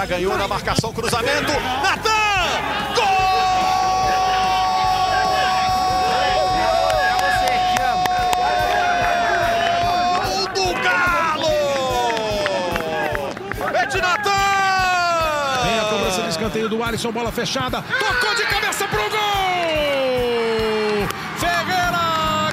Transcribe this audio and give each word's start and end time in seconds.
já 0.00 0.06
ganhou 0.06 0.38
na 0.38 0.48
marcação, 0.48 0.94
cruzamento. 0.94 1.52
Natan! 1.82 2.10
Gol! 2.94 3.04
Gol 10.24 10.48
do 10.54 10.72
Galo! 10.80 11.58
É 13.74 13.86
de 13.86 14.00
Natan! 14.00 14.30
Vem 15.64 15.78
a 15.78 15.84
cobrança 15.84 16.22
de 16.22 16.28
escanteio 16.30 16.68
do 16.70 16.82
Alisson, 16.82 17.12
bola 17.12 17.30
fechada. 17.30 17.82
Tocou 17.82 18.34
de 18.34 18.46
cabeça 18.46 18.88
pro 18.88 19.02
gol! 19.02 19.18
Ferreira, 21.36 22.48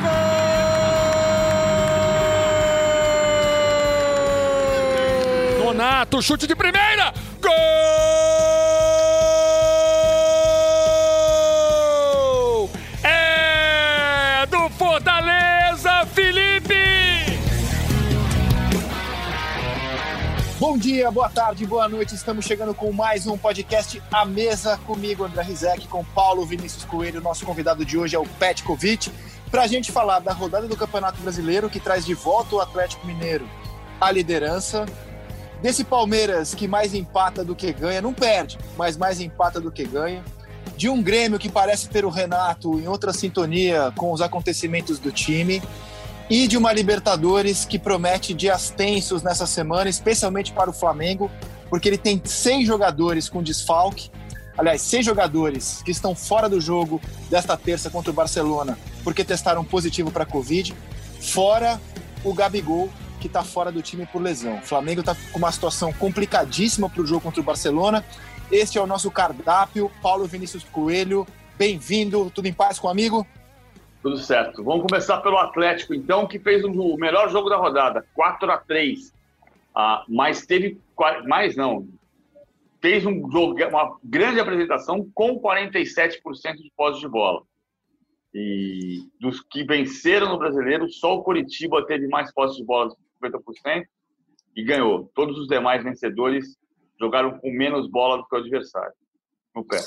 gol! 5.62 5.74
Donato, 5.74 6.22
chute 6.22 6.46
de 6.46 6.58
primeira! 6.58 7.14
Bom 20.60 20.76
dia, 20.76 21.12
boa 21.12 21.30
tarde, 21.30 21.68
boa 21.68 21.88
noite. 21.88 22.16
Estamos 22.16 22.44
chegando 22.44 22.74
com 22.74 22.92
mais 22.92 23.28
um 23.28 23.38
podcast 23.38 24.02
à 24.12 24.26
mesa 24.26 24.76
comigo, 24.88 25.24
André 25.24 25.44
Rizek, 25.44 25.88
com 25.88 26.04
Paulo 26.04 26.44
Vinícius 26.48 26.84
Coelho. 26.84 27.22
Nosso 27.22 27.46
convidado 27.46 27.86
de 27.86 27.96
hoje 27.96 28.16
é 28.16 28.20
o 28.20 28.26
Petkovic, 28.26 29.12
para 29.52 29.62
a 29.62 29.68
gente 29.68 29.92
falar 29.92 30.18
da 30.18 30.34
rodada 30.34 30.68
do 30.68 30.76
Campeonato 30.76 31.22
Brasileiro 31.22 31.70
que 31.70 31.80
traz 31.80 32.04
de 32.04 32.16
volta 32.16 32.56
o 32.56 32.60
Atlético 32.60 33.06
Mineiro 33.06 33.48
à 34.02 34.10
liderança. 34.10 34.88
Desse 35.62 35.84
Palmeiras 35.84 36.56
que 36.56 36.68
mais 36.68 36.96
empata 36.96 37.44
do 37.44 37.56
que 37.56 37.72
ganha, 37.72 38.02
não 38.02 38.12
perde, 38.12 38.58
mas 38.76 38.98
mais 38.98 39.22
empata 39.22 39.62
do 39.62 39.72
que 39.72 39.86
ganha. 39.86 40.24
De 40.76 40.90
um 40.90 41.04
Grêmio 41.04 41.38
que 41.38 41.50
parece 41.50 41.88
ter 41.88 42.04
o 42.04 42.10
Renato 42.10 42.80
em 42.80 42.88
outra 42.88 43.14
sintonia 43.14 43.94
com 43.96 44.12
os 44.12 44.22
acontecimentos 44.22 44.98
do 44.98 45.12
time 45.12 45.62
e 46.30 46.48
de 46.48 46.58
uma 46.58 46.74
Libertadores 46.74 47.66
que 47.66 47.80
promete 47.80 48.34
dias 48.34 48.70
tensos 48.70 49.24
nessa 49.24 49.46
semana, 49.46 49.90
especialmente 49.90 50.52
para 50.52 50.70
o 50.70 50.74
Flamengo, 50.74 51.32
porque 51.70 51.88
ele 51.88 51.98
tem 51.98 52.22
seis 52.26 52.68
jogadores 52.68 53.30
com 53.30 53.42
desfalque. 53.42 54.10
Aliás, 54.58 54.82
seis 54.82 55.06
jogadores 55.06 55.82
que 55.84 55.92
estão 55.92 56.16
fora 56.16 56.50
do 56.50 56.60
jogo 56.60 57.00
desta 57.30 57.56
terça 57.56 57.90
contra 57.90 58.12
o 58.12 58.14
Barcelona 58.14 58.78
porque 59.08 59.24
testaram 59.24 59.64
positivo 59.64 60.12
para 60.12 60.26
Covid, 60.26 60.76
fora 61.22 61.80
o 62.26 62.34
Gabigol, 62.34 62.90
que 63.22 63.28
está 63.28 63.42
fora 63.42 63.72
do 63.72 63.82
time 63.82 64.06
por 64.06 64.22
lesão. 64.22 64.58
O 64.58 64.62
Flamengo 64.62 65.00
está 65.00 65.16
com 65.32 65.38
uma 65.38 65.50
situação 65.50 65.94
complicadíssima 65.94 66.90
para 66.90 67.02
o 67.02 67.08
jogo 67.08 67.22
contra 67.22 67.40
o 67.40 67.44
Barcelona. 67.44 68.04
Este 68.52 68.78
é 68.78 68.82
o 68.82 68.86
nosso 68.86 69.10
cardápio. 69.10 69.90
Paulo 70.02 70.26
Vinícius 70.26 70.66
Coelho, 70.66 71.26
bem-vindo. 71.58 72.30
Tudo 72.36 72.48
em 72.48 72.54
paz 72.54 72.80
com 72.80 72.88
o 72.88 72.90
amigo? 72.90 73.26
Tudo 74.02 74.18
certo. 74.18 74.64
Vamos 74.64 74.86
começar 74.88 75.18
pelo 75.22 75.38
Atlético, 75.38 75.94
então, 75.94 76.28
que 76.28 76.40
fez 76.40 76.64
o 76.64 76.98
melhor 76.98 77.30
jogo 77.30 77.50
da 77.50 77.58
rodada, 77.58 78.06
4 78.14 78.52
a 78.52 78.58
3 78.58 79.14
ah, 79.76 80.04
Mas 80.08 80.46
teve. 80.46 80.82
Mais 81.28 81.56
não. 81.56 81.88
Fez 82.82 83.06
um 83.06 83.30
jogo, 83.30 83.56
uma 83.68 83.98
grande 84.04 84.40
apresentação 84.40 85.08
com 85.14 85.40
47% 85.40 86.56
de 86.58 86.72
posse 86.76 87.00
de 87.00 87.08
bola. 87.08 87.44
E 88.34 89.08
dos 89.20 89.42
que 89.42 89.64
venceram 89.64 90.30
no 90.30 90.38
brasileiro, 90.38 90.90
só 90.90 91.16
o 91.16 91.24
Curitiba 91.24 91.86
teve 91.86 92.08
mais 92.08 92.32
posse 92.34 92.58
de 92.58 92.64
bola, 92.64 92.96
50%, 93.24 93.84
e 94.56 94.64
ganhou. 94.64 95.12
Todos 95.14 95.38
os 95.38 95.48
demais 95.48 95.84
vencedores 95.84 96.58
jogaram 97.00 97.38
com 97.40 97.52
menos 97.52 97.88
bola 97.88 98.18
do 98.18 98.28
que 98.28 98.36
o 98.36 98.40
adversário. 98.40 98.94
No 99.56 99.64
pé. 99.64 99.80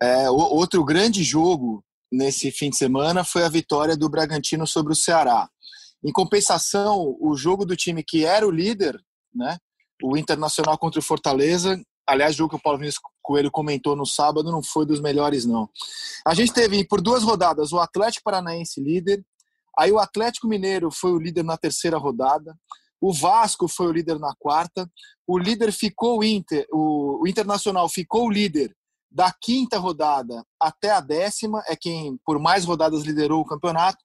É, 0.00 0.24
é, 0.24 0.30
outro 0.30 0.84
grande 0.84 1.22
jogo 1.22 1.82
nesse 2.10 2.50
fim 2.50 2.70
de 2.70 2.76
semana 2.76 3.24
foi 3.24 3.44
a 3.44 3.48
vitória 3.48 3.96
do 3.96 4.08
Bragantino 4.08 4.66
sobre 4.66 4.92
o 4.92 4.96
Ceará. 4.96 5.48
Em 6.04 6.12
compensação, 6.12 7.16
o 7.20 7.34
jogo 7.36 7.64
do 7.64 7.76
time 7.76 8.02
que 8.02 8.24
era 8.24 8.46
o 8.46 8.50
líder, 8.50 8.98
né, 9.34 9.58
o 10.02 10.16
Internacional 10.16 10.78
contra 10.78 11.00
o 11.00 11.02
Fortaleza, 11.02 11.80
aliás, 12.06 12.34
jogo 12.34 12.50
que 12.50 12.56
o 12.56 12.62
Paulo 12.62 12.78
Vinícius 12.78 13.02
Coelho 13.20 13.50
comentou 13.50 13.94
no 13.94 14.06
sábado, 14.06 14.50
não 14.50 14.62
foi 14.62 14.86
dos 14.86 15.00
melhores, 15.00 15.44
não. 15.44 15.68
A 16.26 16.34
gente 16.34 16.52
teve 16.52 16.82
por 16.86 17.00
duas 17.00 17.22
rodadas 17.22 17.72
o 17.72 17.78
Atlético 17.78 18.24
Paranaense 18.24 18.80
líder, 18.80 19.22
aí 19.78 19.92
o 19.92 19.98
Atlético 19.98 20.48
Mineiro 20.48 20.90
foi 20.90 21.12
o 21.12 21.18
líder 21.18 21.44
na 21.44 21.56
terceira 21.56 21.98
rodada, 21.98 22.56
o 23.00 23.12
Vasco 23.12 23.68
foi 23.68 23.86
o 23.86 23.92
líder 23.92 24.18
na 24.18 24.34
quarta, 24.38 24.90
o 25.26 25.38
líder 25.38 25.72
ficou 25.72 26.18
o 26.18 26.24
Inter, 26.24 26.66
o, 26.72 27.22
o 27.22 27.28
Internacional 27.28 27.88
ficou 27.88 28.26
o 28.26 28.30
líder 28.30 28.74
da 29.10 29.32
quinta 29.40 29.78
rodada 29.78 30.44
até 30.60 30.90
a 30.90 31.00
décima, 31.00 31.62
é 31.66 31.74
quem 31.74 32.18
por 32.24 32.38
mais 32.38 32.64
rodadas 32.64 33.04
liderou 33.04 33.40
o 33.40 33.44
campeonato, 33.44 33.98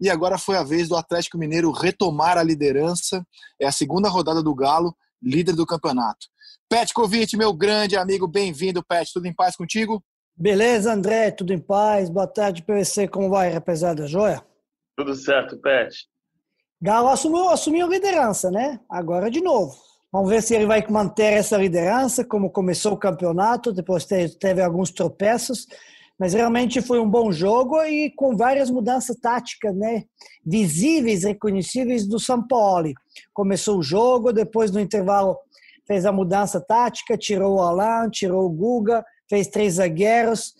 e 0.00 0.10
agora 0.10 0.38
foi 0.38 0.56
a 0.56 0.62
vez 0.62 0.88
do 0.88 0.96
Atlético 0.96 1.38
Mineiro 1.38 1.70
retomar 1.70 2.36
a 2.36 2.42
liderança, 2.42 3.24
é 3.60 3.66
a 3.66 3.72
segunda 3.72 4.08
rodada 4.08 4.42
do 4.42 4.54
Galo, 4.54 4.96
líder 5.22 5.54
do 5.54 5.66
campeonato. 5.66 6.26
Petkovic, 6.68 7.36
meu 7.36 7.52
grande 7.52 7.96
amigo, 7.96 8.26
bem-vindo, 8.26 8.84
Pet, 8.84 9.10
tudo 9.12 9.26
em 9.26 9.34
paz 9.34 9.56
contigo? 9.56 10.02
Beleza, 10.36 10.92
André, 10.92 11.30
tudo 11.30 11.52
em 11.52 11.58
paz, 11.58 12.08
boa 12.08 12.26
tarde, 12.26 12.62
PVC, 12.62 13.08
como 13.08 13.30
vai, 13.30 13.50
rapaziada, 13.50 14.06
joia? 14.06 14.44
Tudo 14.96 15.14
certo, 15.14 15.56
Pet. 15.58 16.06
Galo 16.80 17.08
assumiu, 17.08 17.48
assumiu 17.48 17.86
a 17.86 17.88
liderança, 17.88 18.50
né? 18.50 18.78
Agora 18.88 19.30
de 19.30 19.40
novo. 19.40 19.76
Vamos 20.10 20.30
ver 20.30 20.42
se 20.42 20.54
ele 20.54 20.64
vai 20.64 20.84
manter 20.88 21.34
essa 21.34 21.56
liderança, 21.58 22.24
como 22.24 22.50
começou 22.50 22.92
o 22.92 22.98
campeonato, 22.98 23.72
depois 23.72 24.06
teve, 24.06 24.62
alguns 24.62 24.90
tropeços, 24.90 25.66
mas 26.18 26.32
realmente 26.32 26.80
foi 26.80 26.98
um 26.98 27.08
bom 27.08 27.30
jogo 27.30 27.82
e 27.82 28.10
com 28.16 28.34
várias 28.34 28.70
mudanças 28.70 29.16
táticas, 29.16 29.76
né? 29.76 30.04
Visíveis, 30.44 31.24
reconhecíveis 31.24 32.06
do 32.06 32.18
São 32.18 32.44
Paulo. 32.46 32.90
Começou 33.34 33.78
o 33.78 33.82
jogo, 33.82 34.32
depois 34.32 34.70
no 34.70 34.80
intervalo 34.80 35.36
fez 35.86 36.06
a 36.06 36.12
mudança 36.12 36.58
tática, 36.58 37.16
tirou 37.16 37.56
o 37.56 37.60
Alan, 37.60 38.08
tirou 38.10 38.46
o 38.46 38.50
Guga, 38.50 39.04
fez 39.28 39.46
três 39.46 39.74
zagueiros, 39.74 40.54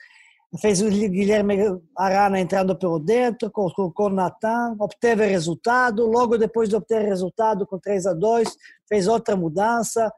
fez 0.56 0.80
o 0.80 0.88
Guilherme 0.88 1.58
Arana 1.96 2.40
entrando 2.40 2.74
pelo 2.74 2.98
dentro, 2.98 3.50
colocou 3.50 4.06
o 4.06 4.10
Natan, 4.10 4.76
obteve 4.78 5.26
resultado, 5.26 6.06
logo 6.06 6.38
depois 6.38 6.68
de 6.68 6.76
obter 6.76 7.02
resultado 7.02 7.66
com 7.66 7.78
3 7.78 8.06
a 8.06 8.14
2 8.14 8.56
fez 8.88 9.06
outra 9.06 9.36
mudança, 9.36 10.10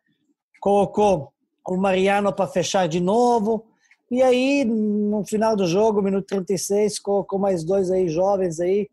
colocou 0.61 1.33
o 1.67 1.77
Mariano 1.77 2.33
para 2.33 2.47
fechar 2.47 2.87
de 2.87 3.01
novo, 3.01 3.67
e 4.11 4.23
aí 4.23 4.65
no 4.65 5.25
final 5.25 5.57
do 5.57 5.67
jogo, 5.67 6.03
minuto 6.03 6.27
36, 6.27 7.01
colocou 7.01 7.39
mais 7.39 7.65
dois 7.65 7.91
aí 7.91 8.09
jovens 8.09 8.61
aí 8.61 8.89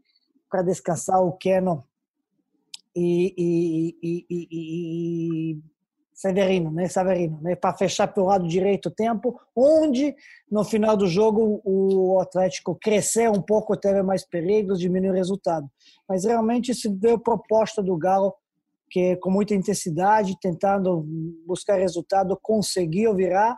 para 0.50 0.64
descansar 0.64 1.22
o 1.24 1.34
Kenon 1.34 1.82
e, 2.96 3.34
e, 3.38 4.26
e, 4.30 4.48
e 4.52 5.60
Severino, 6.18 6.72
né? 6.72 6.88
Severino, 6.88 7.40
né? 7.44 7.56
Para 7.56 7.78
fechar 7.78 8.08
pelo 8.08 8.26
lado 8.26 8.48
direito 8.48 8.88
o 8.88 8.92
tempo, 8.92 9.40
onde 9.56 10.16
no 10.50 10.64
final 10.64 10.98
do 10.98 11.06
jogo 11.06 11.62
o 11.64 12.20
Atlético 12.20 12.76
cresceu 12.82 13.32
um 13.32 13.42
pouco, 13.42 13.78
teve 13.78 14.02
mais 14.02 14.26
perigos, 14.26 14.80
diminuiu 14.80 15.12
o 15.12 15.16
resultado. 15.16 15.70
Mas 16.10 16.26
realmente 16.26 16.74
se 16.74 16.90
deu 16.90 17.20
proposta 17.20 17.84
do 17.84 17.96
Galo, 17.96 18.34
que 18.90 19.16
com 19.18 19.30
muita 19.30 19.54
intensidade, 19.54 20.36
tentando 20.42 21.06
buscar 21.46 21.76
resultado, 21.76 22.36
conseguiu 22.42 23.14
virar 23.14 23.56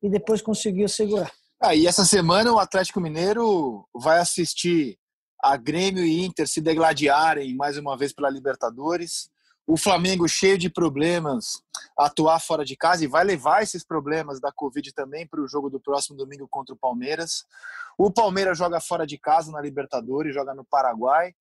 e 0.00 0.08
depois 0.08 0.40
conseguiu 0.40 0.88
segurar. 0.88 1.32
Ah, 1.60 1.74
e 1.74 1.88
essa 1.88 2.04
semana 2.04 2.52
o 2.52 2.60
Atlético 2.60 3.00
Mineiro 3.00 3.84
vai 3.92 4.20
assistir 4.20 4.96
a 5.42 5.56
Grêmio 5.56 6.04
e 6.04 6.24
Inter 6.24 6.46
se 6.46 6.60
degladiarem 6.60 7.56
mais 7.56 7.76
uma 7.76 7.98
vez 7.98 8.12
pela 8.12 8.30
Libertadores 8.30 9.28
o 9.70 9.76
Flamengo 9.76 10.26
cheio 10.26 10.58
de 10.58 10.68
problemas 10.68 11.62
atuar 11.96 12.40
fora 12.40 12.64
de 12.64 12.74
casa 12.74 13.04
e 13.04 13.06
vai 13.06 13.22
levar 13.22 13.62
esses 13.62 13.84
problemas 13.84 14.40
da 14.40 14.50
Covid 14.50 14.92
também 14.92 15.28
para 15.28 15.40
o 15.40 15.46
jogo 15.46 15.70
do 15.70 15.78
próximo 15.78 16.16
domingo 16.16 16.48
contra 16.50 16.74
o 16.74 16.78
Palmeiras. 16.78 17.44
O 17.96 18.10
Palmeiras 18.10 18.58
joga 18.58 18.80
fora 18.80 19.06
de 19.06 19.16
casa 19.16 19.52
na 19.52 19.60
Libertadores, 19.60 20.34
joga 20.34 20.54
no 20.54 20.64
Paraguai. 20.64 21.32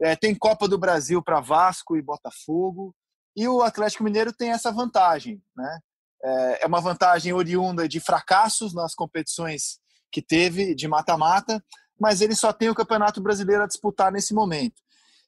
É, 0.00 0.16
tem 0.16 0.34
Copa 0.34 0.66
do 0.66 0.78
Brasil 0.78 1.22
para 1.22 1.38
Vasco 1.38 1.98
e 1.98 2.02
Botafogo. 2.02 2.94
E 3.36 3.46
o 3.46 3.60
Atlético 3.60 4.04
Mineiro 4.04 4.32
tem 4.32 4.52
essa 4.52 4.72
vantagem, 4.72 5.42
né? 5.54 5.78
É, 6.24 6.64
é 6.64 6.66
uma 6.66 6.80
vantagem 6.80 7.34
oriunda 7.34 7.86
de 7.86 8.00
fracassos 8.00 8.72
nas 8.72 8.94
competições 8.94 9.78
que 10.10 10.22
teve 10.22 10.74
de 10.74 10.88
mata-mata, 10.88 11.62
mas 12.00 12.22
ele 12.22 12.34
só 12.34 12.54
tem 12.54 12.70
o 12.70 12.74
Campeonato 12.74 13.20
Brasileiro 13.20 13.64
a 13.64 13.66
disputar 13.66 14.10
nesse 14.10 14.32
momento. 14.32 14.80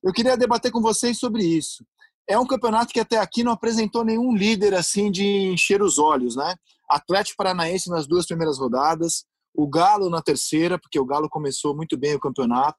Eu 0.02 0.14
queria 0.14 0.34
debater 0.34 0.72
com 0.72 0.80
vocês 0.80 1.18
sobre 1.18 1.44
isso 1.44 1.84
é 2.28 2.38
um 2.38 2.46
campeonato 2.46 2.92
que 2.92 3.00
até 3.00 3.16
aqui 3.16 3.42
não 3.42 3.52
apresentou 3.52 4.04
nenhum 4.04 4.36
líder 4.36 4.74
assim 4.74 5.10
de 5.10 5.24
encher 5.24 5.82
os 5.82 5.98
olhos, 5.98 6.36
né? 6.36 6.54
Atlético 6.88 7.38
Paranaense 7.38 7.88
nas 7.88 8.06
duas 8.06 8.26
primeiras 8.26 8.58
rodadas, 8.58 9.24
o 9.54 9.66
Galo 9.66 10.08
na 10.10 10.22
terceira, 10.22 10.78
porque 10.78 11.00
o 11.00 11.04
Galo 11.04 11.28
começou 11.28 11.74
muito 11.74 11.96
bem 11.96 12.14
o 12.14 12.20
campeonato. 12.20 12.78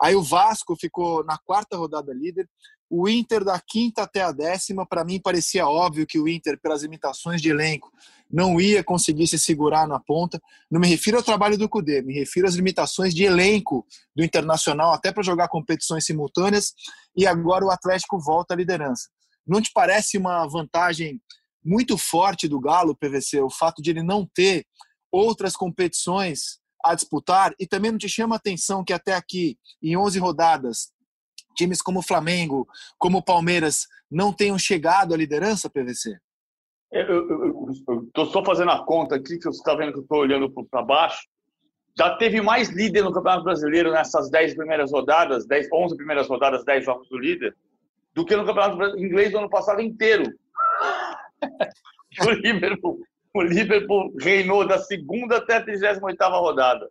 Aí 0.00 0.14
o 0.14 0.22
Vasco 0.22 0.76
ficou 0.76 1.24
na 1.24 1.38
quarta 1.38 1.76
rodada 1.76 2.12
líder. 2.12 2.48
O 2.88 3.08
Inter 3.08 3.44
da 3.44 3.60
quinta 3.60 4.02
até 4.02 4.20
a 4.20 4.32
décima, 4.32 4.84
para 4.84 5.04
mim 5.04 5.20
parecia 5.20 5.66
óbvio 5.66 6.06
que 6.06 6.18
o 6.18 6.28
Inter, 6.28 6.58
pelas 6.60 6.82
limitações 6.82 7.40
de 7.40 7.48
elenco, 7.48 7.90
não 8.30 8.60
ia 8.60 8.82
conseguir 8.82 9.26
se 9.26 9.38
segurar 9.38 9.86
na 9.88 9.98
ponta. 9.98 10.40
Não 10.70 10.80
me 10.80 10.88
refiro 10.88 11.16
ao 11.16 11.22
trabalho 11.22 11.56
do 11.56 11.68
Cudê, 11.68 12.02
me 12.02 12.14
refiro 12.14 12.46
às 12.46 12.54
limitações 12.54 13.14
de 13.14 13.24
elenco 13.24 13.86
do 14.14 14.24
Internacional, 14.24 14.92
até 14.92 15.12
para 15.12 15.22
jogar 15.22 15.48
competições 15.48 16.04
simultâneas. 16.04 16.74
E 17.16 17.26
agora 17.26 17.64
o 17.64 17.70
Atlético 17.70 18.18
volta 18.20 18.54
à 18.54 18.56
liderança. 18.56 19.08
Não 19.46 19.60
te 19.60 19.70
parece 19.72 20.16
uma 20.16 20.46
vantagem 20.46 21.20
muito 21.64 21.98
forte 21.98 22.48
do 22.48 22.60
Galo, 22.60 22.96
PVC, 22.96 23.40
o 23.40 23.50
fato 23.50 23.82
de 23.82 23.90
ele 23.90 24.02
não 24.02 24.26
ter 24.34 24.64
outras 25.10 25.54
competições 25.54 26.60
a 26.84 26.94
disputar? 26.94 27.52
E 27.58 27.66
também 27.66 27.90
não 27.90 27.98
te 27.98 28.08
chama 28.08 28.36
a 28.36 28.38
atenção 28.38 28.84
que 28.84 28.92
até 28.92 29.14
aqui, 29.14 29.58
em 29.82 29.96
11 29.96 30.18
rodadas, 30.18 30.92
times 31.56 31.82
como 31.82 32.02
Flamengo, 32.02 32.66
como 32.98 33.24
Palmeiras, 33.24 33.86
não 34.10 34.32
tenham 34.32 34.58
chegado 34.58 35.12
à 35.12 35.16
liderança, 35.16 35.68
PVC? 35.68 36.16
Eu 36.92 37.70
estou 38.06 38.26
só 38.26 38.44
fazendo 38.44 38.70
a 38.70 38.84
conta 38.84 39.16
aqui, 39.16 39.38
que 39.38 39.44
você 39.44 39.58
está 39.58 39.74
vendo 39.74 39.92
que 39.92 39.98
eu 39.98 40.02
estou 40.02 40.18
olhando 40.18 40.52
para 40.70 40.82
baixo. 40.82 41.20
Já 41.98 42.16
teve 42.16 42.40
mais 42.40 42.70
líder 42.70 43.02
no 43.02 43.12
Campeonato 43.12 43.44
Brasileiro 43.44 43.92
nessas 43.92 44.30
10 44.30 44.54
primeiras 44.54 44.92
rodadas, 44.92 45.46
10, 45.46 45.68
11 45.72 45.96
primeiras 45.96 46.28
rodadas, 46.28 46.64
10 46.64 46.84
jogos 46.84 47.08
do 47.08 47.18
líder, 47.18 47.54
do 48.14 48.24
que 48.24 48.36
no 48.36 48.46
Campeonato 48.46 48.98
Inglês 48.98 49.32
do 49.32 49.38
ano 49.38 49.50
passado 49.50 49.80
inteiro. 49.80 50.24
o 52.26 52.30
Liverpool, 52.30 53.00
o 53.34 53.42
Liverpool 53.42 54.12
reinou 54.20 54.66
da 54.66 54.78
segunda 54.78 55.36
até 55.36 55.56
a 55.56 55.62
38 55.62 56.22
rodada. 56.22 56.88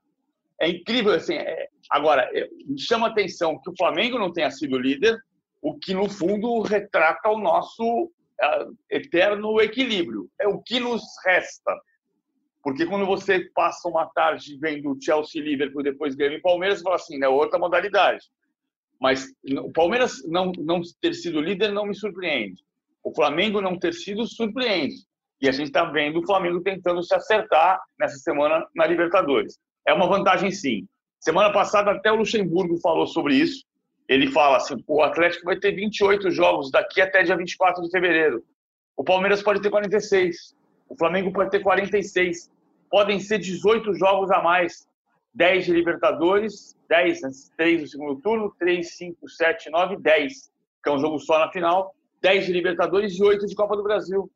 É 0.60 0.70
incrível, 0.70 1.14
assim. 1.14 1.36
É... 1.36 1.68
Agora, 1.90 2.30
me 2.66 2.80
chama 2.80 3.08
a 3.08 3.12
atenção 3.12 3.60
que 3.60 3.70
o 3.70 3.76
Flamengo 3.78 4.20
não 4.20 4.32
tenha 4.32 4.52
sido 4.52 4.78
líder, 4.78 5.18
o 5.62 5.78
que, 5.78 5.94
no 5.94 6.10
fundo, 6.10 6.62
retrata 6.62 7.30
o 7.30 7.40
nosso 7.40 7.84
uh, 8.06 8.78
eterno 8.90 9.60
equilíbrio. 9.62 10.30
É 10.40 10.48
o 10.48 10.60
que 10.60 10.80
nos 10.80 11.02
resta. 11.26 11.74
Porque 12.70 12.86
quando 12.86 13.04
você 13.04 13.50
passa 13.56 13.90
uma 13.90 14.06
tarde 14.06 14.56
vendo 14.62 14.96
Chelsea 15.02 15.42
Liverpool 15.42 15.82
depois 15.82 16.14
Grêmio 16.14 16.38
e 16.38 16.42
Palmeiras, 16.42 16.78
você 16.78 16.84
fala 16.84 16.96
assim, 16.98 17.24
é 17.24 17.28
outra 17.28 17.58
modalidade. 17.58 18.24
Mas 19.02 19.26
o 19.58 19.72
Palmeiras 19.72 20.24
não, 20.28 20.52
não 20.60 20.80
ter 21.02 21.16
sido 21.16 21.42
líder 21.42 21.72
não 21.72 21.88
me 21.88 21.96
surpreende. 21.96 22.62
O 23.04 23.12
Flamengo 23.12 23.60
não 23.60 23.80
ter 23.80 23.92
sido 23.92 24.28
surpreende. 24.28 24.98
E 25.42 25.50
a 25.50 25.52
gente 25.52 25.70
está 25.70 25.84
vendo 25.86 26.20
o 26.20 26.26
Flamengo 26.28 26.62
tentando 26.62 27.02
se 27.02 27.12
acertar 27.16 27.82
nessa 28.00 28.18
semana 28.18 28.64
na 28.76 28.86
Libertadores. 28.86 29.58
É 29.88 29.92
uma 29.92 30.08
vantagem, 30.08 30.52
sim. 30.52 30.88
Semana 31.20 31.52
passada, 31.52 31.90
até 31.90 32.12
o 32.12 32.18
Luxemburgo 32.18 32.80
falou 32.82 33.08
sobre 33.08 33.34
isso. 33.34 33.66
Ele 34.08 34.30
fala 34.30 34.58
assim: 34.58 34.76
o 34.86 35.02
Atlético 35.02 35.46
vai 35.46 35.58
ter 35.58 35.72
28 35.72 36.30
jogos 36.30 36.70
daqui 36.70 37.02
até 37.02 37.24
dia 37.24 37.36
24 37.36 37.82
de 37.82 37.90
fevereiro. 37.90 38.44
O 38.96 39.04
Palmeiras 39.04 39.42
pode 39.42 39.60
ter 39.60 39.72
46. 39.72 40.56
O 40.88 40.96
Flamengo 40.96 41.34
pode 41.34 41.50
ter 41.50 41.62
46. 41.62 42.59
Podem 42.90 43.20
ser 43.20 43.40
18 43.40 43.94
jogos 43.94 44.32
a 44.32 44.42
mais. 44.42 44.88
10 45.34 45.66
de 45.66 45.72
Libertadores, 45.72 46.76
10, 46.90 47.52
3 47.56 47.82
no 47.82 47.88
segundo 47.88 48.22
turno, 48.22 48.56
3, 48.58 48.98
5, 48.98 49.30
7, 49.30 49.70
9, 49.70 49.98
10. 49.98 50.52
Que 50.84 50.90
é 50.90 50.94
um 50.94 51.00
jogo 51.00 51.20
só 51.20 51.40
na 51.40 51.52
final. 51.52 51.94
10 52.22 52.48
de 52.48 52.52
Libertadores 52.52 53.18
e 53.18 53.24
8 53.24 53.46
de 53.46 53.56
Copa 53.56 53.76
do 53.76 53.84
Brasil. 53.84 54.30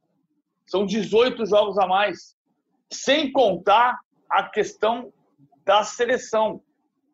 São 0.65 0.85
18 0.85 1.45
jogos 1.45 1.77
a 1.77 1.87
mais. 1.87 2.37
Sem 2.91 3.31
contar 3.31 3.99
a 4.29 4.43
questão 4.43 5.11
da 5.65 5.83
seleção. 5.83 6.61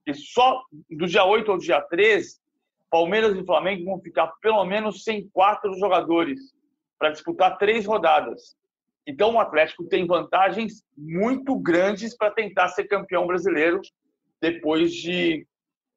E 0.05 0.13
só 0.13 0.63
do 0.89 1.07
dia 1.07 1.23
8 1.23 1.51
ao 1.51 1.57
dia 1.57 1.81
13, 1.81 2.39
Palmeiras 2.89 3.35
e 3.35 3.45
Flamengo 3.45 3.85
vão 3.85 3.99
ficar 3.99 4.27
pelo 4.41 4.63
menos 4.65 5.03
sem 5.03 5.27
quatro 5.29 5.73
jogadores 5.77 6.39
para 6.97 7.11
disputar 7.11 7.57
três 7.57 7.85
rodadas. 7.85 8.57
Então 9.07 9.33
o 9.33 9.39
Atlético 9.39 9.85
tem 9.85 10.05
vantagens 10.05 10.83
muito 10.97 11.57
grandes 11.57 12.15
para 12.15 12.31
tentar 12.31 12.67
ser 12.69 12.85
campeão 12.85 13.25
brasileiro 13.25 13.81
depois 14.41 14.93
de 14.93 15.47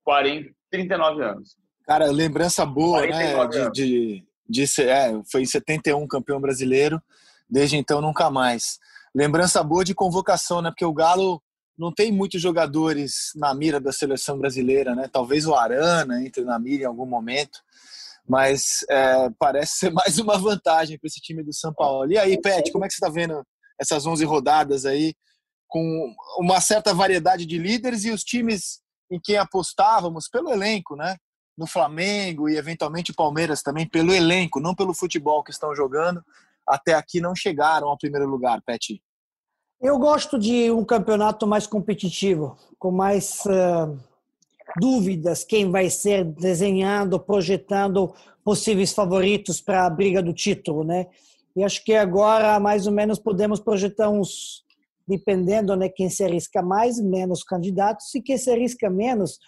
40, 0.05 0.51
39 0.71 1.23
anos. 1.23 1.57
Cara, 1.87 2.07
lembrança 2.11 2.65
boa, 2.65 3.07
né? 3.07 3.47
De, 3.49 3.71
de, 3.73 4.25
de, 4.49 4.83
é, 4.83 5.21
foi 5.31 5.43
em 5.43 5.47
71 5.47 6.07
campeão 6.07 6.41
brasileiro, 6.41 7.01
desde 7.49 7.77
então 7.77 8.01
nunca 8.01 8.31
mais. 8.31 8.79
Lembrança 9.15 9.63
boa 9.63 9.85
de 9.85 9.95
convocação, 9.95 10.63
né? 10.63 10.71
Porque 10.71 10.85
o 10.85 10.93
Galo 10.93 11.43
não 11.77 11.93
tem 11.93 12.13
muitos 12.13 12.41
jogadores 12.41 13.33
na 13.35 13.55
mira 13.55 13.81
da 13.81 13.93
seleção 13.93 14.39
brasileira, 14.39 14.95
né? 14.95 15.09
Talvez 15.13 15.47
o 15.47 15.55
Arana 15.55 16.25
entre 16.25 16.45
na 16.45 16.59
mira 16.59 16.85
em 16.85 16.87
algum 16.87 17.07
momento, 17.07 17.61
mas 18.29 18.85
é, 18.89 19.31
parece 19.39 19.79
ser 19.79 19.91
mais 19.93 20.19
uma 20.19 20.39
vantagem 20.39 20.99
para 20.99 21.07
esse 21.07 21.21
time 21.21 21.43
do 21.43 21.53
São 21.53 21.73
Paulo. 21.73 22.11
E 22.11 22.19
aí, 22.19 22.41
Pet, 22.41 22.71
como 22.73 22.85
é 22.85 22.89
que 22.89 22.95
você 22.95 23.05
está 23.05 23.13
vendo 23.13 23.43
essas 23.81 24.07
11 24.07 24.25
rodadas 24.25 24.85
aí, 24.87 25.15
com 25.69 26.15
uma 26.39 26.61
certa 26.61 26.95
variedade 26.95 27.47
de 27.47 27.59
líderes 27.59 28.05
e 28.05 28.11
os 28.11 28.23
times 28.23 28.81
em 29.11 29.19
quem 29.21 29.37
apostávamos 29.37 30.29
pelo 30.29 30.51
elenco, 30.51 30.97
né? 30.97 31.17
No 31.57 31.67
Flamengo 31.67 32.49
e 32.49 32.57
eventualmente 32.57 33.11
o 33.11 33.15
Palmeiras 33.15 33.63
também, 33.63 33.89
pelo 33.89 34.13
elenco, 34.13 34.61
não 34.61 34.75
pelo 34.75 34.95
futebol 34.95 35.43
que 35.43 35.51
estão 35.51 35.75
jogando, 35.75 36.23
até 36.67 36.95
aqui 36.95 37.21
não 37.21 37.35
chegaram 37.35 37.89
ao 37.89 37.99
primeiro 37.99 38.27
lugar, 38.27 38.63
Pet. 38.65 39.03
Eu 39.81 39.99
gosto 39.99 40.39
de 40.39 40.71
um 40.71 40.85
campeonato 40.85 41.47
mais 41.47 41.67
competitivo, 41.67 42.57
com 42.79 42.91
mais 42.93 43.45
uh, 43.47 43.99
dúvidas, 44.81 45.45
quem 45.45 45.71
vai 45.71 45.91
ser 45.91 46.25
desenhando, 46.25 47.19
projetando 47.19 48.15
possíveis 48.45 48.93
favoritos 48.93 49.61
para 49.61 49.87
a 49.87 49.91
briga 49.91 50.23
do 50.23 50.33
título, 50.33 50.85
né? 50.85 51.07
E 51.55 51.63
acho 51.63 51.85
que 51.85 51.95
agora, 51.95 52.59
mais 52.59 52.87
ou 52.87 52.93
menos, 52.93 53.19
podemos 53.19 53.61
projetar 53.61 54.09
uns, 54.09 54.65
dependendo, 55.07 55.77
né, 55.77 55.89
quem 55.89 56.09
se 56.09 56.25
arrisca 56.25 56.63
mais, 56.63 56.99
menos 56.99 57.45
candidatos, 57.45 58.15
e 58.15 58.23
quem 58.23 58.39
se 58.39 58.51
arrisca 58.51 58.89
menos, 58.89 59.39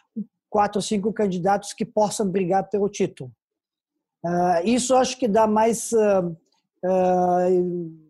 quatro 0.50 0.79
ou 0.79 0.82
cinco 0.82 1.12
candidatos 1.12 1.73
que 1.73 1.85
possam 1.85 2.29
brigar 2.29 2.69
pelo 2.69 2.88
título. 2.88 3.31
Uh, 4.23 4.65
isso 4.65 4.94
acho 4.94 5.19
que 5.19 5.27
dá 5.27 5.47
mais 5.47 5.93
uh, 5.93 6.37
uh, 6.85 8.05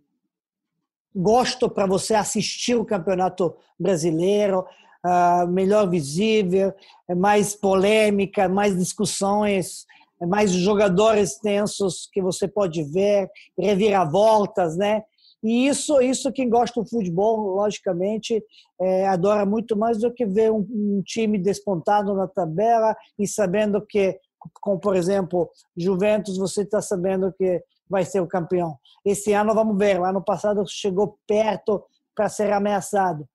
gosto 1.15 1.71
para 1.71 1.87
você 1.87 2.15
assistir 2.15 2.75
o 2.75 2.85
Campeonato 2.85 3.55
Brasileiro, 3.79 4.65
uh, 5.05 5.47
melhor 5.49 5.89
visível, 5.89 6.73
é 7.09 7.15
mais 7.15 7.55
polêmica, 7.55 8.49
mais 8.49 8.77
discussões, 8.77 9.85
é 10.21 10.27
mais 10.27 10.51
jogadores 10.51 11.39
tensos 11.39 12.09
que 12.13 12.23
você 12.23 12.49
pode 12.49 12.83
ver, 12.85 13.29
reviravoltas, 13.59 14.77
né? 14.77 15.03
E 15.43 15.69
isso, 15.69 16.01
isso 16.01 16.33
quem 16.33 16.49
gosta 16.49 16.83
do 16.83 16.89
futebol, 16.89 17.55
logicamente, 17.57 18.43
é, 18.81 19.07
adora 19.07 19.45
muito 19.45 19.77
mais 19.77 19.99
do 19.99 20.11
que 20.11 20.25
ver 20.25 20.51
um, 20.51 20.67
um 20.71 21.03
time 21.05 21.39
despontado 21.39 22.15
na 22.15 22.27
tabela 22.27 22.97
e 23.19 23.29
sabendo 23.29 23.85
que, 23.85 24.19
como 24.63 24.81
por 24.81 24.97
exemplo, 24.97 25.51
Juventus, 25.77 26.39
você 26.39 26.63
está 26.63 26.81
sabendo 26.81 27.31
que 27.31 27.63
vai 27.91 28.07
ser 28.07 28.21
o 28.21 28.27
campeão. 28.27 28.79
Esse 29.05 29.35
ano 29.35 29.55
vamos 29.55 29.77
ver. 29.77 30.01
Ano 30.01 30.25
passado 30.25 30.65
chegou 30.67 31.19
perto 31.27 31.85
para 32.15 32.31
ser 32.31 32.51
ameaçado, 32.51 33.29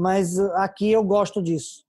mas 0.00 0.38
aqui 0.54 0.90
eu 0.90 1.04
gosto 1.04 1.42
disso. 1.42 1.84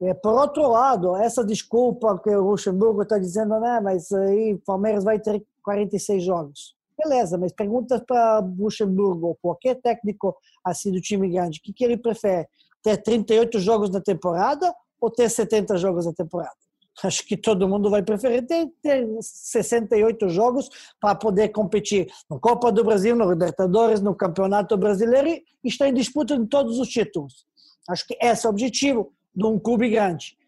É, 0.00 0.12
por 0.12 0.34
outro 0.34 0.68
lado, 0.68 1.16
essa 1.16 1.42
desculpa 1.42 2.20
que 2.22 2.28
o 2.28 2.50
Luxemburgo 2.50 3.02
está 3.02 3.18
dizendo, 3.18 3.58
né, 3.58 3.80
mas 3.80 4.12
aí 4.12 4.52
o 4.52 4.58
Palmeiras 4.58 5.02
vai 5.02 5.18
ter 5.18 5.42
46 5.62 6.22
jogos. 6.22 6.76
Beleza, 7.02 7.38
mas 7.38 7.52
pergunta 7.52 7.98
para 8.06 8.40
Luxemburgo 8.40 9.28
ou 9.28 9.38
qualquer 9.40 9.76
técnico 9.76 10.36
assim 10.62 10.92
do 10.92 11.00
time 11.00 11.28
grande, 11.30 11.58
o 11.58 11.62
que, 11.62 11.72
que 11.72 11.84
ele 11.84 11.96
prefere? 11.96 12.46
Ter 12.82 12.98
38 12.98 13.58
jogos 13.58 13.88
na 13.90 14.02
temporada 14.02 14.74
ou 15.00 15.10
ter 15.10 15.30
70 15.30 15.78
jogos 15.78 16.04
na 16.04 16.12
temporada? 16.12 16.56
Acho 17.02 17.26
que 17.26 17.36
todo 17.36 17.68
mundo 17.68 17.90
vai 17.90 18.02
preferir 18.02 18.46
ter, 18.46 18.68
ter 18.82 19.06
68 19.20 20.28
jogos 20.30 20.68
para 21.00 21.14
poder 21.14 21.50
competir 21.50 22.10
no 22.28 22.40
Copa 22.40 22.72
do 22.72 22.82
Brasil, 22.82 23.14
no 23.14 23.30
Libertadores, 23.30 24.00
no 24.00 24.14
Campeonato 24.14 24.76
Brasileiro 24.76 25.28
e 25.28 25.44
estar 25.64 25.88
em 25.88 25.94
disputa 25.94 26.34
em 26.34 26.46
todos 26.46 26.78
os 26.78 26.88
títulos. 26.88 27.44
Acho 27.88 28.06
que 28.06 28.16
esse 28.20 28.46
é 28.46 28.48
o 28.48 28.52
objetivo 28.52 29.12
de 29.34 29.44
um 29.44 29.58
clube 29.58 29.90
grande. 29.90 30.38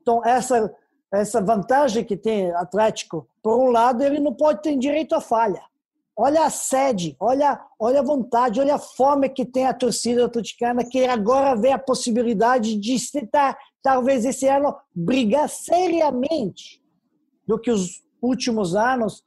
Então, 0.00 0.24
essa, 0.24 0.74
essa 1.12 1.40
vantagem 1.42 2.04
que 2.04 2.16
tem 2.16 2.50
Atlético, 2.52 3.28
por 3.42 3.58
um 3.58 3.70
lado, 3.70 4.02
ele 4.02 4.18
não 4.18 4.32
pode 4.32 4.62
ter 4.62 4.76
direito 4.76 5.14
à 5.14 5.20
falha. 5.20 5.62
Olha 6.16 6.44
a 6.44 6.50
sede, 6.50 7.16
olha, 7.18 7.58
olha 7.78 8.00
a 8.00 8.02
vontade, 8.02 8.60
olha 8.60 8.74
a 8.74 8.78
fome 8.78 9.28
que 9.28 9.44
tem 9.44 9.66
a 9.66 9.72
torcida 9.72 10.26
atleticana, 10.26 10.84
que 10.84 11.04
agora 11.04 11.54
vê 11.54 11.72
a 11.72 11.78
possibilidade 11.78 12.76
de 12.76 13.10
tentar 13.10 13.56
talvez 13.82 14.24
esse 14.24 14.46
ano 14.48 14.76
brigar 14.94 15.48
seriamente 15.48 16.82
do 17.46 17.58
que 17.58 17.70
os 17.70 18.02
últimos 18.22 18.74
anos 18.74 19.24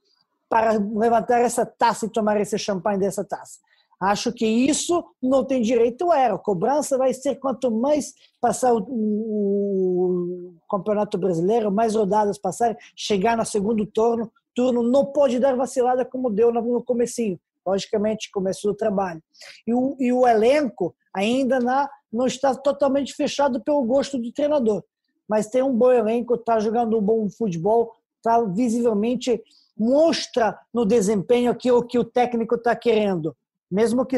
para 0.49 0.73
levantar 0.73 1.39
essa 1.39 1.65
taça 1.65 2.05
e 2.05 2.09
tomar 2.09 2.39
esse 2.39 2.57
champanhe 2.57 2.99
dessa 2.99 3.23
taça. 3.23 3.59
Acho 3.99 4.33
que 4.33 4.45
isso 4.45 5.03
não 5.21 5.45
tem 5.45 5.61
direito 5.61 6.11
a 6.11 6.19
erro. 6.19 6.39
Cobrança 6.39 6.97
vai 6.97 7.13
ser 7.13 7.35
quanto 7.35 7.71
mais 7.71 8.13
passar 8.41 8.73
o, 8.73 8.79
o, 8.79 10.53
o 10.55 10.55
Campeonato 10.69 11.17
Brasileiro, 11.17 11.71
mais 11.71 11.95
rodadas 11.95 12.37
passarem, 12.37 12.75
chegar 12.95 13.37
no 13.37 13.45
segundo 13.45 13.85
turno, 13.85 14.31
turno 14.53 14.83
não 14.83 15.05
pode 15.05 15.39
dar 15.39 15.55
vacilada 15.55 16.03
como 16.03 16.29
deu 16.29 16.51
no 16.51 16.83
comecinho. 16.83 17.39
Logicamente, 17.65 18.29
começo 18.29 18.67
do 18.67 18.73
trabalho. 18.73 19.23
E 19.65 19.73
o, 19.73 19.95
e 19.97 20.11
o 20.11 20.27
elenco 20.27 20.93
ainda 21.13 21.59
na, 21.59 21.89
não 22.13 22.27
está 22.27 22.53
totalmente 22.53 23.13
fechado 23.13 23.61
pelo 23.61 23.83
gosto 23.83 24.17
do 24.17 24.31
treinador. 24.31 24.83
Mas 25.27 25.47
tem 25.47 25.63
um 25.63 25.75
bom 25.75 25.91
elenco, 25.91 26.35
está 26.35 26.59
jogando 26.59 26.97
um 26.97 27.01
bom 27.01 27.29
futebol, 27.29 27.93
está 28.17 28.41
visivelmente 28.43 29.41
mostra 29.75 30.59
no 30.71 30.85
desempenho 30.85 31.51
aquilo 31.51 31.83
que 31.83 31.97
o 31.97 32.03
técnico 32.03 32.55
está 32.55 32.75
querendo 32.75 33.35
mesmo 33.73 34.05
que 34.05 34.17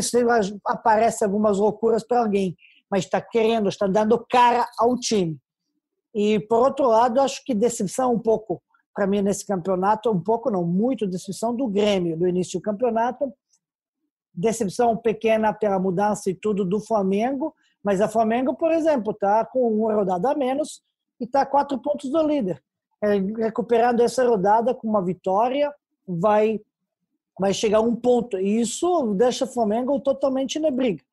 apareça 0.65 1.23
algumas 1.23 1.57
loucuras 1.57 2.03
para 2.03 2.19
alguém, 2.19 2.57
mas 2.91 3.05
está 3.05 3.21
querendo, 3.21 3.69
está 3.69 3.87
dando 3.87 4.19
cara 4.29 4.67
ao 4.77 4.99
time. 4.99 5.39
E 6.13 6.41
por 6.41 6.59
outro 6.59 6.87
lado, 6.87 7.21
acho 7.21 7.41
que 7.45 7.55
decepção 7.55 8.13
um 8.13 8.19
pouco 8.19 8.61
para 8.93 9.07
mim 9.07 9.21
nesse 9.21 9.45
campeonato, 9.45 10.11
um 10.11 10.19
pouco 10.19 10.51
não, 10.51 10.65
muito 10.65 11.07
decepção 11.07 11.55
do 11.55 11.67
Grêmio 11.67 12.17
no 12.17 12.27
início 12.27 12.59
do 12.59 12.63
campeonato, 12.63 13.33
decepção 14.33 14.97
pequena 14.97 15.53
pela 15.53 15.79
mudança 15.79 16.29
e 16.29 16.33
tudo 16.33 16.65
do 16.65 16.81
Flamengo, 16.81 17.53
mas 17.85 18.01
a 18.01 18.09
Flamengo, 18.09 18.55
por 18.55 18.71
exemplo, 18.71 19.11
está 19.11 19.45
com 19.45 19.71
uma 19.71 19.93
rodada 19.93 20.31
a 20.31 20.35
menos 20.35 20.81
e 21.21 21.25
está 21.25 21.45
quatro 21.45 21.77
pontos 21.77 22.09
do 22.09 22.27
líder. 22.27 22.59
É, 22.99 23.13
recuperando 23.43 23.99
essa 23.99 24.27
rodada 24.27 24.73
com 24.73 24.87
uma 24.87 25.03
vitória, 25.03 25.71
vai 26.07 26.59
vai 27.39 27.53
chegar 27.53 27.79
a 27.79 27.81
um 27.81 27.95
ponto. 27.95 28.39
E 28.39 28.59
isso 28.59 29.13
deixa 29.13 29.45
o 29.45 29.47
Flamengo 29.47 29.99
totalmente 29.99 30.57
na 30.57 30.71
briga. 30.71 31.03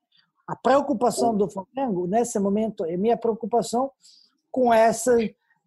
A 0.47 0.55
preocupação 0.55 1.35
do 1.35 1.47
Flamengo, 1.47 2.07
nesse 2.07 2.39
momento, 2.39 2.85
é 2.85 2.97
minha 2.97 3.17
preocupação 3.17 3.91
com 4.49 4.73
essa, 4.73 5.15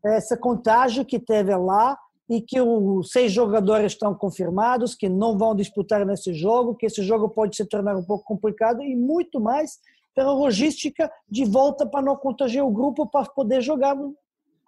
essa 0.02 0.36
contágio 0.36 1.04
que 1.04 1.20
teve 1.20 1.54
lá 1.54 1.96
e 2.28 2.40
que 2.40 2.60
os 2.60 3.12
seis 3.12 3.30
jogadores 3.30 3.92
estão 3.92 4.12
confirmados, 4.12 4.94
que 4.94 5.08
não 5.08 5.38
vão 5.38 5.54
disputar 5.54 6.04
nesse 6.04 6.34
jogo, 6.34 6.74
que 6.74 6.86
esse 6.86 7.02
jogo 7.02 7.28
pode 7.28 7.54
se 7.54 7.64
tornar 7.64 7.94
um 7.94 8.02
pouco 8.02 8.24
complicado 8.24 8.82
e 8.82 8.96
muito 8.96 9.38
mais 9.38 9.78
pela 10.16 10.32
logística 10.32 11.12
de 11.28 11.44
volta 11.44 11.86
para 11.86 12.00
não 12.00 12.16
contagiar 12.16 12.64
o 12.64 12.72
grupo 12.72 13.06
para 13.06 13.26
poder 13.26 13.60
jogar 13.60 13.94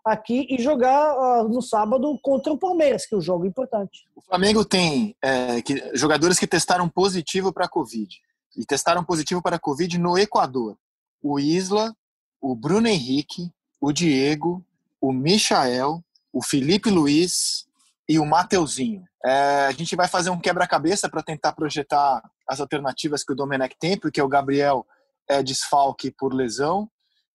aqui 0.04 0.46
e 0.50 0.62
jogar 0.62 1.14
uh, 1.16 1.48
no 1.48 1.62
sábado 1.62 2.18
contra 2.22 2.52
o 2.52 2.58
Palmeiras, 2.58 3.06
que 3.06 3.14
é 3.14 3.18
um 3.18 3.22
jogo 3.22 3.46
importante. 3.46 4.06
O 4.14 4.20
Flamengo 4.20 4.62
tem 4.62 5.16
é, 5.22 5.62
que, 5.62 5.96
jogadores 5.96 6.38
que 6.38 6.46
testaram 6.46 6.86
positivo 6.86 7.50
para 7.50 7.64
a 7.64 7.68
Covid. 7.68 8.14
E 8.56 8.66
testaram 8.66 9.02
positivo 9.02 9.40
para 9.40 9.56
a 9.56 9.58
Covid 9.58 9.98
no 9.98 10.18
Equador. 10.18 10.76
O 11.22 11.40
Isla, 11.40 11.94
o 12.40 12.54
Bruno 12.54 12.86
Henrique, 12.86 13.50
o 13.80 13.90
Diego, 13.90 14.62
o 15.00 15.12
Michael, 15.12 16.04
o 16.30 16.42
Felipe 16.42 16.90
Luiz 16.90 17.66
e 18.06 18.18
o 18.18 18.26
Mateuzinho. 18.26 19.02
É, 19.24 19.66
a 19.66 19.72
gente 19.72 19.96
vai 19.96 20.08
fazer 20.08 20.28
um 20.28 20.38
quebra-cabeça 20.38 21.08
para 21.08 21.22
tentar 21.22 21.52
projetar 21.52 22.22
as 22.46 22.60
alternativas 22.60 23.24
que 23.24 23.32
o 23.32 23.36
Domenech 23.36 23.76
tem, 23.78 23.98
porque 23.98 24.20
o 24.20 24.28
Gabriel 24.28 24.86
é 25.28 25.42
desfalque 25.42 26.10
por 26.10 26.32
lesão 26.32 26.88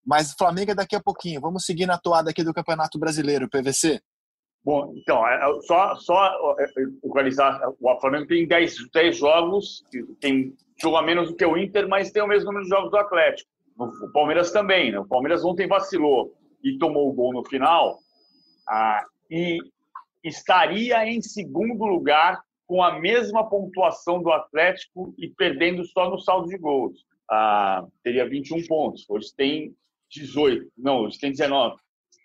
mas 0.06 0.34
o 0.34 0.38
Flamengo 0.38 0.72
é 0.72 0.76
daqui 0.76 0.96
a 0.96 1.02
pouquinho. 1.02 1.40
Vamos 1.40 1.66
seguir 1.66 1.86
na 1.86 1.98
toada 1.98 2.30
aqui 2.30 2.44
do 2.44 2.54
Campeonato 2.54 3.00
Brasileiro, 3.00 3.50
PVC. 3.50 4.02
Bom, 4.64 4.94
então, 4.96 5.26
é, 5.28 5.36
é, 5.36 5.62
só, 5.62 5.96
só 5.96 6.56
é. 6.60 6.66
O 7.02 8.00
Flamengo 8.00 8.28
tem 8.28 8.48
10, 8.48 8.90
10 8.94 9.18
jogos, 9.18 9.84
tem 10.20 10.54
jogo 10.82 10.98
a 10.98 11.02
menos 11.02 11.30
do 11.30 11.36
que 11.36 11.46
o 11.46 11.58
Inter, 11.58 11.88
mas 11.88 12.12
tem 12.12 12.22
o 12.22 12.28
mesmo 12.28 12.46
número 12.46 12.64
de 12.64 12.70
jogos 12.70 12.92
do 12.92 12.98
Atlético. 12.98 13.50
O 13.78 14.12
Palmeiras 14.12 14.52
também, 14.52 14.92
né? 14.92 15.00
O 15.00 15.08
Palmeiras 15.08 15.44
ontem 15.44 15.68
vacilou 15.68 16.34
e 16.64 16.78
tomou 16.78 17.10
o 17.10 17.14
gol 17.14 17.34
no 17.34 17.44
final. 17.46 17.98
Ah, 18.70 19.04
e 19.30 19.58
estaria 20.24 21.06
em 21.06 21.22
segundo 21.22 21.86
lugar 21.86 22.42
com 22.66 22.82
a 22.82 23.00
mesma 23.00 23.50
pontuação 23.50 24.22
do 24.22 24.32
Atlético 24.32 25.14
e 25.18 25.28
perdendo 25.28 25.84
só 25.86 26.10
no 26.10 26.20
saldo 26.20 26.48
de 26.48 26.58
gols. 26.58 27.06
Ah, 27.36 27.84
teria 28.04 28.30
21 28.30 28.68
pontos. 28.68 29.10
Hoje 29.10 29.34
tem 29.36 29.76
18. 30.12 30.72
Não, 30.78 31.04
eles 31.04 31.18
têm 31.18 31.32
19. 31.32 31.78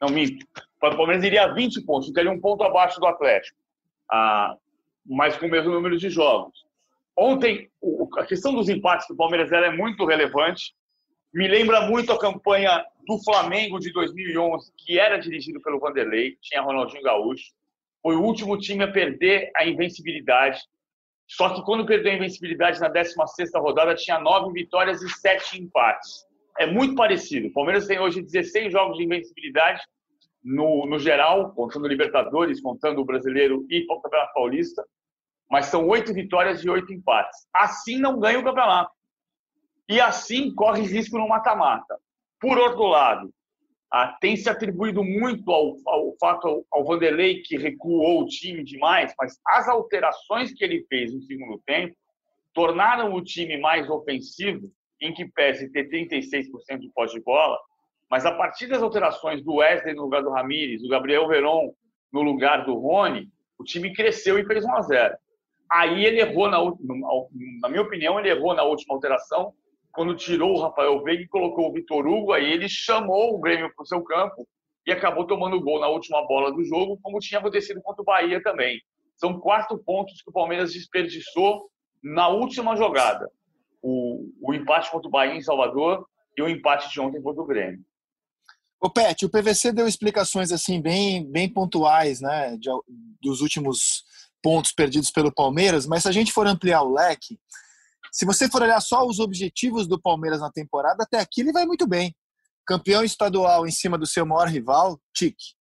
Não, 0.02 0.10
minto. 0.10 0.46
O 0.76 0.96
Palmeiras 0.96 1.24
iria 1.24 1.44
a 1.44 1.54
20 1.54 1.80
pontos, 1.86 2.08
ficaria 2.08 2.30
um 2.30 2.38
ponto 2.38 2.62
abaixo 2.62 3.00
do 3.00 3.06
Atlético. 3.06 3.56
Ah, 4.10 4.54
mas 5.06 5.38
com 5.38 5.46
o 5.46 5.50
mesmo 5.50 5.72
número 5.72 5.96
de 5.96 6.10
jogos. 6.10 6.66
Ontem, 7.16 7.70
a 8.18 8.26
questão 8.26 8.54
dos 8.54 8.68
empates 8.68 9.08
do 9.08 9.16
Palmeiras 9.16 9.50
é 9.50 9.70
muito 9.70 10.04
relevante. 10.04 10.74
Me 11.32 11.48
lembra 11.48 11.80
muito 11.88 12.12
a 12.12 12.18
campanha 12.18 12.84
do 13.06 13.18
Flamengo 13.24 13.80
de 13.80 13.90
2011, 13.90 14.70
que 14.76 15.00
era 15.00 15.16
dirigido 15.16 15.58
pelo 15.62 15.80
Vanderlei, 15.80 16.36
tinha 16.42 16.60
Ronaldinho 16.60 17.02
Gaúcho. 17.02 17.50
Foi 18.02 18.14
o 18.14 18.22
último 18.22 18.58
time 18.58 18.84
a 18.84 18.92
perder 18.92 19.50
a 19.56 19.66
invencibilidade. 19.66 20.60
Só 21.28 21.54
que 21.54 21.62
quando 21.62 21.86
perdeu 21.86 22.12
a 22.12 22.16
invencibilidade 22.16 22.80
na 22.80 22.90
16ª 22.90 23.60
rodada, 23.60 23.94
tinha 23.94 24.18
nove 24.18 24.52
vitórias 24.52 25.02
e 25.02 25.08
sete 25.08 25.60
empates 25.60 26.26
é 26.58 26.66
muito 26.66 26.96
parecido. 26.96 27.46
O 27.46 27.52
Palmeiras 27.52 27.86
tem 27.86 28.00
hoje 28.00 28.20
16 28.20 28.72
jogos 28.72 28.98
de 28.98 29.04
invencibilidade 29.04 29.80
no, 30.42 30.86
no 30.86 30.98
geral, 30.98 31.52
contando 31.52 31.86
Libertadores, 31.86 32.60
contando 32.60 33.00
o 33.00 33.04
Brasileiro 33.04 33.64
e 33.70 33.86
o 33.88 34.00
Campeonato 34.00 34.34
Paulista, 34.34 34.84
mas 35.48 35.66
são 35.66 35.86
oito 35.86 36.12
vitórias 36.12 36.62
e 36.64 36.68
oito 36.68 36.92
empates. 36.92 37.46
Assim 37.54 37.98
não 37.98 38.18
ganha 38.18 38.40
o 38.40 38.44
campeonato. 38.44 38.90
E 39.88 40.00
assim 40.00 40.52
corre 40.52 40.82
risco 40.82 41.16
no 41.16 41.28
mata-mata. 41.28 41.96
Por 42.40 42.58
outro 42.58 42.82
lado, 42.82 43.32
ah, 43.90 44.16
tem 44.20 44.36
se 44.36 44.50
atribuído 44.50 45.02
muito 45.02 45.50
ao, 45.50 45.76
ao 45.86 46.14
fato 46.20 46.66
ao, 46.70 46.84
Vanderlei 46.84 47.40
que 47.42 47.56
recuou 47.56 48.22
o 48.22 48.26
time 48.26 48.62
demais, 48.62 49.14
mas 49.18 49.38
as 49.46 49.66
alterações 49.66 50.52
que 50.52 50.62
ele 50.62 50.84
fez 50.88 51.14
no 51.14 51.22
segundo 51.22 51.60
tempo 51.64 51.96
tornaram 52.52 53.14
o 53.14 53.22
time 53.22 53.56
mais 53.58 53.88
ofensivo 53.88 54.70
em 55.00 55.14
que 55.14 55.26
pese 55.26 55.70
ter 55.70 55.88
36% 55.88 56.80
de 56.80 56.90
posse 56.92 57.14
de 57.14 57.22
bola, 57.22 57.58
mas 58.10 58.26
a 58.26 58.34
partir 58.34 58.66
das 58.66 58.82
alterações 58.82 59.42
do 59.42 59.56
Wesley 59.56 59.94
no 59.94 60.02
lugar 60.02 60.22
do 60.22 60.30
Ramires, 60.30 60.82
do 60.82 60.88
Gabriel 60.88 61.28
Veron 61.28 61.72
no 62.12 62.22
lugar 62.22 62.66
do 62.66 62.74
Rony, 62.74 63.28
o 63.58 63.64
time 63.64 63.92
cresceu 63.94 64.38
e 64.38 64.44
fez 64.44 64.64
1 64.64 64.74
a 64.74 64.82
0. 64.82 65.16
Aí 65.70 66.04
ele 66.04 66.20
errou 66.20 66.48
na 66.48 66.58
na 67.60 67.68
minha 67.68 67.82
opinião, 67.82 68.18
ele 68.18 68.30
errou 68.30 68.54
na 68.54 68.64
última 68.64 68.94
alteração, 68.94 69.52
quando 69.98 70.14
tirou 70.14 70.54
o 70.54 70.62
Rafael 70.62 71.02
Veiga 71.02 71.24
e 71.24 71.26
colocou 71.26 71.68
o 71.68 71.72
Vitor 71.72 72.06
Hugo, 72.06 72.32
aí 72.32 72.52
ele 72.52 72.68
chamou 72.68 73.34
o 73.34 73.40
Grêmio 73.40 73.68
para 73.74 73.82
o 73.82 73.86
seu 73.86 74.00
campo 74.04 74.46
e 74.86 74.92
acabou 74.92 75.26
tomando 75.26 75.60
gol 75.60 75.80
na 75.80 75.88
última 75.88 76.24
bola 76.24 76.52
do 76.52 76.62
jogo, 76.62 77.00
como 77.02 77.18
tinha 77.18 77.40
acontecido 77.40 77.82
contra 77.82 78.02
o 78.02 78.04
Bahia 78.04 78.40
também. 78.40 78.80
São 79.16 79.40
quatro 79.40 79.76
pontos 79.76 80.22
que 80.22 80.30
o 80.30 80.32
Palmeiras 80.32 80.72
desperdiçou 80.72 81.68
na 82.00 82.28
última 82.28 82.76
jogada 82.76 83.28
o, 83.82 84.30
o 84.40 84.54
empate 84.54 84.88
contra 84.88 85.08
o 85.08 85.10
Bahia 85.10 85.34
em 85.34 85.42
Salvador 85.42 86.06
e 86.36 86.42
o 86.42 86.48
empate 86.48 86.88
de 86.92 87.00
ontem 87.00 87.20
contra 87.20 87.42
o 87.42 87.46
Grêmio. 87.46 87.84
O 88.80 88.88
Pet, 88.88 89.26
o 89.26 89.28
PVC 89.28 89.72
deu 89.72 89.88
explicações 89.88 90.52
assim 90.52 90.80
bem, 90.80 91.28
bem 91.28 91.52
pontuais, 91.52 92.20
né, 92.20 92.56
de, 92.56 92.70
dos 93.20 93.40
últimos 93.40 94.04
pontos 94.40 94.70
perdidos 94.70 95.10
pelo 95.10 95.34
Palmeiras, 95.34 95.88
mas 95.88 96.04
se 96.04 96.08
a 96.08 96.12
gente 96.12 96.32
for 96.32 96.46
ampliar 96.46 96.82
o 96.82 96.92
leque, 96.92 97.36
se 98.12 98.24
você 98.24 98.48
for 98.48 98.62
olhar 98.62 98.80
só 98.80 99.06
os 99.06 99.18
objetivos 99.18 99.86
do 99.86 100.00
Palmeiras 100.00 100.40
na 100.40 100.50
temporada, 100.50 101.04
até 101.04 101.18
aqui 101.18 101.40
ele 101.40 101.52
vai 101.52 101.66
muito 101.66 101.86
bem. 101.86 102.14
Campeão 102.66 103.02
estadual 103.02 103.66
em 103.66 103.70
cima 103.70 103.96
do 103.96 104.06
seu 104.06 104.26
maior 104.26 104.48
rival, 104.48 105.00
tique. 105.14 105.56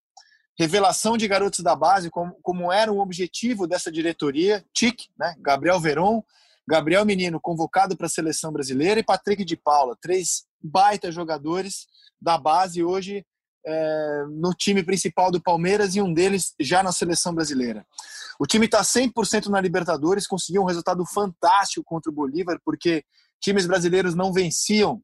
Revelação 0.59 1.17
de 1.17 1.27
garotos 1.27 1.59
da 1.59 1.75
base, 1.75 2.09
como, 2.09 2.37
como 2.41 2.71
era 2.71 2.91
o 2.91 2.99
objetivo 2.99 3.67
dessa 3.67 3.91
diretoria, 3.91 4.65
tique, 4.73 5.07
né? 5.17 5.35
Gabriel 5.39 5.79
Veron, 5.79 6.23
Gabriel 6.67 7.05
Menino 7.05 7.39
convocado 7.39 7.95
para 7.95 8.07
a 8.07 8.09
seleção 8.09 8.51
brasileira 8.51 8.99
e 8.99 9.03
Patrick 9.03 9.45
de 9.45 9.55
Paula, 9.55 9.95
três 10.01 10.45
baita 10.61 11.11
jogadores 11.11 11.87
da 12.21 12.37
base 12.37 12.83
hoje 12.83 13.25
é, 13.65 14.23
no 14.29 14.53
time 14.53 14.83
principal 14.83 15.31
do 15.31 15.41
Palmeiras 15.41 15.95
e 15.95 16.01
um 16.01 16.13
deles 16.13 16.53
já 16.59 16.81
na 16.81 16.91
seleção 16.91 17.33
brasileira. 17.33 17.85
O 18.39 18.45
time 18.45 18.65
está 18.65 18.81
100% 18.81 19.47
na 19.47 19.59
Libertadores, 19.59 20.27
conseguiu 20.27 20.61
um 20.61 20.65
resultado 20.65 21.03
fantástico 21.05 21.83
contra 21.85 22.11
o 22.11 22.13
Bolívar, 22.15 22.59
porque 22.63 23.03
times 23.41 23.65
brasileiros 23.65 24.15
não 24.15 24.31
venciam 24.31 25.01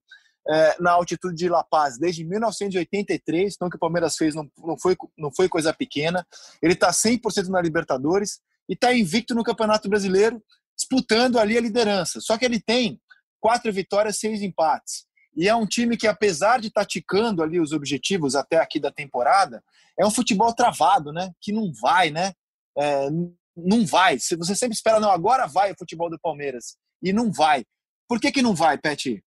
é, 0.48 0.76
na 0.80 0.92
altitude 0.92 1.36
de 1.36 1.50
La 1.50 1.64
Paz 1.64 1.98
desde 1.98 2.24
1983, 2.26 3.54
então 3.56 3.68
o 3.68 3.72
que 3.72 3.78
o 3.78 3.80
Palmeiras 3.80 4.18
fez 4.18 4.36
não, 4.36 4.50
não, 4.58 4.78
foi, 4.78 4.96
não 5.18 5.32
foi 5.34 5.48
coisa 5.48 5.74
pequena. 5.74 6.26
Ele 6.62 6.74
está 6.74 6.90
100% 6.92 7.48
na 7.48 7.62
Libertadores 7.62 8.40
e 8.70 8.74
está 8.74 8.94
invicto 8.94 9.34
no 9.34 9.44
Campeonato 9.44 9.90
Brasileiro, 9.90 10.42
disputando 10.76 11.40
ali 11.40 11.58
a 11.58 11.62
liderança. 11.62 12.20
Só 12.20 12.38
que 12.38 12.46
ele 12.46 12.60
tem 12.60 13.00
quatro 13.40 13.72
vitórias, 13.72 14.20
seis 14.20 14.42
empates. 14.42 15.06
E 15.36 15.48
é 15.48 15.56
um 15.56 15.66
time 15.66 15.98
que, 15.98 16.08
apesar 16.08 16.60
de 16.60 16.70
taticando 16.70 17.42
ali 17.42 17.60
os 17.60 17.72
objetivos 17.72 18.36
até 18.36 18.58
aqui 18.58 18.80
da 18.80 18.92
temporada, 18.92 19.64
é 19.98 20.06
um 20.06 20.12
futebol 20.12 20.54
travado, 20.54 21.12
né? 21.12 21.32
Que 21.42 21.52
não 21.52 21.72
vai, 21.82 22.10
né? 22.10 22.34
É, 22.78 23.10
não 23.56 23.86
vai. 23.86 24.18
Você 24.20 24.56
sempre 24.56 24.76
espera, 24.76 25.00
não, 25.00 25.12
agora 25.12 25.48
vai 25.48 25.72
o 25.72 25.78
futebol 25.78 26.10
do 26.10 26.20
Palmeiras. 26.20 26.78
E 27.02 27.12
não 27.12 27.32
vai. 27.32 27.66
Por 28.08 28.20
que, 28.20 28.32
que 28.32 28.42
não 28.42 28.54
vai, 28.54 28.78
Pet? 28.78 29.24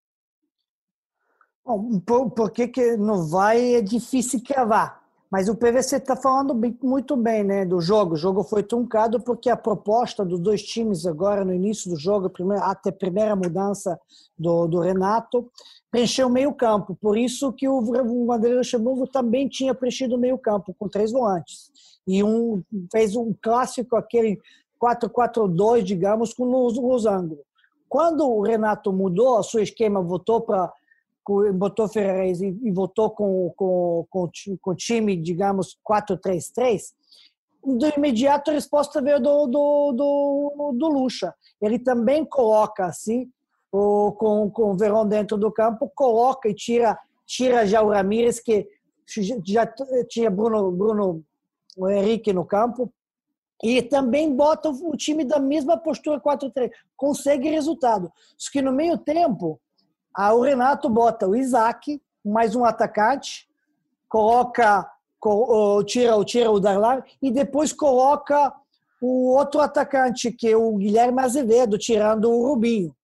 Bom, 1.64 1.98
por, 2.00 2.30
por 2.30 2.50
que, 2.50 2.68
que 2.68 2.96
não 2.96 3.26
vai 3.28 3.74
é 3.74 3.82
difícil 3.82 4.42
cravar. 4.42 5.05
Mas 5.30 5.48
o 5.48 5.56
PVC 5.56 5.96
está 5.96 6.14
falando 6.14 6.54
muito 6.82 7.16
bem 7.16 7.42
né, 7.42 7.64
do 7.64 7.80
jogo. 7.80 8.14
O 8.14 8.16
jogo 8.16 8.44
foi 8.44 8.62
truncado 8.62 9.20
porque 9.20 9.50
a 9.50 9.56
proposta 9.56 10.24
dos 10.24 10.38
dois 10.38 10.62
times 10.62 11.04
agora 11.04 11.44
no 11.44 11.52
início 11.52 11.90
do 11.90 11.98
jogo, 11.98 12.30
até 12.60 12.90
a 12.90 12.92
primeira 12.92 13.34
mudança 13.34 13.98
do, 14.38 14.68
do 14.68 14.80
Renato, 14.80 15.50
preencheu 15.90 16.28
o 16.28 16.30
meio 16.30 16.52
campo. 16.54 16.96
Por 17.00 17.18
isso 17.18 17.52
que 17.52 17.68
o, 17.68 17.80
o 17.80 18.32
André 18.32 18.54
Luxemburgo 18.54 19.06
também 19.06 19.48
tinha 19.48 19.74
preenchido 19.74 20.14
o 20.14 20.18
meio 20.18 20.38
campo, 20.38 20.74
com 20.78 20.88
três 20.88 21.10
volantes. 21.10 21.70
E 22.06 22.22
um, 22.22 22.62
fez 22.92 23.16
um 23.16 23.34
clássico, 23.42 23.96
aquele 23.96 24.38
4-4-2, 24.80 25.82
digamos, 25.82 26.32
com 26.32 26.44
os 26.66 27.06
ângulos. 27.06 27.44
Quando 27.88 28.28
o 28.28 28.42
Renato 28.42 28.92
mudou, 28.92 29.38
o 29.38 29.42
seu 29.42 29.62
esquema 29.62 30.00
voltou 30.02 30.40
para 30.40 30.72
botou 31.54 31.88
Ferreira 31.88 32.26
e, 32.26 32.58
e 32.62 32.70
voltou 32.70 33.10
com, 33.10 33.52
com, 33.56 34.06
com, 34.08 34.30
com 34.60 34.74
time, 34.74 35.16
digamos, 35.16 35.76
4-3-3, 35.88 36.94
de 37.64 37.88
imediato 37.96 38.50
a 38.50 38.54
resposta 38.54 39.02
veio 39.02 39.18
do, 39.20 39.46
do, 39.46 39.92
do, 39.92 40.72
do 40.78 40.88
Lucha. 40.88 41.34
Ele 41.60 41.78
também 41.78 42.24
coloca 42.24 42.86
assim, 42.86 43.28
o, 43.72 44.12
com, 44.12 44.48
com 44.50 44.70
o 44.70 44.76
Verón 44.76 45.06
dentro 45.06 45.36
do 45.36 45.50
campo, 45.50 45.90
coloca 45.94 46.48
e 46.48 46.54
tira, 46.54 46.96
tira 47.26 47.66
já 47.66 47.82
o 47.82 47.90
Ramírez, 47.90 48.38
que 48.38 48.68
já 49.44 49.66
tinha 50.08 50.30
Bruno, 50.30 50.70
Bruno 50.70 51.24
Henrique 51.90 52.32
no 52.32 52.44
campo, 52.44 52.92
e 53.62 53.82
também 53.82 54.34
bota 54.34 54.68
o 54.68 54.96
time 54.96 55.24
da 55.24 55.38
mesma 55.38 55.76
postura 55.76 56.20
4-3. 56.20 56.70
Consegue 56.96 57.48
resultado. 57.48 58.12
Só 58.36 58.50
que 58.52 58.62
no 58.62 58.70
meio 58.70 58.98
tempo, 58.98 59.60
o 60.16 60.40
Renato 60.40 60.88
bota 60.88 61.28
o 61.28 61.36
Isaac, 61.36 62.00
mais 62.24 62.56
um 62.56 62.64
atacante, 62.64 63.46
coloca, 64.08 64.90
tira, 65.86 66.24
tira 66.24 66.50
o 66.50 66.58
Darlan 66.58 67.02
e 67.20 67.30
depois 67.30 67.72
coloca 67.72 68.52
o 69.00 69.34
outro 69.36 69.60
atacante, 69.60 70.32
que 70.32 70.48
é 70.48 70.56
o 70.56 70.74
Guilherme 70.76 71.20
Azevedo, 71.20 71.76
tirando 71.76 72.30
o 72.30 72.48
Rubinho. 72.48 72.96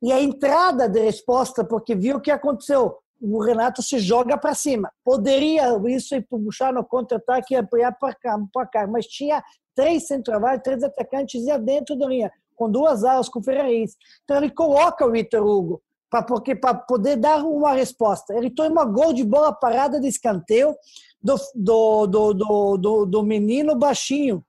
E 0.00 0.12
a 0.12 0.22
entrada 0.22 0.88
de 0.88 1.00
resposta, 1.00 1.64
porque 1.64 1.94
viu 1.94 2.18
o 2.18 2.20
que 2.20 2.30
aconteceu, 2.30 2.96
o 3.20 3.42
Renato 3.42 3.82
se 3.82 3.98
joga 3.98 4.38
para 4.38 4.54
cima. 4.54 4.92
Poderia 5.04 5.76
isso 5.88 6.14
ir 6.14 6.22
puxar 6.22 6.72
no 6.72 6.84
contra-ataque 6.84 7.54
e 7.54 7.56
apoiar 7.56 7.90
para 7.92 8.14
cá, 8.14 8.38
cá, 8.72 8.86
mas 8.86 9.06
tinha 9.06 9.42
três 9.74 10.06
centroavantes, 10.06 10.62
três 10.62 10.84
atacantes 10.84 11.44
e 11.44 11.58
dentro 11.58 11.96
da 11.96 12.06
linha, 12.06 12.30
com 12.54 12.70
duas 12.70 13.02
alas, 13.02 13.28
com 13.28 13.42
Ferraris. 13.42 13.96
Então 14.22 14.36
ele 14.36 14.50
coloca 14.50 15.04
o 15.04 15.10
Vitor 15.10 15.44
Hugo 15.44 15.82
para 16.10 16.22
porque 16.22 16.54
para 16.54 16.74
poder 16.74 17.16
dar 17.16 17.44
uma 17.44 17.72
resposta. 17.72 18.34
Ele 18.34 18.50
toma 18.50 18.84
gol 18.84 19.12
de 19.12 19.24
bola 19.24 19.52
parada 19.52 20.00
de 20.00 20.08
escanteio 20.08 20.74
do, 21.22 21.36
do, 21.54 22.06
do, 22.06 22.34
do, 22.34 22.76
do, 22.76 23.06
do 23.06 23.22
menino 23.22 23.76
baixinho. 23.76 24.44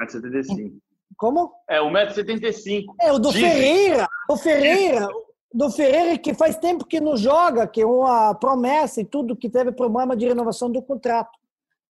1,75m. 0.00 0.72
Como? 1.16 1.52
É, 1.68 1.80
1,75m. 1.80 2.84
É, 3.00 3.12
o 3.12 3.18
do 3.18 3.30
Dizem. 3.30 3.50
Ferreira. 3.50 4.08
O 4.28 4.36
Ferreira, 4.36 5.08
do 5.52 5.70
Ferreira 5.70 6.18
que 6.18 6.34
faz 6.34 6.56
tempo 6.56 6.84
que 6.84 7.00
não 7.00 7.16
joga, 7.16 7.66
que 7.66 7.80
é 7.80 7.86
uma 7.86 8.34
promessa 8.34 9.00
e 9.00 9.04
tudo, 9.04 9.36
que 9.36 9.48
teve 9.48 9.72
problema 9.72 10.16
de 10.16 10.26
renovação 10.26 10.70
do 10.70 10.82
contrato. 10.82 11.38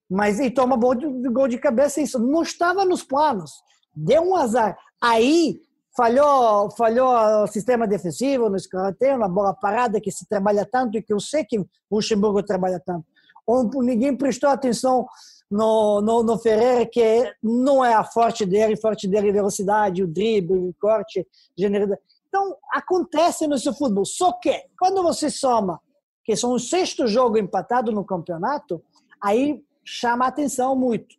Mas 0.09 0.39
ele 0.39 0.51
toma 0.51 0.77
gol 0.77 0.95
de, 0.95 1.07
gol 1.29 1.49
de 1.49 1.59
cabeça, 1.59 2.01
isso 2.01 2.19
não 2.19 2.43
estava 2.43 2.85
nos 2.85 3.03
planos. 3.03 3.53
Deu 3.95 4.23
um 4.23 4.37
azar. 4.37 4.79
Aí 5.01 5.61
falhou, 5.97 6.71
falhou 6.73 7.43
o 7.43 7.47
sistema 7.47 7.87
defensivo 7.87 8.51
no 8.51 8.57
escanteio, 8.57 9.19
na 9.19 9.29
bola 9.29 9.55
parada 9.55 10.01
que 10.01 10.11
se 10.11 10.29
trabalha 10.29 10.69
tanto 10.71 10.99
e 10.99 11.03
que 11.03 11.13
eu 11.13 11.21
sei 11.21 11.45
que 11.45 11.59
o 11.59 11.67
Luxemburgo 11.91 12.43
trabalha 12.43 12.81
tanto. 12.85 13.07
Ou 13.47 13.65
ninguém 13.83 14.17
prestou 14.17 14.51
atenção 14.51 15.07
no, 15.51 16.01
no, 16.01 16.23
no 16.23 16.39
Ferreira, 16.39 16.85
que 16.87 17.33
não 17.43 17.85
é 17.85 17.95
a 17.95 18.05
forte 18.05 18.45
dele, 18.45 18.77
forte 18.77 19.09
dele 19.09 19.31
é 19.31 19.33
velocidade, 19.33 20.03
o 20.03 20.09
drible, 20.09 20.59
o 20.59 20.75
corte, 20.81 21.27
generalidade. 21.57 22.01
Então, 22.29 22.57
acontece 22.73 23.47
no 23.47 23.57
seu 23.57 23.73
futebol. 23.73 24.05
Só 24.05 24.33
que, 24.33 24.65
quando 24.79 25.03
você 25.03 25.31
soma 25.31 25.81
que 26.25 26.37
são 26.37 26.53
o 26.53 26.59
sexto 26.59 27.07
jogo 27.07 27.39
empatado 27.39 27.93
no 27.93 28.05
campeonato, 28.05 28.83
aí 29.23 29.63
chama 29.85 30.25
a 30.25 30.29
atenção 30.29 30.75
muito. 30.75 31.15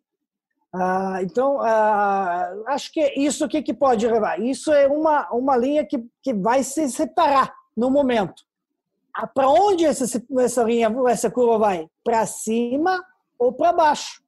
Ah, 0.73 1.19
então, 1.21 1.59
ah, 1.61 2.53
acho 2.67 2.91
que 2.91 3.01
isso 3.15 3.47
que, 3.47 3.61
que 3.61 3.73
pode 3.73 4.07
levar. 4.07 4.39
Isso 4.39 4.71
é 4.71 4.87
uma, 4.87 5.29
uma 5.31 5.55
linha 5.55 5.85
que, 5.85 6.05
que 6.21 6.33
vai 6.33 6.63
se 6.63 6.89
separar 6.89 7.53
no 7.75 7.89
momento. 7.89 8.43
Ah, 9.13 9.25
para 9.25 9.49
onde 9.49 9.85
essa, 9.85 10.05
essa 10.39 10.63
linha, 10.63 10.93
essa 11.09 11.31
curva 11.31 11.57
vai? 11.57 11.89
Para 12.03 12.25
cima 12.25 13.03
ou 13.39 13.53
para 13.53 13.73
baixo? 13.73 14.21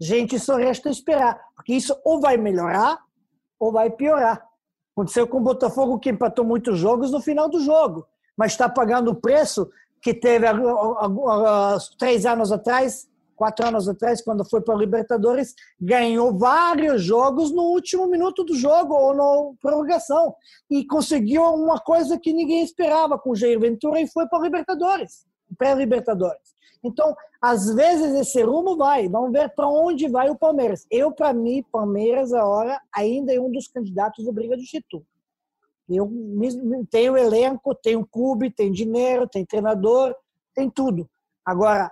Gente, 0.00 0.38
só 0.38 0.56
resta 0.56 0.88
esperar, 0.88 1.38
porque 1.54 1.74
isso 1.74 1.94
ou 2.04 2.20
vai 2.20 2.36
melhorar 2.36 2.98
ou 3.58 3.70
vai 3.70 3.90
piorar. 3.90 4.42
Aconteceu 4.92 5.28
com 5.28 5.38
o 5.38 5.42
Botafogo, 5.42 5.98
que 5.98 6.10
empatou 6.10 6.44
muitos 6.44 6.78
jogos 6.78 7.10
no 7.10 7.20
final 7.20 7.48
do 7.48 7.60
jogo, 7.60 8.06
mas 8.36 8.52
está 8.52 8.68
pagando 8.68 9.10
o 9.10 9.14
preço 9.14 9.70
que 10.00 10.14
teve 10.14 10.46
há 10.46 10.54
três 11.98 12.24
anos 12.24 12.50
atrás 12.50 13.09
quatro 13.40 13.66
anos 13.66 13.88
atrás, 13.88 14.20
quando 14.20 14.44
foi 14.44 14.60
para 14.60 14.74
a 14.74 14.76
Libertadores, 14.76 15.54
ganhou 15.80 16.36
vários 16.36 17.02
jogos 17.02 17.50
no 17.50 17.62
último 17.62 18.06
minuto 18.06 18.44
do 18.44 18.54
jogo 18.54 18.92
ou 18.92 19.14
na 19.14 19.56
prorrogação 19.58 20.34
e 20.70 20.84
conseguiu 20.84 21.42
uma 21.54 21.80
coisa 21.80 22.18
que 22.18 22.34
ninguém 22.34 22.62
esperava 22.62 23.18
com 23.18 23.30
o 23.30 23.34
Jair 23.34 23.58
Ventura 23.58 23.98
e 23.98 24.06
foi 24.06 24.28
para 24.28 24.40
a 24.40 24.42
Libertadores, 24.42 25.24
pré-Libertadores. 25.56 26.54
Então, 26.84 27.16
às 27.40 27.74
vezes 27.74 28.14
esse 28.14 28.42
rumo 28.42 28.76
vai, 28.76 29.08
vamos 29.08 29.32
ver 29.32 29.48
para 29.54 29.66
onde 29.66 30.06
vai 30.06 30.28
o 30.28 30.36
Palmeiras. 30.36 30.86
Eu, 30.90 31.10
para 31.10 31.32
mim, 31.32 31.64
Palmeiras, 31.72 32.34
agora, 32.34 32.78
ainda 32.94 33.32
é 33.32 33.40
um 33.40 33.50
dos 33.50 33.68
candidatos 33.68 34.28
à 34.28 34.32
briga 34.32 34.54
de 34.54 34.66
título. 34.66 35.02
Eu 35.88 36.12
tenho 36.90 37.16
elenco, 37.16 37.74
tenho 37.74 38.06
clube, 38.06 38.50
tem 38.50 38.70
dinheiro, 38.70 39.26
tem 39.26 39.46
treinador, 39.46 40.14
tem 40.54 40.68
tudo. 40.68 41.08
Agora, 41.42 41.90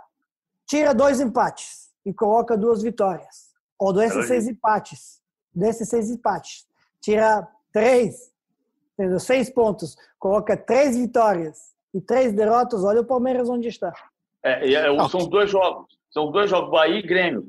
tira 0.69 0.95
dois 0.95 1.21
empates 1.21 1.89
e 2.05 2.13
coloca 2.13 2.57
duas 2.57 2.83
vitórias. 2.83 3.49
Ou 3.79 3.93
desses 3.93 4.27
seis 4.27 4.47
empates, 4.47 5.21
desses 5.55 5.89
seis 5.89 6.11
empates, 6.11 6.67
tira 7.01 7.49
três, 7.73 8.33
entendeu? 8.93 9.19
seis 9.19 9.49
pontos, 9.51 9.97
coloca 10.19 10.57
três 10.57 10.97
vitórias 10.97 11.75
e 11.95 12.01
três 12.01 12.33
derrotas, 12.33 12.85
olha 12.85 13.01
o 13.01 13.07
Palmeiras 13.07 13.49
onde 13.49 13.69
está. 13.69 13.93
É, 14.43 14.73
é, 14.73 15.09
são 15.09 15.29
dois 15.29 15.51
jogos. 15.51 15.99
São 16.11 16.31
dois 16.31 16.49
jogos, 16.49 16.71
Bahia 16.71 16.99
e 16.99 17.03
Grêmio. 17.03 17.47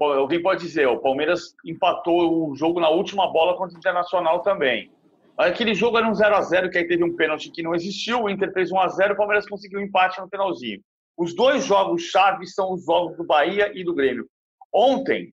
Alguém 0.00 0.40
pode 0.40 0.62
dizer, 0.62 0.86
o 0.86 1.00
Palmeiras 1.00 1.54
empatou 1.64 2.48
o 2.48 2.54
jogo 2.54 2.80
na 2.80 2.88
última 2.88 3.30
bola 3.32 3.56
contra 3.56 3.74
o 3.74 3.78
Internacional 3.78 4.40
também. 4.42 4.90
Aquele 5.36 5.74
jogo 5.74 5.98
era 5.98 6.08
um 6.08 6.12
0x0, 6.12 6.70
que 6.70 6.78
aí 6.78 6.86
teve 6.86 7.04
um 7.04 7.14
pênalti 7.14 7.50
que 7.50 7.62
não 7.62 7.74
existiu, 7.74 8.22
o 8.22 8.30
Inter 8.30 8.52
fez 8.52 8.70
1x0, 8.70 9.12
o 9.12 9.16
Palmeiras 9.16 9.46
conseguiu 9.46 9.80
um 9.80 9.82
empate 9.82 10.20
no 10.20 10.28
finalzinho. 10.28 10.80
Os 11.16 11.34
dois 11.34 11.64
jogos 11.64 12.02
chaves 12.02 12.54
são 12.54 12.74
os 12.74 12.84
jogos 12.84 13.16
do 13.16 13.24
Bahia 13.24 13.72
e 13.74 13.82
do 13.82 13.94
Grêmio. 13.94 14.28
Ontem, 14.72 15.32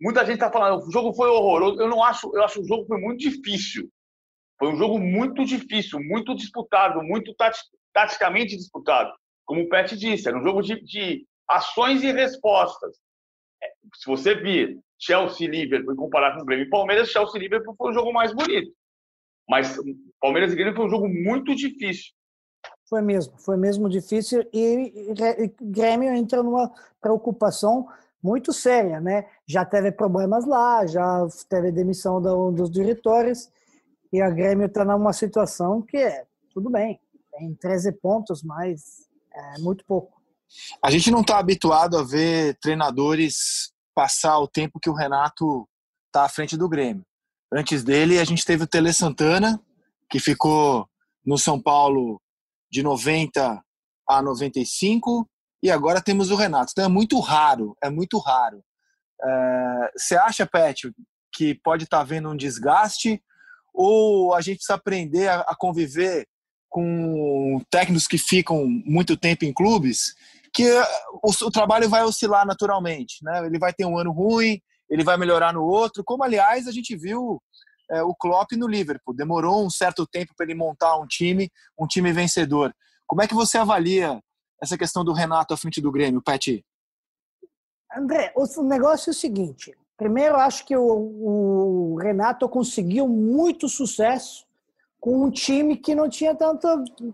muita 0.00 0.24
gente 0.24 0.34
está 0.34 0.50
falando, 0.50 0.86
o 0.86 0.92
jogo 0.92 1.12
foi 1.12 1.28
horroroso. 1.28 1.80
Eu 1.80 1.88
não 1.88 2.02
acho, 2.02 2.30
eu 2.34 2.42
acho 2.44 2.54
que 2.54 2.60
o 2.60 2.68
jogo 2.68 2.86
foi 2.86 3.00
muito 3.00 3.18
difícil. 3.18 3.90
Foi 4.58 4.68
um 4.68 4.76
jogo 4.76 4.98
muito 4.98 5.44
difícil, 5.44 6.00
muito 6.00 6.34
disputado, 6.34 7.02
muito 7.02 7.34
taticamente 7.92 8.56
disputado. 8.56 9.12
Como 9.44 9.62
o 9.62 9.68
Pet 9.68 9.96
disse, 9.96 10.28
era 10.28 10.38
um 10.38 10.42
jogo 10.42 10.62
de, 10.62 10.80
de 10.82 11.26
ações 11.48 12.02
e 12.02 12.12
respostas. 12.12 12.96
É, 13.62 13.66
se 13.94 14.06
você 14.06 14.34
vir 14.34 14.78
Chelsea 14.98 15.48
Liverpool 15.48 15.92
e 15.92 15.96
comparar 15.96 16.34
com 16.34 16.42
o 16.42 16.44
Grêmio 16.44 16.66
e 16.66 16.70
Palmeiras, 16.70 17.10
Chelsea 17.10 17.40
Liverpool 17.40 17.74
foi 17.76 17.90
o 17.90 17.94
jogo 17.94 18.12
mais 18.12 18.32
bonito. 18.32 18.72
Mas 19.48 19.76
Palmeiras 20.20 20.52
e 20.52 20.56
Grêmio 20.56 20.74
foi 20.74 20.86
um 20.86 20.90
jogo 20.90 21.08
muito 21.08 21.54
difícil. 21.54 22.12
Foi 22.88 23.02
mesmo, 23.02 23.34
foi 23.36 23.56
mesmo 23.56 23.88
difícil 23.88 24.48
e 24.52 25.12
Grêmio 25.60 26.12
entra 26.12 26.42
numa 26.42 26.72
preocupação 27.00 27.88
muito 28.22 28.52
séria, 28.52 29.00
né? 29.00 29.26
Já 29.46 29.64
teve 29.64 29.90
problemas 29.90 30.44
lá, 30.46 30.86
já 30.86 31.26
teve 31.48 31.72
demissão 31.72 32.20
dos 32.52 32.70
diretores 32.70 33.50
e 34.12 34.22
a 34.22 34.30
Grêmio 34.30 34.66
está 34.66 34.84
numa 34.84 35.12
situação 35.12 35.82
que 35.82 35.96
é 35.96 36.26
tudo 36.52 36.70
bem, 36.70 37.00
tem 37.32 37.54
13 37.54 37.92
pontos, 37.92 38.42
mas 38.42 39.08
é 39.32 39.58
muito 39.60 39.84
pouco. 39.84 40.20
A 40.82 40.90
gente 40.90 41.10
não 41.10 41.20
está 41.20 41.38
habituado 41.38 41.98
a 41.98 42.02
ver 42.02 42.56
treinadores 42.60 43.72
passar 43.94 44.38
o 44.38 44.48
tempo 44.48 44.78
que 44.80 44.88
o 44.88 44.94
Renato 44.94 45.68
está 46.06 46.24
à 46.24 46.28
frente 46.28 46.56
do 46.56 46.68
Grêmio. 46.68 47.04
Antes 47.52 47.82
dele, 47.82 48.18
a 48.18 48.24
gente 48.24 48.44
teve 48.44 48.64
o 48.64 48.66
Tele 48.66 48.92
Santana, 48.92 49.60
que 50.08 50.20
ficou 50.20 50.88
no 51.24 51.36
São 51.36 51.60
Paulo 51.60 52.20
de 52.70 52.82
90 52.82 53.62
a 54.08 54.22
95 54.22 55.28
e 55.62 55.70
agora 55.70 56.00
temos 56.00 56.30
o 56.30 56.36
Renato. 56.36 56.72
Então 56.72 56.84
é 56.84 56.88
muito 56.88 57.18
raro, 57.20 57.76
é 57.82 57.90
muito 57.90 58.18
raro. 58.18 58.62
É, 59.22 59.90
você 59.96 60.16
acha, 60.16 60.46
Pet, 60.46 60.92
que 61.32 61.54
pode 61.54 61.84
estar 61.84 61.98
tá 61.98 62.02
havendo 62.02 62.30
um 62.30 62.36
desgaste 62.36 63.22
ou 63.74 64.34
a 64.34 64.40
gente 64.40 64.56
precisa 64.56 64.74
aprender 64.74 65.28
a, 65.28 65.40
a 65.40 65.56
conviver 65.56 66.26
com 66.68 67.60
técnicos 67.70 68.06
que 68.06 68.18
ficam 68.18 68.66
muito 68.66 69.16
tempo 69.16 69.44
em 69.44 69.52
clubes, 69.52 70.14
que 70.52 70.70
o, 71.22 71.46
o, 71.46 71.50
trabalho 71.50 71.88
vai 71.88 72.02
oscilar 72.02 72.46
naturalmente, 72.46 73.22
né? 73.22 73.46
Ele 73.46 73.58
vai 73.58 73.72
ter 73.72 73.84
um 73.84 73.98
ano 73.98 74.12
ruim, 74.12 74.60
ele 74.88 75.04
vai 75.04 75.16
melhorar 75.16 75.52
no 75.52 75.62
outro, 75.62 76.02
como 76.04 76.24
aliás 76.24 76.66
a 76.66 76.72
gente 76.72 76.96
viu 76.96 77.40
é, 77.90 78.02
o 78.02 78.14
Klopp 78.14 78.52
no 78.52 78.66
Liverpool. 78.66 79.14
Demorou 79.14 79.64
um 79.64 79.70
certo 79.70 80.06
tempo 80.06 80.32
para 80.36 80.46
ele 80.46 80.54
montar 80.54 80.96
um 80.98 81.06
time, 81.06 81.50
um 81.78 81.86
time 81.86 82.12
vencedor. 82.12 82.74
Como 83.06 83.22
é 83.22 83.28
que 83.28 83.34
você 83.34 83.58
avalia 83.58 84.20
essa 84.62 84.76
questão 84.76 85.04
do 85.04 85.12
Renato 85.12 85.54
à 85.54 85.56
frente 85.56 85.80
do 85.80 85.92
Grêmio, 85.92 86.22
Pet? 86.22 86.64
André, 87.94 88.32
o 88.34 88.62
negócio 88.62 89.10
é 89.10 89.12
o 89.12 89.14
seguinte. 89.14 89.72
Primeiro, 89.96 90.36
acho 90.36 90.66
que 90.66 90.76
o, 90.76 90.82
o 90.82 91.96
Renato 91.96 92.48
conseguiu 92.48 93.08
muito 93.08 93.68
sucesso 93.68 94.44
com 95.00 95.24
um 95.24 95.30
time 95.30 95.76
que 95.76 95.94
não 95.94 96.08
tinha 96.08 96.34
tanto, 96.34 96.66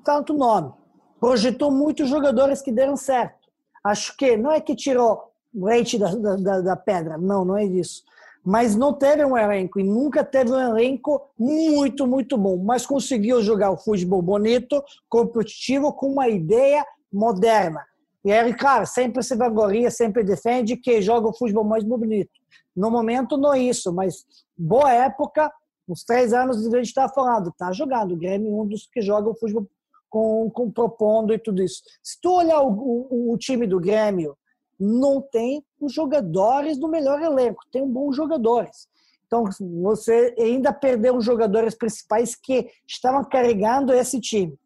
tanto 0.04 0.32
nome. 0.32 0.72
Projetou 1.20 1.70
muitos 1.70 2.08
jogadores 2.08 2.60
que 2.60 2.72
deram 2.72 2.96
certo. 2.96 3.48
Acho 3.84 4.16
que 4.16 4.36
não 4.36 4.50
é 4.50 4.60
que 4.60 4.74
tirou 4.74 5.32
leite 5.54 5.98
da, 5.98 6.14
da, 6.14 6.60
da 6.60 6.76
pedra, 6.76 7.18
não, 7.18 7.44
não 7.44 7.56
é 7.56 7.64
isso. 7.64 8.02
Mas 8.44 8.74
não 8.74 8.92
teve 8.92 9.24
um 9.24 9.36
elenco 9.36 9.78
e 9.78 9.84
nunca 9.84 10.24
teve 10.24 10.50
um 10.50 10.60
elenco 10.60 11.30
muito, 11.38 12.06
muito 12.06 12.36
bom. 12.36 12.56
Mas 12.56 12.84
conseguiu 12.84 13.40
jogar 13.42 13.70
o 13.70 13.78
futebol 13.78 14.20
bonito, 14.20 14.82
competitivo, 15.08 15.92
com 15.92 16.12
uma 16.12 16.28
ideia 16.28 16.84
moderna. 17.12 17.84
E 18.24 18.30
ele, 18.30 18.54
claro, 18.54 18.86
sempre 18.86 19.22
se 19.22 19.36
vangoria, 19.36 19.90
sempre 19.90 20.22
defende 20.22 20.76
que 20.76 21.00
joga 21.00 21.28
o 21.28 21.36
futebol 21.36 21.64
mais 21.64 21.84
bonito. 21.84 22.30
No 22.74 22.90
momento, 22.90 23.36
não 23.36 23.52
é 23.52 23.60
isso, 23.60 23.92
mas 23.92 24.24
boa 24.56 24.92
época, 24.92 25.52
uns 25.88 26.04
três 26.04 26.32
anos 26.32 26.66
a 26.66 26.76
gente 26.78 26.86
está 26.86 27.08
falando, 27.08 27.50
está 27.50 27.72
jogando. 27.72 28.12
O 28.12 28.16
Grêmio 28.16 28.48
é 28.48 28.62
um 28.62 28.66
dos 28.66 28.86
que 28.86 29.02
joga 29.02 29.28
o 29.28 29.34
futebol 29.34 29.66
com, 30.08 30.50
com 30.50 30.70
propondo 30.70 31.32
e 31.32 31.38
tudo 31.38 31.62
isso. 31.62 31.82
Se 32.02 32.20
tu 32.20 32.32
olhar 32.32 32.60
o, 32.60 32.70
o, 32.70 33.32
o, 33.32 33.38
time 33.38 33.66
do 33.66 33.80
Grêmio, 33.80 34.36
não 34.78 35.20
tem 35.20 35.64
os 35.80 35.92
jogadores 35.92 36.78
do 36.78 36.88
melhor 36.88 37.20
elenco, 37.22 37.64
tem 37.70 37.86
bons 37.86 38.16
jogadores. 38.16 38.88
Então, 39.26 39.44
você 39.80 40.34
ainda 40.38 40.72
perdeu 40.72 41.16
os 41.16 41.24
jogadores 41.24 41.74
principais 41.74 42.34
que 42.34 42.70
estavam 42.86 43.24
carregando 43.24 43.92
esse 43.94 44.20
time. 44.20 44.58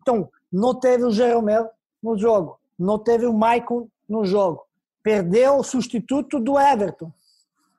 Então, 0.00 0.30
não 0.52 0.78
teve 0.78 1.04
o 1.04 1.10
Jeromel 1.10 1.68
no 2.00 2.16
jogo, 2.16 2.60
não 2.78 2.98
teve 2.98 3.26
o 3.26 3.32
Maicon 3.32 3.88
no 4.08 4.24
jogo. 4.24 4.64
Perdeu 5.02 5.56
o 5.56 5.64
substituto 5.64 6.38
do 6.38 6.58
Everton, 6.58 7.10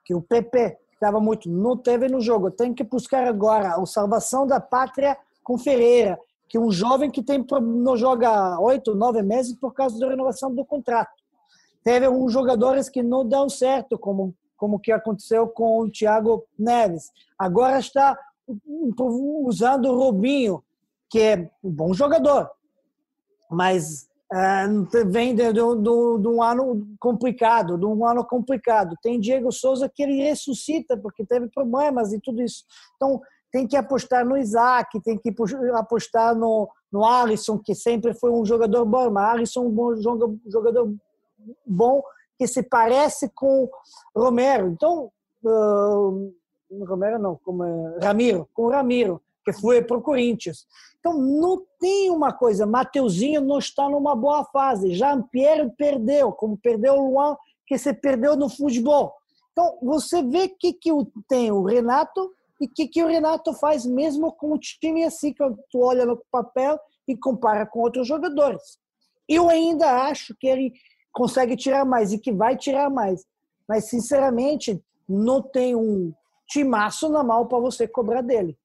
que 0.04 0.14
o 0.14 0.22
PP 0.22 0.78
estava 0.92 1.22
muito, 1.22 1.50
não 1.50 1.78
teve 1.78 2.10
no 2.10 2.20
jogo. 2.20 2.52
Tem 2.52 2.74
que 2.74 2.84
buscar 2.84 3.26
agora 3.26 3.76
a 3.76 3.86
salvação 3.86 4.46
da 4.46 4.60
pátria 4.60 5.18
com 5.42 5.58
Ferreira, 5.58 6.20
que 6.50 6.58
é 6.58 6.60
um 6.60 6.72
jovem 6.72 7.10
que 7.10 7.24
tem 7.24 7.46
não 7.62 7.96
joga 7.96 8.60
oito, 8.60 8.94
nove 8.96 9.22
meses 9.22 9.56
por 9.56 9.74
causa 9.74 9.98
da 9.98 10.10
renovação 10.10 10.54
do 10.54 10.66
contrato. 10.66 11.23
Teve 11.84 12.08
uns 12.08 12.32
jogadores 12.32 12.90
que 12.90 13.04
não 13.04 13.28
dão 13.28 13.50
certo, 13.50 13.98
como 13.98 14.34
como 14.64 14.80
que 14.80 14.94
aconteceu 14.94 15.46
com 15.46 15.82
o 15.82 15.92
Thiago 15.92 16.46
Neves. 16.58 17.12
Agora 17.38 17.80
está 17.80 18.18
usando 19.46 19.90
o 19.90 19.98
Robinho, 19.98 20.64
que 21.10 21.20
é 21.20 21.52
um 21.62 21.70
bom 21.70 21.94
jogador, 21.94 22.50
mas 23.52 24.08
é, 24.32 24.66
vem 25.06 25.36
de, 25.36 25.52
de, 25.52 25.60
de, 25.60 26.22
de, 26.22 26.28
um 26.30 26.42
ano 26.42 26.88
complicado, 26.98 27.78
de 27.78 27.86
um 27.86 28.08
ano 28.08 28.26
complicado. 28.26 28.96
Tem 29.04 29.20
Diego 29.20 29.52
Souza 29.52 29.92
que 29.94 30.02
ele 30.02 30.24
ressuscita 30.24 30.98
porque 30.98 31.26
teve 31.26 31.50
problemas 31.50 32.14
e 32.14 32.22
tudo 32.22 32.42
isso. 32.42 32.64
Então 32.96 33.22
tem 33.52 33.68
que 33.68 33.76
apostar 33.76 34.26
no 34.26 34.38
Isaac, 34.38 34.98
tem 35.02 35.18
que 35.18 35.36
apostar 35.76 36.34
no, 36.36 36.70
no 36.90 37.04
Alisson, 37.04 37.60
que 37.60 37.76
sempre 37.76 38.14
foi 38.14 38.32
um 38.32 38.46
jogador 38.46 38.86
bom, 38.86 39.12
mas 39.12 39.36
Alisson 39.36 39.64
é 39.64 39.68
um 39.68 39.72
bom 39.72 39.96
jogador 40.48 40.96
bom 41.66 42.04
que 42.38 42.48
se 42.48 42.64
parece 42.64 43.30
com 43.30 43.70
Romero. 44.16 44.70
Então, 44.70 45.12
uh, 45.44 46.34
Romero 46.86 47.20
não, 47.20 47.36
como 47.44 47.64
é, 47.64 48.00
Ramiro, 48.02 48.50
com 48.54 48.68
Ramiro 48.68 49.22
que 49.44 49.54
foi 49.54 49.82
para 49.82 49.98
o 49.98 50.02
Corinthians. 50.02 50.66
Então, 51.00 51.18
não 51.18 51.62
tem 51.80 52.10
uma 52.10 52.32
coisa. 52.32 52.66
Mateuzinho 52.66 53.42
não 53.42 53.60
está 53.60 53.90
numa 53.90 54.16
boa 54.16 54.46
fase. 54.46 54.94
Jean-Pierre 54.94 55.70
perdeu, 55.78 56.32
como 56.32 56.58
perdeu 56.58 56.96
o 56.96 57.12
Luan, 57.12 57.36
que 57.68 57.78
se 57.78 57.94
perdeu 57.94 58.36
no 58.36 58.50
futebol. 58.50 59.14
Então, 59.52 59.78
você 59.82 60.24
vê 60.24 60.48
que, 60.48 60.74
que 60.74 60.90
tem 61.28 61.52
o 61.52 61.64
Renato 61.64 62.32
e 62.60 62.66
o 62.66 62.70
que, 62.70 62.88
que 62.88 63.04
o 63.04 63.08
Renato 63.08 63.54
faz 63.54 63.86
mesmo 63.86 64.32
com 64.32 64.54
o 64.54 64.60
time 64.60 65.04
assim, 65.04 65.34
que 65.34 65.44
tu 65.70 65.82
olha 65.82 66.06
no 66.06 66.22
papel 66.32 66.80
e 67.08 67.18
compara 67.18 67.66
com 67.66 67.80
outros 67.80 68.08
jogadores. 68.08 68.80
Eu 69.28 69.50
ainda 69.50 70.08
acho 70.08 70.36
que 70.40 70.48
ele 70.48 70.74
consegue 71.14 71.56
tirar 71.56 71.86
mais 71.86 72.12
e 72.12 72.20
que 72.20 72.34
vai 72.34 72.58
tirar 72.58 72.90
mais. 72.90 73.26
Mas, 73.68 73.86
sinceramente, 73.86 74.84
não 75.08 75.42
tem 75.42 75.76
um 75.76 76.14
timaço 76.48 77.08
na 77.08 77.24
mão 77.24 77.48
para 77.48 77.60
você 77.60 77.88
cobrar 77.88 78.22
dele 78.22 78.58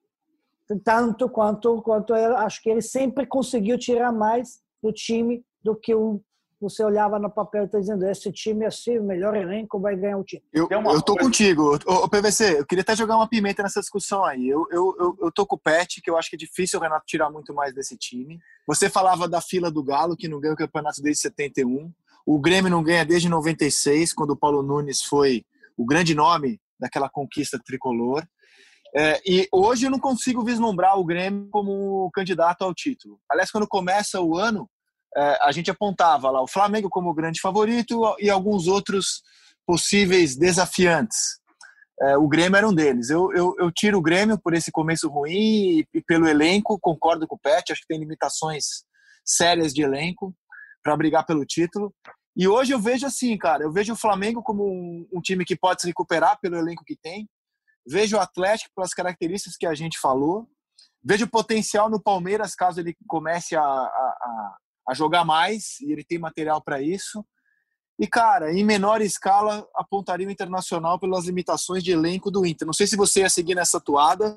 tanto 0.77 1.29
quanto 1.29 1.81
quanto 1.83 2.15
eu 2.15 2.37
acho 2.37 2.63
que 2.63 2.69
ele 2.69 2.83
sempre 2.83 3.25
conseguiu 3.27 3.79
tirar 3.79 4.13
mais 4.13 4.61
do 4.83 4.93
time 4.93 5.43
do 5.63 5.75
que 5.75 5.95
um 5.95 6.21
você 6.61 6.83
olhava 6.83 7.21
no 7.21 7.31
papel 7.31 7.63
e 7.63 7.67
está 7.67 7.79
dizendo 7.79 8.05
esse 8.05 8.33
time 8.33 8.65
é 8.65 8.67
assim, 8.67 8.99
o 8.99 9.05
melhor 9.05 9.37
elenco 9.37 9.79
vai 9.79 9.95
ganhar 9.95 10.19
o 10.19 10.25
time. 10.25 10.43
Eu, 10.53 10.69
eu 10.69 11.01
tô 11.01 11.17
contigo. 11.17 11.79
O 11.87 12.09
PVC, 12.09 12.59
eu 12.59 12.67
queria 12.67 12.83
até 12.83 12.97
jogar 12.97 13.15
uma 13.15 13.29
pimenta 13.29 13.63
nessa 13.63 13.79
discussão 13.79 14.25
aí. 14.25 14.49
Eu, 14.49 14.67
eu, 14.73 14.97
eu, 14.99 15.19
eu 15.21 15.31
tô 15.31 15.47
com 15.47 15.55
o 15.55 15.59
Pet, 15.59 16.03
que 16.03 16.11
eu 16.11 16.17
acho 16.17 16.29
que 16.29 16.35
é 16.35 16.39
difícil 16.39 16.81
o 16.81 16.83
Renato 16.83 17.07
tirar 17.07 17.31
muito 17.31 17.55
mais 17.55 17.73
desse 17.73 17.97
time. 17.97 18.41
Você 18.67 18.91
falava 18.91 19.29
da 19.29 19.41
fila 19.41 19.71
do 19.71 19.85
Galo, 19.85 20.17
que 20.17 20.27
não 20.27 20.41
ganha 20.41 20.55
o 20.55 20.57
campeonato 20.57 21.01
desde 21.01 21.23
71. 21.23 21.93
O 22.31 22.39
Grêmio 22.39 22.71
não 22.71 22.83
ganha 22.83 23.07
desde 23.07 23.27
96, 23.27 24.13
quando 24.13 24.33
o 24.33 24.37
Paulo 24.37 24.63
Nunes 24.63 25.01
foi 25.03 25.47
o 25.79 25.87
grande 25.87 26.15
nome 26.15 26.61
daquela 26.79 27.09
conquista 27.09 27.59
tricolor. 27.59 28.23
É, 28.95 29.19
e 29.25 29.49
hoje 29.51 29.87
eu 29.87 29.91
não 29.91 29.99
consigo 29.99 30.45
vislumbrar 30.45 30.99
o 30.99 31.07
Grêmio 31.07 31.49
como 31.51 32.11
candidato 32.13 32.61
ao 32.61 32.75
título. 32.75 33.19
Aliás, 33.31 33.51
quando 33.51 33.67
começa 33.67 34.21
o 34.21 34.37
ano, 34.37 34.69
é, 35.17 35.39
a 35.41 35.51
gente 35.53 35.71
apontava 35.71 36.31
lá 36.31 36.43
o 36.43 36.47
Flamengo 36.47 36.91
como 36.91 37.15
grande 37.15 37.41
favorito 37.41 38.15
e 38.19 38.29
alguns 38.29 38.67
outros 38.67 39.23
possíveis 39.67 40.37
desafiantes. 40.37 41.39
É, 41.99 42.19
o 42.19 42.29
Grêmio 42.29 42.59
era 42.59 42.69
um 42.69 42.75
deles. 42.75 43.09
Eu, 43.09 43.33
eu, 43.33 43.55
eu, 43.59 43.73
tiro 43.73 43.97
o 43.97 44.03
Grêmio 44.03 44.39
por 44.39 44.53
esse 44.53 44.71
começo 44.71 45.09
ruim 45.09 45.31
e, 45.79 45.87
e 45.95 46.03
pelo 46.03 46.29
elenco, 46.29 46.79
concordo 46.79 47.27
com 47.27 47.37
o 47.37 47.41
Pet, 47.43 47.73
acho 47.73 47.81
que 47.81 47.89
tem 47.89 47.99
limitações 47.99 48.85
sérias 49.25 49.73
de 49.73 49.81
elenco 49.81 50.35
para 50.83 50.95
brigar 50.95 51.25
pelo 51.25 51.47
título. 51.47 51.91
E 52.39 52.47
hoje 52.47 52.73
eu 52.73 52.79
vejo 52.79 53.05
assim, 53.05 53.37
cara, 53.37 53.65
eu 53.65 53.73
vejo 53.73 53.93
o 53.93 53.97
Flamengo 53.97 54.43
como 54.43 54.65
um, 54.65 55.09
um 55.13 55.21
time 55.21 55.45
que 55.45 55.57
pode 55.57 55.83
se 55.83 55.89
recuperar 55.89 56.39
pelo 56.41 56.57
elenco 56.57 56.85
que 56.85 56.97
tem, 56.97 57.29
Vejo 57.91 58.19
o 58.19 58.21
Atlético 58.21 58.71
pelas 58.75 58.93
características 58.93 59.57
que 59.57 59.67
a 59.67 59.75
gente 59.75 59.99
falou. 59.99 60.47
Vejo 61.03 61.27
potencial 61.27 61.89
no 61.89 62.03
Palmeiras 62.03 62.55
caso 62.55 62.81
ele 62.81 62.95
comece 63.07 63.57
a, 63.57 63.63
a, 63.63 64.57
a 64.91 64.95
jogar 64.95 65.25
mais 65.25 65.81
e 65.81 65.91
ele 65.91 66.05
tem 66.05 66.19
material 66.19 66.61
para 66.63 66.83
isso. 66.83 67.25
E, 67.99 68.07
cara, 68.07 68.53
em 68.53 68.63
menor 68.63 69.01
escala, 69.01 69.67
apontaria 69.75 70.29
o 70.29 70.31
Internacional 70.31 71.01
pelas 71.01 71.25
limitações 71.25 71.83
de 71.83 71.91
elenco 71.91 72.31
do 72.31 72.45
Inter. 72.45 72.67
Não 72.67 72.75
sei 72.75 72.87
se 72.87 72.95
você 72.95 73.21
ia 73.21 73.31
seguir 73.31 73.55
nessa 73.55 73.81
toada, 73.81 74.37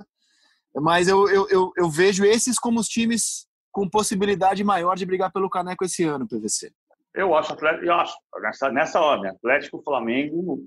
mas 0.75 1.09
eu, 1.09 1.29
eu, 1.29 1.47
eu, 1.49 1.71
eu 1.75 1.89
vejo 1.89 2.23
esses 2.23 2.57
como 2.57 2.79
os 2.79 2.87
times 2.87 3.45
com 3.69 3.89
possibilidade 3.89 4.63
maior 4.63 4.95
de 4.95 5.05
brigar 5.05 5.31
pelo 5.31 5.49
caneco 5.49 5.83
esse 5.83 6.03
ano, 6.05 6.27
PVC. 6.27 6.71
Eu 7.13 7.35
acho, 7.35 7.53
Atlético, 7.53 7.85
eu 7.85 7.93
acho 7.93 8.15
nessa, 8.41 8.71
nessa 8.71 9.01
ordem, 9.01 9.29
Atlético, 9.29 9.83
Flamengo, 9.83 10.65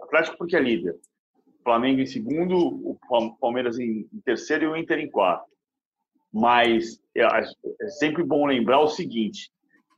Atlético 0.00 0.38
porque 0.38 0.56
é 0.56 0.60
líder. 0.60 0.96
Flamengo 1.62 2.00
em 2.00 2.06
segundo, 2.06 2.56
o 2.58 2.98
Palmeiras 3.40 3.78
em 3.78 4.06
terceiro 4.24 4.64
e 4.64 4.68
o 4.68 4.76
Inter 4.76 4.98
em 4.98 5.10
quarto. 5.10 5.46
Mas 6.32 7.00
é, 7.14 7.26
sempre 7.98 8.24
bom 8.24 8.46
lembrar 8.46 8.80
o 8.80 8.88
seguinte: 8.88 9.50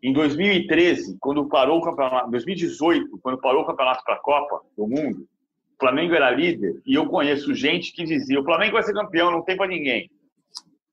em 0.03 0.13
2013, 0.13 1.17
quando 1.21 1.49
parou 1.49 1.79
o 1.79 1.83
campeonato, 1.83 2.31
2018, 2.31 3.19
quando 3.23 3.41
parou 3.41 3.63
o 3.63 3.67
campeonato 3.67 4.05
para 4.05 4.15
a 4.15 4.21
Copa 4.21 4.61
do 4.77 4.87
Mundo, 4.87 5.21
o 5.21 5.81
Flamengo 5.81 6.15
era 6.15 6.31
líder 6.31 6.83
e 6.85 6.95
eu 6.95 7.07
conheço 7.07 7.55
gente 7.55 7.93
que 7.93 8.05
dizia: 8.05 8.41
o 8.41 8.45
Flamengo 8.45 8.75
vai 8.75 8.83
ser 8.83 8.93
campeão, 8.93 9.31
não 9.31 9.43
tem 9.43 9.57
para 9.57 9.69
ninguém. 9.69 10.11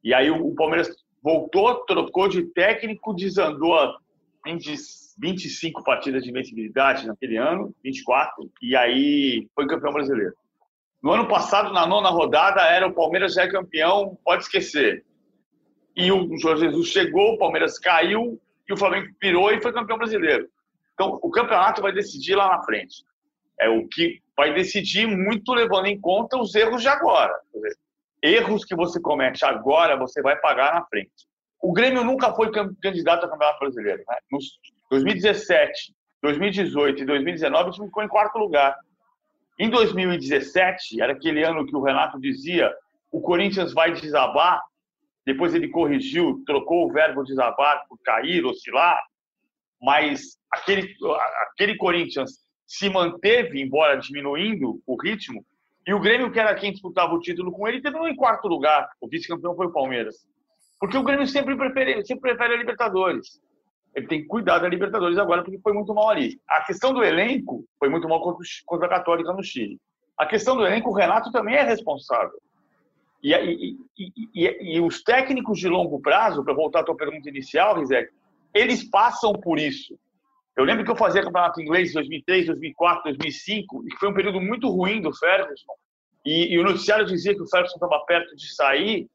E 0.04 0.14
aí 0.14 0.30
o 0.32 0.56
Palmeiras 0.56 0.90
voltou, 1.22 1.84
trocou 1.86 2.28
de 2.28 2.44
técnico, 2.44 3.14
desandou 3.14 3.76
a 3.76 3.98
20, 3.98 4.11
25 4.46 5.84
partidas 5.84 6.24
de 6.24 6.30
invencibilidade 6.30 7.08
naquele 7.08 7.38
ano, 7.38 7.74
24, 7.84 8.52
e 8.62 8.76
aí 8.76 9.48
foi 9.54 9.68
campeão 9.68 9.94
brasileiro. 9.94 10.34
No 11.02 11.12
ano 11.12 11.28
passado, 11.28 11.74
na 11.74 11.86
nona 11.86 12.10
rodada, 12.10 12.62
era 12.62 12.88
o 12.88 12.94
Palmeiras 12.94 13.34
já 13.34 13.44
é 13.44 13.52
campeão, 13.52 14.18
pode 14.24 14.44
esquecer. 14.44 15.04
E 15.96 16.12
o 16.12 16.38
Jorge 16.38 16.66
Jesus 16.66 16.88
chegou, 16.90 17.34
o 17.34 17.38
Palmeiras 17.38 17.80
caiu 17.80 18.40
e 18.70 18.74
o 18.74 18.78
Flamengo 18.78 19.08
pirou 19.20 19.52
e 19.52 19.62
foi 19.62 19.74
campeão 19.74 19.98
brasileiro. 19.98 20.48
Então, 20.94 21.20
o 21.22 21.32
campeonato 21.32 21.82
vai 21.82 21.92
decidir 21.92 22.36
lá 22.36 22.50
na 22.50 22.64
frente. 22.64 23.04
É 23.60 23.68
o 23.68 23.88
que 23.88 24.22
vai 24.38 24.54
decidir 24.54 25.08
muito 25.08 25.54
levando 25.54 25.88
em 25.88 26.00
conta 26.00 26.38
os 26.38 26.54
erros 26.54 26.82
de 26.82 26.88
agora. 26.88 27.34
erros 28.22 28.64
que 28.64 28.76
você 28.76 29.00
comete 29.00 29.44
agora, 29.44 29.98
você 29.98 30.22
vai 30.22 30.36
pagar 30.36 30.76
na 30.76 30.86
frente. 30.86 31.28
O 31.62 31.72
Grêmio 31.74 32.04
nunca 32.04 32.34
foi 32.34 32.52
candidato 32.52 33.26
a 33.26 33.30
campeonato 33.30 33.60
brasileiro. 33.60 34.04
Né? 34.08 34.18
Nos 34.32 34.60
2017, 34.90 35.94
2018 36.22 37.04
e 37.04 37.06
2019, 37.06 37.70
o 37.70 37.74
time 37.74 37.88
ficou 37.88 38.04
em 38.04 38.08
quarto 38.08 38.38
lugar. 38.38 38.76
Em 39.60 39.70
2017, 39.70 41.02
era 41.02 41.14
aquele 41.14 41.44
ano 41.44 41.66
que 41.66 41.76
o 41.76 41.82
Renato 41.82 42.20
dizia 42.20 42.74
o 43.12 43.22
Corinthians 43.22 43.74
vai 43.74 43.92
desabar, 43.92 44.62
depois 45.26 45.54
ele 45.54 45.68
corrigiu, 45.68 46.42
trocou 46.46 46.88
o 46.88 46.92
verbo 46.92 47.24
desabar 47.24 47.86
por 47.88 48.00
cair, 48.04 48.44
oscilar, 48.46 49.00
mas 49.82 50.38
aquele, 50.52 50.96
aquele 51.52 51.76
Corinthians 51.76 52.40
se 52.66 52.90
manteve, 52.90 53.62
embora 53.62 53.98
diminuindo 53.98 54.82
o 54.88 54.96
ritmo, 55.00 55.46
e 55.86 55.94
o 55.94 56.00
Grêmio, 56.00 56.32
que 56.32 56.40
era 56.40 56.56
quem 56.56 56.72
disputava 56.72 57.14
o 57.14 57.20
título 57.20 57.52
com 57.52 57.68
ele, 57.68 57.82
terminou 57.82 58.08
em 58.08 58.16
quarto 58.16 58.48
lugar. 58.48 58.88
O 59.02 59.08
vice-campeão 59.08 59.56
foi 59.56 59.66
o 59.66 59.74
Palmeiras. 59.74 60.16
Porque 60.82 60.98
o 60.98 61.04
Grêmio 61.04 61.28
sempre 61.28 61.56
prefere, 61.56 62.04
sempre 62.04 62.32
prefere 62.32 62.56
a 62.56 62.58
Libertadores. 62.58 63.40
Ele 63.94 64.08
tem 64.08 64.22
que 64.24 64.28
cuidar 64.28 64.58
da 64.58 64.68
Libertadores 64.68 65.16
agora, 65.20 65.44
porque 65.44 65.60
foi 65.60 65.74
muito 65.74 65.94
mal 65.94 66.10
ali. 66.10 66.42
A 66.50 66.64
questão 66.64 66.92
do 66.92 67.04
elenco 67.04 67.64
foi 67.78 67.88
muito 67.88 68.10
mal 68.10 68.20
contra, 68.68 68.88
a 68.88 68.90
Católica 68.90 69.32
no 69.32 69.44
Chile. 69.44 69.80
A 70.18 70.26
questão 70.26 70.58
do 70.58 70.66
elenco, 70.66 70.90
o 70.90 70.94
Renato 70.94 71.32
também 71.32 71.56
é 71.56 71.62
responsável. 71.62 72.42
E, 73.24 73.32
e, 73.32 73.78
e, 74.34 74.76
e 74.76 74.82
os 74.82 75.04
técnicos 75.04 75.60
de 75.60 75.70
longo 75.70 76.02
prazo, 76.02 76.44
para 76.44 76.56
voltar 76.56 76.80
à 76.80 76.84
tua 76.84 76.98
pergunta 76.98 77.30
inicial, 77.30 77.78
Rizek, 77.78 78.12
eles 78.52 78.84
passam 78.90 79.34
por 79.34 79.60
isso. 79.60 79.96
Eu 80.58 80.64
lembro 80.64 80.84
que 80.84 80.90
eu 80.90 80.96
fazia 80.96 81.22
campeonato 81.22 81.62
inglês 81.62 81.92
em 81.92 81.94
2003, 81.94 82.48
2004, 82.48 83.04
2005, 83.04 83.84
e 83.86 83.96
foi 83.98 84.10
um 84.10 84.14
período 84.16 84.42
muito 84.42 84.68
ruim 84.68 85.00
do 85.00 85.16
Ferguson. 85.16 85.74
E, 86.26 86.56
e 86.56 86.58
o 86.58 86.64
noticiário 86.64 87.06
dizia 87.06 87.36
que 87.36 87.42
o 87.42 87.48
Ferguson 87.48 87.76
estava 87.76 88.04
perto 88.06 88.36
de 88.36 88.52
sair, 88.56 89.08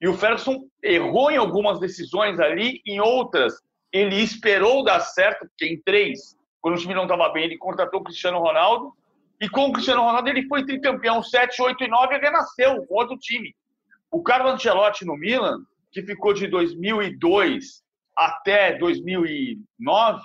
e 0.00 0.08
o 0.08 0.14
Ferguson 0.14 0.64
errou 0.82 1.30
em 1.30 1.36
algumas 1.36 1.80
decisões 1.80 2.38
ali, 2.38 2.80
em 2.86 3.00
outras 3.00 3.54
ele 3.92 4.16
esperou 4.16 4.84
dar 4.84 5.00
certo, 5.00 5.46
porque 5.48 5.66
em 5.66 5.80
três, 5.80 6.36
quando 6.60 6.74
o 6.74 6.78
time 6.78 6.94
não 6.94 7.04
estava 7.04 7.30
bem, 7.30 7.44
ele 7.44 7.56
contratou 7.56 8.00
o 8.00 8.04
Cristiano 8.04 8.38
Ronaldo, 8.38 8.92
e 9.40 9.48
com 9.48 9.68
o 9.68 9.72
Cristiano 9.72 10.02
Ronaldo 10.02 10.28
ele 10.28 10.46
foi 10.46 10.64
tricampeão 10.64 11.22
7, 11.22 11.62
8 11.62 11.84
e 11.84 11.88
9 11.88 12.14
e 12.14 12.18
renasceu 12.18 12.84
com 12.86 12.94
outro 12.94 13.16
time. 13.18 13.54
O 14.10 14.22
Carlo 14.22 14.50
Ancelotti 14.50 15.04
no 15.04 15.16
Milan, 15.16 15.60
que 15.92 16.02
ficou 16.02 16.32
de 16.32 16.46
2002 16.46 17.82
até 18.16 18.76
2009, 18.78 20.20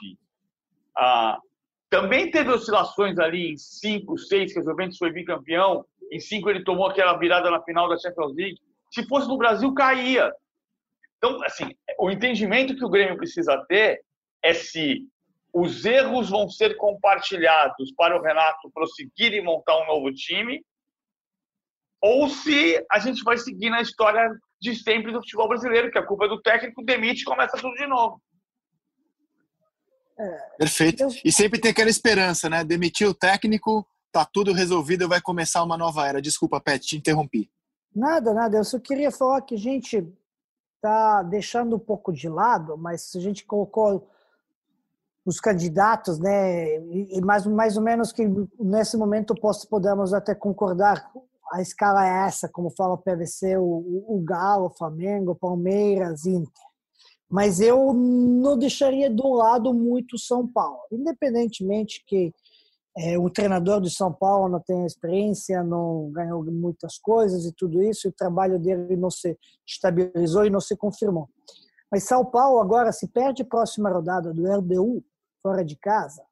ah, 0.97 1.37
também 1.89 2.31
teve 2.31 2.49
oscilações 2.49 3.19
ali 3.19 3.51
em 3.51 3.57
5, 3.57 4.17
6, 4.17 4.53
que 4.53 4.59
o 4.59 4.63
Juventus 4.63 4.97
foi 4.97 5.11
bicampeão, 5.11 5.85
em 6.11 6.19
5 6.19 6.49
ele 6.49 6.63
tomou 6.63 6.87
aquela 6.87 7.17
virada 7.17 7.49
na 7.51 7.61
final 7.63 7.89
da 7.89 7.97
Champions 7.97 8.33
League. 8.35 8.59
Se 8.91 9.07
fosse 9.07 9.27
no 9.27 9.37
Brasil, 9.37 9.73
caía. 9.73 10.31
Então, 11.17 11.41
assim, 11.43 11.75
o 11.99 12.11
entendimento 12.11 12.75
que 12.75 12.83
o 12.83 12.89
Grêmio 12.89 13.17
precisa 13.17 13.57
ter 13.67 14.03
é 14.43 14.53
se 14.53 15.07
os 15.53 15.85
erros 15.85 16.29
vão 16.29 16.49
ser 16.49 16.75
compartilhados 16.77 17.93
para 17.95 18.17
o 18.17 18.21
Renato 18.21 18.71
prosseguir 18.73 19.33
e 19.33 19.41
montar 19.41 19.77
um 19.81 19.87
novo 19.87 20.11
time, 20.13 20.63
ou 22.01 22.27
se 22.29 22.83
a 22.89 22.99
gente 22.99 23.23
vai 23.23 23.37
seguir 23.37 23.69
na 23.69 23.81
história 23.81 24.29
de 24.59 24.75
sempre 24.75 25.11
do 25.11 25.19
futebol 25.19 25.47
brasileiro, 25.47 25.91
que 25.91 25.97
a 25.97 26.05
culpa 26.05 26.25
é 26.25 26.29
do 26.29 26.41
técnico, 26.41 26.83
demite 26.83 27.21
e 27.21 27.25
começa 27.25 27.57
tudo 27.57 27.75
de 27.75 27.85
novo. 27.85 28.21
É, 30.17 30.57
Perfeito. 30.57 31.07
E 31.23 31.31
sempre 31.31 31.59
tem 31.59 31.71
aquela 31.71 31.89
esperança, 31.89 32.49
né? 32.49 32.63
Demitir 32.63 33.07
o 33.07 33.13
técnico, 33.13 33.87
tá 34.11 34.25
tudo 34.25 34.53
resolvido, 34.53 35.07
vai 35.07 35.21
começar 35.21 35.63
uma 35.63 35.77
nova 35.77 36.07
era. 36.07 36.21
Desculpa, 36.21 36.59
Pet, 36.59 36.85
te 36.85 36.97
interrompi. 36.97 37.49
Nada, 37.93 38.33
nada. 38.33 38.57
Eu 38.57 38.63
só 38.63 38.79
queria 38.79 39.11
falar 39.11 39.41
que 39.41 39.55
a 39.55 39.57
gente 39.57 40.07
tá 40.81 41.21
deixando 41.23 41.75
um 41.75 41.79
pouco 41.79 42.11
de 42.11 42.27
lado, 42.27 42.77
mas 42.77 43.15
a 43.15 43.19
gente 43.19 43.45
colocou 43.45 44.07
os 45.23 45.39
candidatos, 45.39 46.17
né, 46.17 46.77
e 46.77 47.21
mais, 47.21 47.45
mais 47.45 47.77
ou 47.77 47.83
menos 47.83 48.11
que 48.11 48.27
nesse 48.59 48.97
momento 48.97 49.35
posso, 49.35 49.67
podemos 49.67 50.15
até 50.15 50.33
concordar, 50.33 51.11
a 51.51 51.61
escala 51.61 52.03
é 52.07 52.27
essa, 52.27 52.49
como 52.49 52.71
fala 52.71 52.95
o 52.95 52.97
PVC, 52.97 53.57
o, 53.57 54.05
o 54.07 54.21
Galo, 54.23 54.65
o 54.65 54.75
Flamengo, 54.75 55.35
Palmeiras, 55.35 56.25
Inter. 56.25 56.63
Mas 57.29 57.59
eu 57.59 57.93
não 57.93 58.57
deixaria 58.57 59.09
do 59.09 59.31
lado 59.33 59.73
muito 59.73 60.17
São 60.17 60.47
Paulo, 60.47 60.79
independentemente 60.91 62.03
que 62.05 62.33
é, 62.97 63.17
o 63.17 63.29
treinador 63.29 63.79
de 63.79 63.89
São 63.89 64.11
Paulo 64.11 64.49
não 64.49 64.59
tem 64.59 64.85
experiência, 64.85 65.63
não 65.63 66.11
ganhou 66.11 66.43
muitas 66.43 66.97
coisas 66.97 67.45
e 67.45 67.53
tudo 67.53 67.81
isso, 67.81 68.07
e 68.07 68.09
o 68.09 68.13
trabalho 68.13 68.59
dele 68.59 68.97
não 68.97 69.09
se 69.09 69.37
estabilizou 69.65 70.45
e 70.45 70.49
não 70.49 70.59
se 70.59 70.75
confirmou. 70.75 71.29
Mas 71.89 72.03
São 72.03 72.25
Paulo 72.25 72.59
agora, 72.59 72.91
se 72.91 73.07
perde 73.07 73.43
a 73.43 73.45
próxima 73.45 73.89
rodada 73.89 74.33
do 74.33 74.43
LDU, 74.43 75.03
fora 75.41 75.63
de 75.63 75.75
casa, 75.77 76.23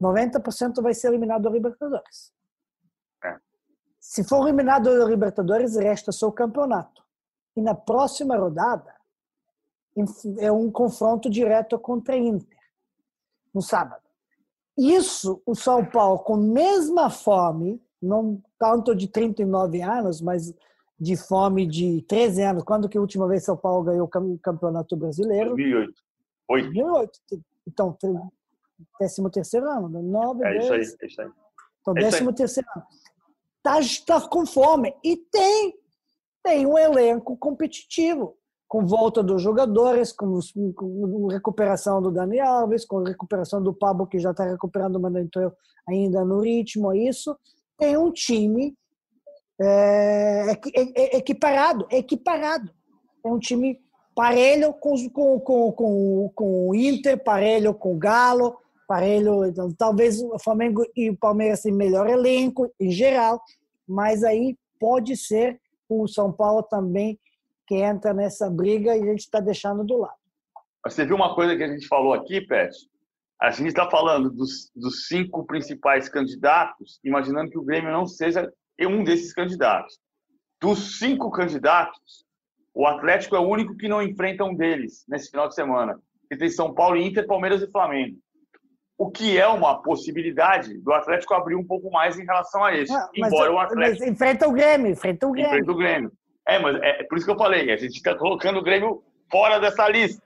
90% 0.00 0.82
vai 0.82 0.94
ser 0.94 1.08
eliminado 1.08 1.42
da 1.42 1.50
Libertadores. 1.50 2.32
É. 3.22 3.38
Se 4.00 4.24
for 4.24 4.42
eliminado 4.42 4.84
da 4.98 5.04
Libertadores, 5.04 5.76
resta 5.76 6.10
só 6.10 6.28
o 6.28 6.32
campeonato. 6.32 7.02
E 7.54 7.60
na 7.60 7.74
próxima 7.74 8.36
rodada, 8.36 8.94
é 10.38 10.50
um 10.50 10.70
confronto 10.70 11.28
direto 11.28 11.78
contra 11.78 12.14
a 12.14 12.18
Inter, 12.18 12.58
no 13.52 13.60
sábado. 13.60 14.09
Isso, 14.76 15.42
o 15.44 15.54
São 15.54 15.84
Paulo, 15.84 16.20
com 16.20 16.36
mesma 16.36 17.10
fome, 17.10 17.82
não 18.00 18.42
tanto 18.58 18.94
de 18.94 19.08
39 19.08 19.82
anos, 19.82 20.20
mas 20.20 20.54
de 20.98 21.16
fome 21.16 21.66
de 21.66 22.02
13 22.02 22.42
anos. 22.42 22.62
Quando 22.62 22.88
que 22.88 22.98
a 22.98 23.00
última 23.00 23.26
vez 23.26 23.44
São 23.44 23.56
Paulo 23.56 23.84
ganhou 23.84 24.06
o 24.06 24.38
Campeonato 24.38 24.96
Brasileiro? 24.96 25.50
2008. 25.56 25.94
2008. 26.48 27.20
Então, 27.66 27.96
13 28.98 29.30
terceiro 29.30 29.70
ano, 29.70 29.88
9, 29.88 30.40
né? 30.40 30.56
é 30.56 30.58
isso 30.58 30.72
aí, 30.72 30.80
é 30.80 31.06
isso 31.06 31.22
aí. 31.22 31.30
Então, 31.80 31.94
13 31.94 32.28
é 32.28 32.32
terceiro 32.32 32.68
ano. 32.74 32.84
Tá, 33.62 33.78
tá 34.06 34.28
com 34.28 34.46
fome. 34.46 34.94
E 35.04 35.16
tem, 35.16 35.74
tem 36.42 36.66
um 36.66 36.78
elenco 36.78 37.36
competitivo, 37.36 38.36
com 38.70 38.86
volta 38.86 39.20
dos 39.20 39.42
jogadores, 39.42 40.12
com, 40.12 40.38
com 40.76 41.26
recuperação 41.26 42.00
do 42.00 42.08
Dani 42.08 42.38
Alves, 42.38 42.84
com 42.84 43.02
recuperação 43.02 43.60
do 43.60 43.74
Pablo, 43.74 44.06
que 44.06 44.20
já 44.20 44.30
está 44.30 44.44
recuperando, 44.44 45.00
mas 45.00 45.12
entrou 45.16 45.52
ainda 45.88 46.24
no 46.24 46.38
ritmo, 46.38 46.92
é 46.92 46.98
isso. 46.98 47.36
Tem 47.76 47.96
um 47.96 48.12
time 48.12 48.72
é, 49.60 50.52
equiparado, 51.16 51.84
equiparado. 51.90 52.70
É 53.24 53.28
um 53.28 53.40
time 53.40 53.76
parelho 54.14 54.72
com, 54.74 54.94
com, 55.10 55.40
com, 55.40 55.72
com, 55.72 56.30
com 56.32 56.68
o 56.68 56.72
Inter, 56.72 57.20
parelho 57.24 57.74
com 57.74 57.96
o 57.96 57.98
Galo, 57.98 58.56
parelho. 58.86 59.46
Então, 59.46 59.72
talvez 59.76 60.22
o 60.22 60.38
Flamengo 60.38 60.86
e 60.94 61.10
o 61.10 61.16
Palmeiras 61.16 61.62
tenham 61.62 61.76
melhor 61.76 62.08
elenco 62.08 62.72
em 62.78 62.92
geral, 62.92 63.42
mas 63.84 64.22
aí 64.22 64.56
pode 64.78 65.16
ser 65.16 65.60
o 65.88 66.06
São 66.06 66.30
Paulo 66.30 66.62
também 66.62 67.18
que 67.70 67.76
entra 67.76 68.12
nessa 68.12 68.50
briga 68.50 68.96
e 68.96 69.00
a 69.00 69.06
gente 69.06 69.20
está 69.20 69.38
deixando 69.38 69.84
do 69.84 69.98
lado. 69.98 70.18
Você 70.84 71.06
viu 71.06 71.14
uma 71.14 71.36
coisa 71.36 71.56
que 71.56 71.62
a 71.62 71.68
gente 71.68 71.86
falou 71.86 72.12
aqui, 72.12 72.40
Pet? 72.40 72.76
A 73.40 73.52
gente 73.52 73.68
está 73.68 73.88
falando 73.88 74.28
dos, 74.28 74.72
dos 74.74 75.06
cinco 75.06 75.46
principais 75.46 76.08
candidatos, 76.08 76.98
imaginando 77.04 77.48
que 77.48 77.58
o 77.58 77.62
Grêmio 77.62 77.92
não 77.92 78.06
seja 78.06 78.52
um 78.80 79.04
desses 79.04 79.32
candidatos. 79.32 80.00
Dos 80.60 80.98
cinco 80.98 81.30
candidatos, 81.30 82.26
o 82.74 82.88
Atlético 82.88 83.36
é 83.36 83.38
o 83.38 83.48
único 83.48 83.76
que 83.76 83.86
não 83.86 84.02
enfrenta 84.02 84.42
um 84.42 84.56
deles 84.56 85.04
nesse 85.08 85.30
final 85.30 85.46
de 85.46 85.54
semana. 85.54 85.96
Que 86.28 86.36
tem 86.36 86.50
São 86.50 86.74
Paulo, 86.74 86.96
Inter, 86.96 87.24
Palmeiras 87.24 87.62
e 87.62 87.70
Flamengo. 87.70 88.18
O 88.98 89.12
que 89.12 89.38
é 89.38 89.46
uma 89.46 89.80
possibilidade 89.80 90.76
do 90.78 90.92
Atlético 90.92 91.34
abrir 91.34 91.54
um 91.54 91.64
pouco 91.64 91.88
mais 91.88 92.18
em 92.18 92.24
relação 92.24 92.64
a 92.64 92.74
isso. 92.74 92.92
Ah, 92.92 93.08
embora 93.14 93.52
o 93.52 93.60
Atlético. 93.60 94.06
enfrenta 94.06 94.48
o 94.48 94.52
Grêmio, 94.52 94.90
enfrenta 94.90 95.28
o 95.28 95.30
Grêmio. 95.30 95.52
Enfrenta 95.52 95.72
o 95.72 95.76
Grêmio. 95.76 96.12
É, 96.46 96.58
mas 96.58 96.76
é, 96.82 97.00
é 97.00 97.04
por 97.04 97.16
isso 97.16 97.26
que 97.26 97.32
eu 97.32 97.38
falei, 97.38 97.70
a 97.70 97.76
gente 97.76 97.96
está 97.96 98.14
colocando 98.14 98.58
o 98.58 98.62
Grêmio 98.62 99.02
fora 99.30 99.58
dessa 99.58 99.88
lista. 99.88 100.22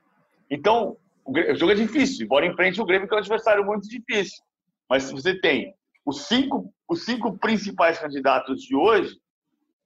Então, 0.50 0.96
o, 1.24 1.32
o 1.32 1.56
jogo 1.56 1.72
é 1.72 1.76
difícil, 1.76 2.24
embora 2.24 2.46
enfrente 2.46 2.80
o 2.80 2.84
Grêmio, 2.84 3.08
que 3.08 3.14
é 3.14 3.16
um 3.16 3.20
adversário 3.20 3.64
muito 3.64 3.88
difícil. 3.88 4.42
Mas 4.88 5.04
se 5.04 5.12
você 5.12 5.38
tem 5.40 5.74
os 6.04 6.26
cinco, 6.26 6.72
os 6.88 7.04
cinco 7.04 7.38
principais 7.38 7.98
candidatos 7.98 8.62
de 8.62 8.76
hoje, 8.76 9.16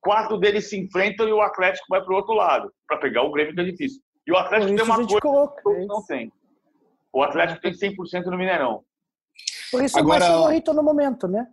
quatro 0.01 0.37
deles 0.39 0.69
se 0.69 0.79
enfrentam 0.79 1.29
e 1.29 1.33
o 1.33 1.41
Atlético 1.41 1.87
vai 1.89 2.03
para 2.03 2.13
o 2.13 2.17
outro 2.17 2.35
lado, 2.35 2.73
para 2.87 2.99
pegar 2.99 3.23
o 3.23 3.31
Grêmio, 3.31 3.55
que 3.55 3.61
é 3.61 3.65
difícil. 3.65 4.03
E 4.27 4.33
o 4.33 4.37
Atlético 4.37 4.75
tem 4.75 4.85
uma 4.85 4.97
coisa 4.97 5.21
coloca, 5.21 5.63
que 5.63 5.87
não 5.87 6.05
tem. 6.05 6.33
O 7.13 7.23
Atlético 7.23 7.61
tem 7.61 7.73
100% 7.73 8.27
no 8.27 8.37
Mineirão. 8.37 8.85
Por 9.71 9.83
isso 9.83 9.99
Agora, 9.99 10.25
é 10.25 10.29
o 10.29 10.31
mais 10.31 10.41
favorito 10.41 10.75
no 10.75 10.83
momento, 10.83 11.29
né? 11.29 11.47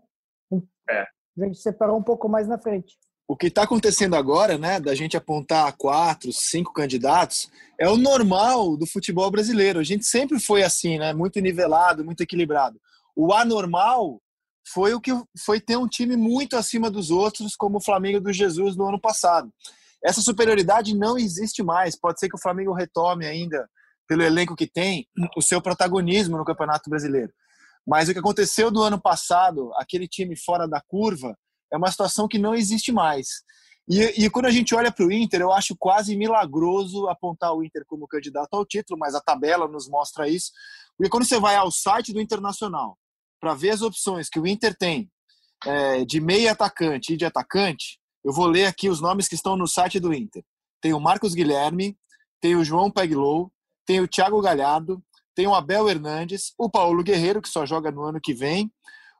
É. 0.89 1.01
A 1.01 1.45
gente 1.45 1.57
separou 1.57 1.97
um 1.97 2.03
pouco 2.03 2.27
mais 2.27 2.47
na 2.47 2.57
frente. 2.57 2.97
O 3.27 3.35
que 3.35 3.47
está 3.47 3.63
acontecendo 3.63 4.15
agora, 4.15 4.55
né, 4.57 4.79
da 4.79 4.93
gente 4.93 5.17
apontar 5.17 5.75
quatro, 5.77 6.31
cinco 6.31 6.71
candidatos, 6.71 7.49
é 7.79 7.89
o 7.89 7.97
normal 7.97 8.77
do 8.77 8.85
futebol 8.85 9.31
brasileiro. 9.31 9.79
A 9.79 9.83
gente 9.83 10.05
sempre 10.05 10.39
foi 10.39 10.61
assim, 10.61 10.99
né, 10.99 11.11
muito 11.11 11.39
nivelado, 11.39 12.05
muito 12.05 12.21
equilibrado. 12.21 12.79
O 13.15 13.33
anormal 13.33 14.21
foi 14.71 14.93
o 14.93 15.01
que 15.01 15.11
foi 15.43 15.59
ter 15.59 15.75
um 15.75 15.88
time 15.88 16.15
muito 16.15 16.55
acima 16.55 16.89
dos 16.89 17.09
outros, 17.09 17.55
como 17.55 17.77
o 17.77 17.83
Flamengo 17.83 18.19
do 18.19 18.31
Jesus 18.31 18.75
no 18.75 18.88
ano 18.88 18.99
passado. 18.99 19.51
Essa 20.03 20.21
superioridade 20.21 20.95
não 20.95 21.17
existe 21.17 21.63
mais. 21.63 21.99
Pode 21.99 22.19
ser 22.19 22.29
que 22.29 22.35
o 22.35 22.41
Flamengo 22.41 22.73
retome 22.73 23.25
ainda, 23.25 23.67
pelo 24.07 24.21
elenco 24.21 24.55
que 24.55 24.67
tem, 24.67 25.07
o 25.35 25.41
seu 25.41 25.59
protagonismo 25.59 26.38
no 26.38 26.45
Campeonato 26.45 26.91
Brasileiro. 26.91 27.33
Mas 27.88 28.07
o 28.07 28.13
que 28.13 28.19
aconteceu 28.19 28.69
do 28.69 28.83
ano 28.83 29.01
passado, 29.01 29.71
aquele 29.77 30.07
time 30.07 30.35
fora 30.35 30.67
da 30.67 30.79
curva, 30.79 31.35
é 31.71 31.78
uma 31.78 31.91
situação 31.91 32.28
que 32.28 32.38
não 32.38 32.56
existe 32.56 32.91
mais. 32.91 33.43
E, 33.88 34.25
e 34.25 34.30
quando 34.30 34.47
a 34.47 34.51
gente 34.51 34.73
olha 34.73 34.91
para 34.91 35.06
o 35.06 35.12
Inter, 35.12 35.41
eu 35.41 35.51
acho 35.51 35.75
quase 35.78 36.15
milagroso 36.15 37.08
apontar 37.08 37.54
o 37.54 37.63
Inter 37.63 37.84
como 37.86 38.08
candidato 38.08 38.54
ao 38.54 38.65
título, 38.65 38.99
mas 38.99 39.13
a 39.13 39.21
tabela 39.21 39.67
nos 39.67 39.88
mostra 39.88 40.28
isso. 40.28 40.51
Porque 40.97 41.10
quando 41.10 41.25
você 41.25 41.39
vai 41.39 41.56
ao 41.56 41.69
site 41.71 42.12
do 42.12 42.21
Internacional 42.21 42.97
para 43.39 43.54
ver 43.54 43.71
as 43.71 43.82
opções 43.82 44.28
que 44.28 44.39
o 44.39 44.47
Inter 44.47 44.75
tem 44.75 45.10
é, 45.65 46.04
de 46.04 46.19
meia 46.19 46.54
atacante 46.54 47.13
e 47.13 47.17
de 47.17 47.25
atacante, 47.25 47.99
eu 48.23 48.34
vou 48.34 48.47
ler 48.47 48.65
aqui 48.65 48.89
os 48.89 48.99
nomes 48.99 49.28
que 49.28 49.36
estão 49.36 49.56
no 49.56 49.67
site 49.67 49.99
do 49.99 50.13
Inter. 50.13 50.43
Tem 50.82 50.93
o 50.93 50.99
Marcos 50.99 51.36
Guilherme, 51.36 51.95
tem 52.41 52.56
o 52.56 52.63
João 52.63 52.89
Peglow, 52.89 53.51
tem 53.86 53.99
o 54.01 54.08
Thiago 54.08 54.41
Galhardo, 54.41 55.04
tem 55.36 55.45
o 55.45 55.54
Abel 55.54 55.88
Hernandes, 55.88 56.54
o 56.58 56.69
Paulo 56.69 57.04
Guerreiro, 57.04 57.41
que 57.41 57.49
só 57.49 57.65
joga 57.65 57.91
no 57.91 58.04
ano 58.04 58.19
que 58.19 58.34
vem, 58.34 58.71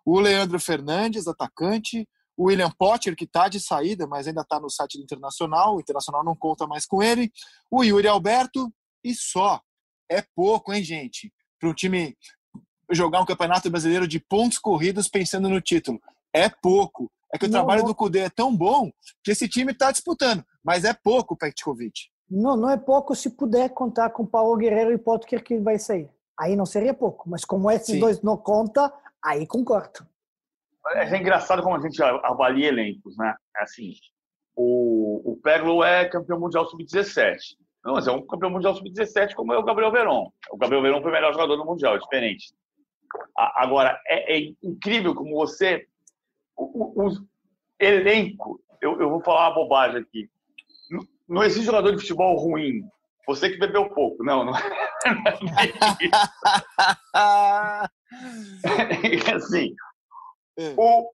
o 0.04 0.20
Leandro 0.20 0.60
Fernandes, 0.60 1.28
atacante, 1.28 2.08
o 2.38 2.46
William 2.46 2.72
Potter, 2.72 3.16
que 3.16 3.24
está 3.24 3.48
de 3.48 3.60
saída, 3.60 4.06
mas 4.08 4.28
ainda 4.28 4.42
está 4.42 4.60
no 4.60 4.70
site 4.70 4.98
do 4.98 5.04
Internacional, 5.04 5.76
o 5.76 5.80
Internacional 5.80 6.24
não 6.24 6.36
conta 6.36 6.68
mais 6.68 6.86
com 6.86 7.02
ele, 7.02 7.32
o 7.72 7.84
Yuri 7.84 8.08
Alberto, 8.08 8.72
e 9.04 9.14
só. 9.14 9.62
É 10.10 10.24
pouco, 10.36 10.74
hein, 10.74 10.84
gente? 10.84 11.34
Para 11.60 11.70
um 11.70 11.74
time 11.74 12.16
jogar 12.92 13.22
um 13.22 13.26
campeonato 13.26 13.70
brasileiro 13.70 14.08
de 14.08 14.20
pontos 14.20 14.60
corridos 14.60 15.08
pensando 15.08 15.50
no 15.50 15.62
título. 15.62 16.00
É 16.34 16.50
pouco. 16.50 17.12
É 17.34 17.38
que 17.38 17.46
o 17.46 17.48
não, 17.48 17.60
trabalho 17.60 17.82
não. 17.82 17.88
do 17.88 17.96
Cudê 17.96 18.20
é 18.20 18.30
tão 18.30 18.56
bom 18.56 18.92
que 19.24 19.32
esse 19.32 19.48
time 19.48 19.72
está 19.72 19.92
disputando, 19.92 20.46
mas 20.64 20.84
é 20.84 20.94
pouco, 20.94 21.36
Petkovic. 21.36 22.10
Não, 22.30 22.56
não 22.56 22.70
é 22.70 22.78
pouco 22.78 23.16
se 23.16 23.30
puder 23.30 23.70
contar 23.70 24.10
com 24.12 24.26
Paulo 24.26 24.58
Guerreiro 24.58 24.92
e 24.92 24.98
Potker 24.98 25.44
que 25.44 25.58
vai 25.60 25.78
sair. 25.78 26.10
Aí 26.40 26.56
não 26.56 26.66
seria 26.66 26.94
pouco, 26.94 27.30
mas 27.30 27.46
como 27.46 27.70
esses 27.72 27.88
Sim. 27.88 28.00
dois 28.00 28.22
não 28.22 28.38
conta, 28.38 28.92
aí 29.24 29.48
concordo. 29.48 30.06
É 30.94 31.18
engraçado 31.18 31.64
como 31.64 31.76
a 31.76 31.82
gente 31.82 32.02
avalia 32.02 32.68
elencos, 32.68 33.18
né? 33.18 33.34
É 33.58 33.64
assim, 33.64 33.94
o, 34.56 35.38
o 35.44 35.84
é 35.84 36.06
campeão 36.06 36.40
mundial 36.40 36.66
sub-17. 36.66 37.38
Não, 37.84 37.94
mas 37.94 38.08
é 38.08 38.12
um 38.12 38.26
campeão 38.26 38.50
mundial 38.50 38.76
sub-17 38.76 39.34
como 39.34 39.54
é 39.54 39.58
o 39.58 39.64
Gabriel 39.64 39.92
Veron. 39.92 40.32
O 40.52 40.58
Gabriel 40.58 40.82
Veron 40.82 41.02
foi 41.02 41.12
o 41.12 41.14
melhor 41.14 41.34
jogador 41.34 41.56
do 41.56 41.66
mundial, 41.66 41.96
é 41.96 42.00
diferente. 42.00 42.54
Agora, 43.36 44.00
é, 44.08 44.38
é 44.38 44.54
incrível 44.64 45.14
como 45.16 45.36
você... 45.36 45.88
O, 46.58 47.04
o, 47.04 47.08
o 47.08 47.28
elenco, 47.80 48.62
eu, 48.82 49.00
eu, 49.02 49.10
vou 49.10 49.22
falar 49.22 49.50
uma 49.50 49.56
bobagem 49.56 50.02
aqui. 50.02 50.30
Não, 50.90 51.06
não 51.28 51.44
existe 51.44 51.66
jogador 51.66 51.92
de 51.92 52.00
futebol 52.00 52.38
ruim. 52.38 52.82
Você 53.28 53.50
que 53.50 53.58
bebeu 53.58 53.90
pouco. 53.90 54.24
Não, 54.24 54.46
não 54.46 54.56
é, 54.58 54.62
é 59.26 59.36
assim, 59.36 59.76
é. 60.58 60.74
O, 60.78 61.10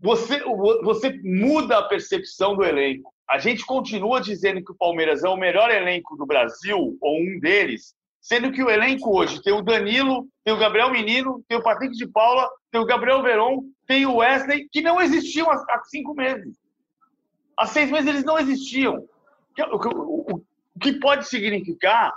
você, 0.00 0.42
você 0.82 1.20
muda 1.22 1.78
a 1.78 1.88
percepção 1.88 2.56
do 2.56 2.64
elenco. 2.64 3.12
A 3.28 3.38
gente 3.38 3.64
continua 3.64 4.20
dizendo 4.20 4.64
que 4.64 4.72
o 4.72 4.76
Palmeiras 4.76 5.22
é 5.22 5.28
o 5.28 5.36
melhor 5.36 5.70
elenco 5.70 6.16
do 6.16 6.26
Brasil, 6.26 6.96
ou 7.00 7.20
um 7.20 7.38
deles, 7.38 7.94
sendo 8.20 8.50
que 8.50 8.62
o 8.62 8.70
elenco 8.70 9.16
hoje 9.16 9.42
tem 9.42 9.52
o 9.52 9.62
Danilo, 9.62 10.26
tem 10.44 10.52
o 10.52 10.58
Gabriel 10.58 10.90
Menino, 10.90 11.44
tem 11.48 11.56
o 11.56 11.62
Patrick 11.62 11.94
de 11.94 12.06
Paula, 12.06 12.48
tem 12.70 12.80
o 12.80 12.86
Gabriel 12.86 13.22
Veron, 13.22 13.62
tem 13.86 14.04
o 14.06 14.16
Wesley, 14.16 14.68
que 14.70 14.80
não 14.80 15.00
existiam 15.00 15.50
há 15.50 15.82
cinco 15.84 16.14
meses. 16.14 16.56
Há 17.56 17.66
seis 17.66 17.90
meses 17.90 18.08
eles 18.08 18.24
não 18.24 18.38
existiam. 18.38 19.06
O 19.72 20.40
que 20.80 20.94
pode 20.94 21.28
significar 21.28 22.12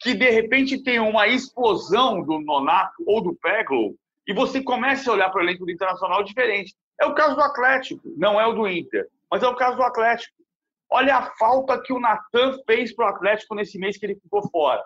que, 0.00 0.14
de 0.14 0.30
repente, 0.30 0.82
tem 0.82 0.98
uma 0.98 1.28
explosão 1.28 2.22
do 2.22 2.40
Nonato 2.40 3.04
ou 3.06 3.20
do 3.20 3.34
Peglo 3.34 3.94
e 4.26 4.34
você 4.34 4.62
começa 4.62 5.10
a 5.10 5.14
olhar 5.14 5.30
para 5.30 5.40
o 5.40 5.44
elenco 5.44 5.64
do 5.64 5.70
Internacional 5.70 6.22
diferente. 6.22 6.74
É 7.00 7.06
o 7.06 7.14
caso 7.14 7.36
do 7.36 7.42
Atlético, 7.42 8.02
não 8.16 8.40
é 8.40 8.46
o 8.46 8.52
do 8.52 8.66
Inter, 8.66 9.06
mas 9.30 9.42
é 9.42 9.48
o 9.48 9.54
caso 9.54 9.76
do 9.76 9.82
Atlético. 9.82 10.34
Olha 10.90 11.16
a 11.16 11.30
falta 11.36 11.80
que 11.82 11.92
o 11.92 12.00
Natan 12.00 12.58
fez 12.66 12.94
para 12.94 13.06
o 13.06 13.08
Atlético 13.08 13.54
nesse 13.54 13.78
mês 13.78 13.96
que 13.96 14.06
ele 14.06 14.16
ficou 14.16 14.48
fora. 14.50 14.84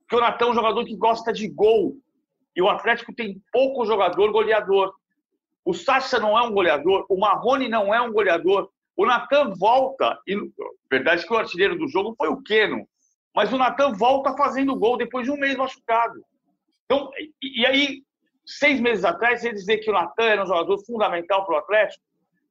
Porque 0.00 0.16
o 0.16 0.20
Natan 0.20 0.46
é 0.46 0.50
um 0.50 0.54
jogador 0.54 0.84
que 0.84 0.96
gosta 0.96 1.32
de 1.32 1.48
gol. 1.48 1.96
E 2.54 2.62
o 2.62 2.68
Atlético 2.68 3.14
tem 3.14 3.40
pouco 3.52 3.86
jogador 3.86 4.30
goleador. 4.32 4.94
O 5.64 5.74
Sacha 5.74 6.18
não 6.18 6.38
é 6.38 6.42
um 6.42 6.52
goleador, 6.52 7.04
o 7.08 7.18
Marrone 7.18 7.68
não 7.68 7.92
é 7.92 8.00
um 8.00 8.12
goleador. 8.12 8.70
O 8.96 9.04
Natan 9.04 9.52
volta, 9.58 10.18
e 10.26 10.36
verdade 10.90 11.26
que 11.26 11.32
o 11.32 11.36
artilheiro 11.36 11.76
do 11.76 11.88
jogo 11.88 12.14
foi 12.16 12.28
o 12.28 12.40
Keno, 12.42 12.88
mas 13.34 13.52
o 13.52 13.58
Natan 13.58 13.92
volta 13.92 14.34
fazendo 14.36 14.76
gol 14.76 14.96
depois 14.96 15.26
de 15.26 15.32
um 15.32 15.36
mês 15.36 15.56
machucado. 15.56 16.24
Então, 16.84 17.10
e, 17.42 17.66
aí 17.66 18.02
seis 18.46 18.80
meses 18.80 19.04
atrás, 19.04 19.40
você 19.40 19.52
dizer 19.52 19.78
que 19.78 19.90
o 19.90 19.92
Natan 19.92 20.24
era 20.24 20.42
um 20.42 20.46
jogador 20.46 20.78
fundamental 20.84 21.44
para 21.44 21.56
o 21.56 21.58
Atlético, 21.58 22.02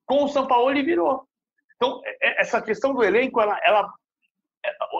com 0.05 0.25
o 0.25 0.27
São 0.27 0.45
Paulo 0.45 0.69
ele 0.69 0.83
virou. 0.83 1.27
Então, 1.75 2.01
é, 2.05 2.29
é, 2.29 2.41
essa 2.41 2.61
questão 2.61 2.93
do 2.93 3.03
elenco, 3.03 3.39
ela, 3.41 3.59
ela, 3.63 3.91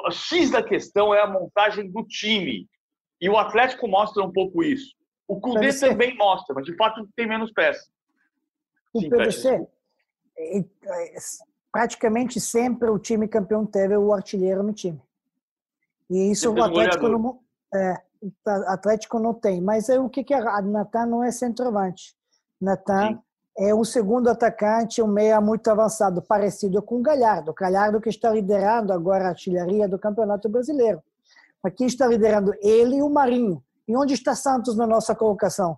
o 0.08 0.12
X 0.12 0.52
da 0.52 0.64
questão 0.64 1.14
é 1.14 1.22
a 1.22 1.28
montagem 1.28 1.92
do 1.92 2.04
time. 2.04 2.68
E 3.20 3.30
o 3.30 3.38
Atlético 3.38 3.88
mostra 3.88 4.24
um 4.24 4.32
pouco 4.32 4.64
isso. 4.64 4.96
O 5.28 5.40
Cudê 5.40 5.68
PVC. 5.68 5.90
também 5.90 6.16
mostra, 6.16 6.54
mas 6.54 6.66
de 6.66 6.76
fato 6.76 7.08
tem 7.16 7.28
menos 7.28 7.52
peças. 7.52 7.90
O 8.94 9.02
Sim, 9.02 9.10
PVC, 9.10 9.68
é, 10.38 10.64
praticamente 11.72 12.40
sempre 12.40 12.90
o 12.90 13.00
time 13.00 13.28
campeão 13.28 13.66
teve 13.66 13.98
o 13.98 14.14
artilheiro 14.14 14.64
no 14.64 14.74
time. 14.74 15.02
E 16.10 16.32
isso 16.32 16.54
o 16.54 16.64
Atlético 16.64 17.08
não, 17.08 17.40
é, 17.74 18.02
Atlético 18.68 19.20
não 19.20 19.34
tem. 19.34 19.62
Mas 19.62 19.90
é 19.90 20.00
o 20.00 20.10
que, 20.10 20.24
que 20.24 20.34
é? 20.34 20.40
Natan 20.62 21.06
não 21.06 21.24
é 21.24 21.32
centroavante. 21.32 22.16
Natan 22.60 23.20
é 23.58 23.74
o 23.74 23.86
segundo 23.86 24.30
atacante, 24.30 25.02
um 25.02 25.08
meia 25.08 25.40
muito 25.40 25.70
avançado, 25.70 26.22
parecido 26.22 26.82
com 26.82 26.98
o 26.98 27.02
Galhardo. 27.02 27.52
O 27.52 27.54
Galhardo 27.54 28.02
que 28.02 28.10
está 28.10 28.30
liderando 28.30 28.92
agora 28.92 29.26
a 29.26 29.30
artilharia 29.30 29.88
do 29.88 29.98
Campeonato 29.98 30.50
Brasileiro. 30.50 31.02
Mas 31.64 31.74
quem 31.74 31.88
está 31.88 32.06
liderando? 32.06 32.54
Ele 32.62 32.98
e 32.98 33.02
o 33.02 33.10
Marinho. 33.10 33.64
E 33.88 33.96
onde 33.96 34.14
está 34.14 34.36
Santos 34.36 34.76
na 34.76 34.86
nossa 34.86 35.16
colocação? 35.16 35.78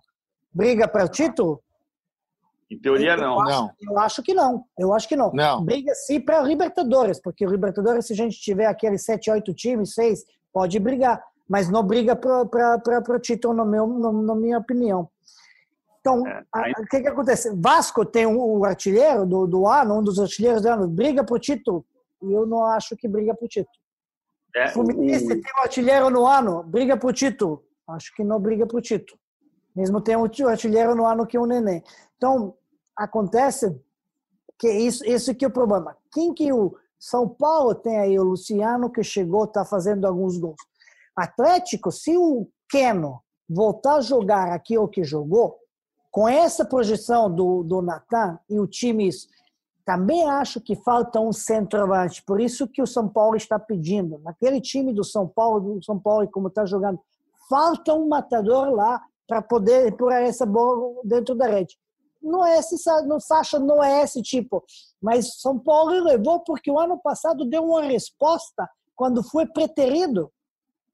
Briga 0.52 0.88
para 0.88 1.04
o 1.04 1.08
título? 1.08 1.62
Em 2.70 2.78
teoria, 2.78 3.12
eu 3.12 3.16
não. 3.16 3.40
Acho, 3.40 3.50
não. 3.50 3.70
Eu 3.80 3.98
acho 3.98 4.22
que 4.22 4.34
não. 4.34 4.64
Eu 4.78 4.92
acho 4.92 5.08
que 5.08 5.16
não. 5.16 5.32
não. 5.32 5.64
Briga 5.64 5.94
sim 5.94 6.20
para 6.20 6.42
Libertadores, 6.42 7.20
porque 7.20 7.46
o 7.46 7.50
Libertadores, 7.50 8.06
se 8.06 8.12
a 8.12 8.16
gente 8.16 8.38
tiver 8.38 8.66
aqueles 8.66 9.04
7, 9.04 9.30
8 9.30 9.54
times, 9.54 9.94
6, 9.94 10.24
pode 10.52 10.78
brigar 10.78 11.22
mas 11.48 11.70
não 11.70 11.82
briga 11.82 12.14
para 12.14 13.16
o 13.16 13.18
título, 13.18 13.54
no 13.54 13.64
meu, 13.64 13.86
no, 13.86 14.22
na 14.22 14.34
minha 14.34 14.58
opinião. 14.58 15.08
Então, 16.00 16.26
é, 16.26 16.44
o 16.78 16.86
que, 16.86 17.00
que 17.00 17.08
acontece? 17.08 17.50
Vasco 17.56 18.04
tem 18.04 18.26
um, 18.26 18.58
um 18.58 18.64
artilheiro 18.64 19.26
do, 19.26 19.46
do 19.46 19.66
ano, 19.66 19.98
um 19.98 20.02
dos 20.02 20.18
artilheiros 20.20 20.62
do 20.62 20.68
ano, 20.68 20.88
briga 20.88 21.24
para 21.24 21.34
o 21.34 21.38
título, 21.38 21.84
e 22.22 22.32
eu 22.32 22.46
não 22.46 22.64
acho 22.64 22.96
que 22.96 23.08
briga 23.08 23.34
para 23.34 23.44
o 23.44 23.48
título. 23.48 23.78
É, 24.54 24.68
Fluminense 24.68 25.26
o... 25.26 25.28
tem 25.28 25.52
um 25.56 25.62
artilheiro 25.62 26.10
no 26.10 26.26
ano, 26.26 26.62
briga 26.62 26.96
para 26.96 27.08
o 27.08 27.12
título. 27.12 27.64
Acho 27.88 28.14
que 28.14 28.22
não 28.22 28.38
briga 28.38 28.66
para 28.66 28.76
o 28.76 28.80
título. 28.80 29.18
Mesmo 29.74 30.00
tem 30.00 30.16
um 30.16 30.24
artilheiro 30.48 30.94
no 30.94 31.06
ano 31.06 31.26
que 31.26 31.36
é 31.36 31.40
o 31.40 31.46
Nenê. 31.46 31.82
Então, 32.16 32.54
acontece 32.96 33.80
que 34.58 34.68
isso, 34.68 35.04
isso 35.04 35.34
que 35.34 35.44
é 35.44 35.48
o 35.48 35.52
problema. 35.52 35.96
Quem 36.12 36.34
que 36.34 36.52
o 36.52 36.76
São 36.98 37.28
Paulo 37.28 37.74
tem 37.74 37.98
aí? 37.98 38.18
O 38.18 38.24
Luciano 38.24 38.90
que 38.90 39.02
chegou, 39.02 39.44
está 39.44 39.64
fazendo 39.64 40.06
alguns 40.06 40.36
gols. 40.36 40.60
Atlético, 41.18 41.90
se 41.90 42.16
o 42.16 42.48
Keno 42.70 43.22
voltar 43.48 43.96
a 43.96 44.00
jogar 44.00 44.52
aquilo 44.52 44.88
que 44.88 45.02
jogou, 45.02 45.58
com 46.10 46.28
essa 46.28 46.64
projeção 46.64 47.32
do, 47.32 47.62
do 47.62 47.82
Natan 47.82 48.38
e 48.48 48.58
o 48.58 48.66
time, 48.66 49.08
também 49.84 50.28
acho 50.28 50.60
que 50.60 50.76
falta 50.76 51.20
um 51.20 51.32
centroavante. 51.32 52.22
Por 52.22 52.40
isso 52.40 52.68
que 52.68 52.82
o 52.82 52.86
São 52.86 53.08
Paulo 53.08 53.36
está 53.36 53.58
pedindo. 53.58 54.18
Naquele 54.18 54.60
time 54.60 54.92
do 54.92 55.04
São 55.04 55.26
Paulo, 55.26 55.76
do 55.76 55.84
São 55.84 55.98
Paulo, 55.98 56.28
como 56.30 56.48
está 56.48 56.66
jogando, 56.66 57.00
falta 57.48 57.94
um 57.94 58.08
matador 58.08 58.70
lá 58.70 59.00
para 59.26 59.42
poder 59.42 59.96
pôr 59.96 60.12
essa 60.12 60.44
bola 60.44 61.00
dentro 61.04 61.34
da 61.34 61.46
rede. 61.46 61.78
Não 62.20 62.44
é 62.44 62.58
esse, 62.58 62.76
no 63.06 63.20
Sacha 63.20 63.58
não 63.58 63.82
é 63.82 64.02
esse 64.02 64.22
tipo, 64.22 64.64
mas 65.00 65.40
São 65.40 65.58
Paulo 65.58 66.02
levou 66.02 66.40
porque 66.40 66.70
o 66.70 66.78
ano 66.78 66.98
passado 66.98 67.44
deu 67.44 67.64
uma 67.64 67.82
resposta 67.82 68.68
quando 68.96 69.22
foi 69.22 69.46
preterido. 69.46 70.32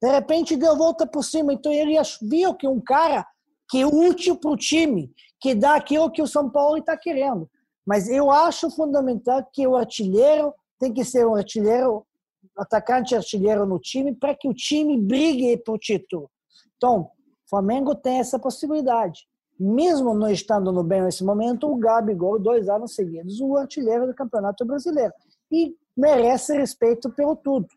De 0.05 0.11
repente 0.11 0.55
deu 0.55 0.77
volta 0.77 1.07
por 1.07 1.25
cima. 1.25 1.51
Então 1.55 1.73
ele 1.73 1.97
viu 2.21 2.55
que 2.55 2.69
um 2.69 2.79
cara 2.79 3.27
que 3.71 3.81
é 3.81 3.87
útil 3.87 4.37
para 4.37 4.51
o 4.51 4.57
time, 4.57 5.11
que 5.41 5.55
dá 5.55 5.77
aquilo 5.77 6.11
que 6.11 6.21
o 6.21 6.27
São 6.27 6.51
Paulo 6.51 6.77
está 6.77 6.95
querendo. 6.95 7.49
Mas 7.87 8.07
eu 8.07 8.31
acho 8.31 8.71
fundamental 8.71 9.43
que 9.51 9.67
o 9.67 9.75
artilheiro 9.75 10.53
tem 10.79 10.93
que 10.93 11.07
ser 11.07 11.27
um 11.27 11.35
artilheiro, 11.35 12.07
atacante 12.55 13.17
artilheiro 13.17 13.65
no 13.65 13.79
time, 13.79 14.15
para 14.15 14.35
que 14.35 14.47
o 14.47 14.53
time 14.53 15.01
brigue 15.01 15.59
o 15.67 15.79
título. 15.79 16.31
Então, 16.77 17.11
Flamengo 17.49 17.95
tem 17.95 18.19
essa 18.19 18.39
possibilidade. 18.39 19.27
mesmo 19.59 20.13
não 20.13 20.29
estando 20.29 20.71
no 20.71 20.83
bem 20.83 21.01
nesse 21.01 21.25
momento, 21.25 21.67
o 21.73 21.77
Gabigol, 21.77 22.39
dois 22.39 22.69
anos 22.69 22.95
seguidos, 22.95 23.41
o 23.41 23.57
artilheiro 23.57 24.07
do 24.07 24.15
Campeonato 24.15 24.67
Brasileiro. 24.67 25.15
E 25.51 25.75
merece 25.97 26.55
respeito 26.55 27.09
pelo 27.09 27.35
tudo. 27.37 27.69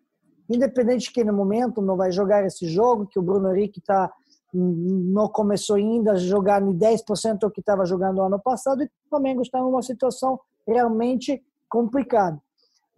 Independente 0.49 1.11
que 1.11 1.23
no 1.23 1.33
momento 1.33 1.81
não 1.81 1.97
vai 1.97 2.11
jogar 2.11 2.45
esse 2.45 2.67
jogo, 2.67 3.07
que 3.07 3.19
o 3.19 3.21
Bruno 3.21 3.53
Henrique 3.53 3.81
tá, 3.81 4.11
não 4.53 5.27
começou 5.27 5.75
ainda 5.75 6.13
a 6.13 6.17
jogar 6.17 6.61
em 6.61 6.73
10% 6.73 7.39
do 7.39 7.51
que 7.51 7.59
estava 7.59 7.85
jogando 7.85 8.17
no 8.17 8.23
ano 8.23 8.39
passado, 8.39 8.81
e 8.81 8.85
o 8.85 9.09
Flamengo 9.09 9.41
está 9.41 9.59
numa 9.59 9.81
situação 9.81 10.39
realmente 10.65 11.41
complicada. 11.69 12.41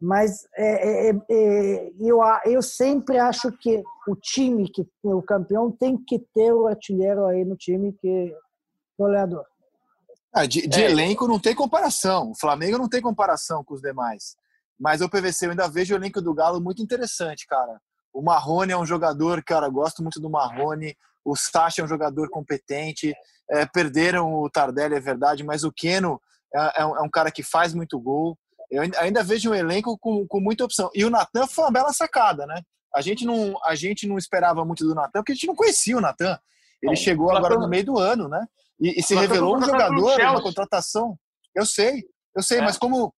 Mas 0.02 0.48
é, 0.56 1.10
é, 1.10 1.10
é, 1.10 1.16
é 1.30 1.92
eu, 2.00 2.20
eu 2.46 2.62
sempre 2.62 3.18
acho 3.18 3.52
que 3.58 3.84
o 4.08 4.16
time 4.16 4.70
que 4.70 4.88
o 5.04 5.22
campeão 5.22 5.70
tem 5.72 5.98
que 5.98 6.20
ter 6.34 6.54
o 6.54 6.68
artilheiro 6.68 7.26
aí 7.26 7.44
no 7.44 7.58
time 7.58 7.92
que 7.94 8.34
goleador. 8.98 9.44
Ah, 10.34 10.46
de, 10.46 10.68
de 10.68 10.82
é. 10.82 10.90
elenco 10.90 11.28
não 11.28 11.40
tem 11.40 11.56
comparação. 11.56 12.32
O 12.32 12.36
Flamengo 12.36 12.78
não 12.78 12.88
tem 12.88 13.02
comparação 13.02 13.64
com 13.64 13.74
os 13.74 13.82
demais. 13.82 14.38
Mas 14.80 15.02
o 15.02 15.10
PVC 15.10 15.46
eu 15.46 15.52
ainda 15.52 15.68
vejo 15.68 15.94
o 15.94 15.98
elenco 15.98 16.22
do 16.22 16.34
Galo 16.34 16.62
muito 16.62 16.82
interessante, 16.82 17.46
cara. 17.46 17.80
O 18.14 18.22
Marrone 18.22 18.72
é 18.72 18.78
um 18.78 18.86
jogador, 18.86 19.44
cara, 19.44 19.68
gosto 19.70 20.02
muito 20.02 20.20
do 20.20 20.30
Marrone. 20.30 20.96
O 21.24 21.36
Sacha 21.36 21.82
é 21.82 21.86
um 21.86 21.88
jogador 21.88 22.30
competente. 22.30 23.14
É, 23.52 23.66
perderam 23.66 24.34
o 24.34 24.50
Tardelli, 24.50 24.96
é 24.96 25.00
verdade, 25.00 25.44
mas 25.44 25.64
o 25.64 25.72
Keno 25.72 26.22
é, 26.56 26.82
é, 26.82 26.86
um, 26.86 26.98
é 26.98 27.02
um 27.02 27.10
cara 27.10 27.32
que 27.32 27.44
faz 27.44 27.74
muito 27.74 28.00
gol. 28.00 28.38
Eu 28.72 28.84
ainda 29.00 29.24
vejo 29.24 29.50
um 29.50 29.56
elenco 29.56 29.98
com, 29.98 30.26
com 30.28 30.40
muita 30.40 30.64
opção. 30.64 30.90
E 30.94 31.04
o 31.04 31.10
Natan 31.10 31.48
foi 31.48 31.66
uma 31.66 31.72
bela 31.72 31.92
sacada, 31.92 32.46
né? 32.46 32.62
A 32.96 33.02
gente 33.02 33.26
não, 33.26 33.56
a 33.64 33.76
gente 33.76 34.08
não 34.08 34.18
esperava 34.18 34.64
muito 34.64 34.86
do 34.86 34.96
Natan, 34.96 35.20
porque 35.20 35.32
a 35.32 35.36
gente 35.36 35.48
não 35.48 35.56
conhecia 35.56 35.98
o 35.98 36.02
Natan. 36.02 36.38
Ele 36.82 36.96
chegou 36.96 37.36
agora 37.36 37.56
no 37.56 37.68
meio 37.68 37.86
do 37.86 37.98
ano, 37.98 38.28
né? 38.28 38.46
E, 38.80 39.00
e 39.00 39.04
se 39.04 39.14
revelou 39.14 39.58
um 39.58 39.62
jogador, 39.62 40.20
uma 40.22 40.42
contratação. 40.42 41.18
Eu 41.54 41.66
sei, 41.66 42.04
eu 42.36 42.42
sei, 42.42 42.60
é. 42.60 42.62
mas 42.62 42.78
como. 42.78 43.14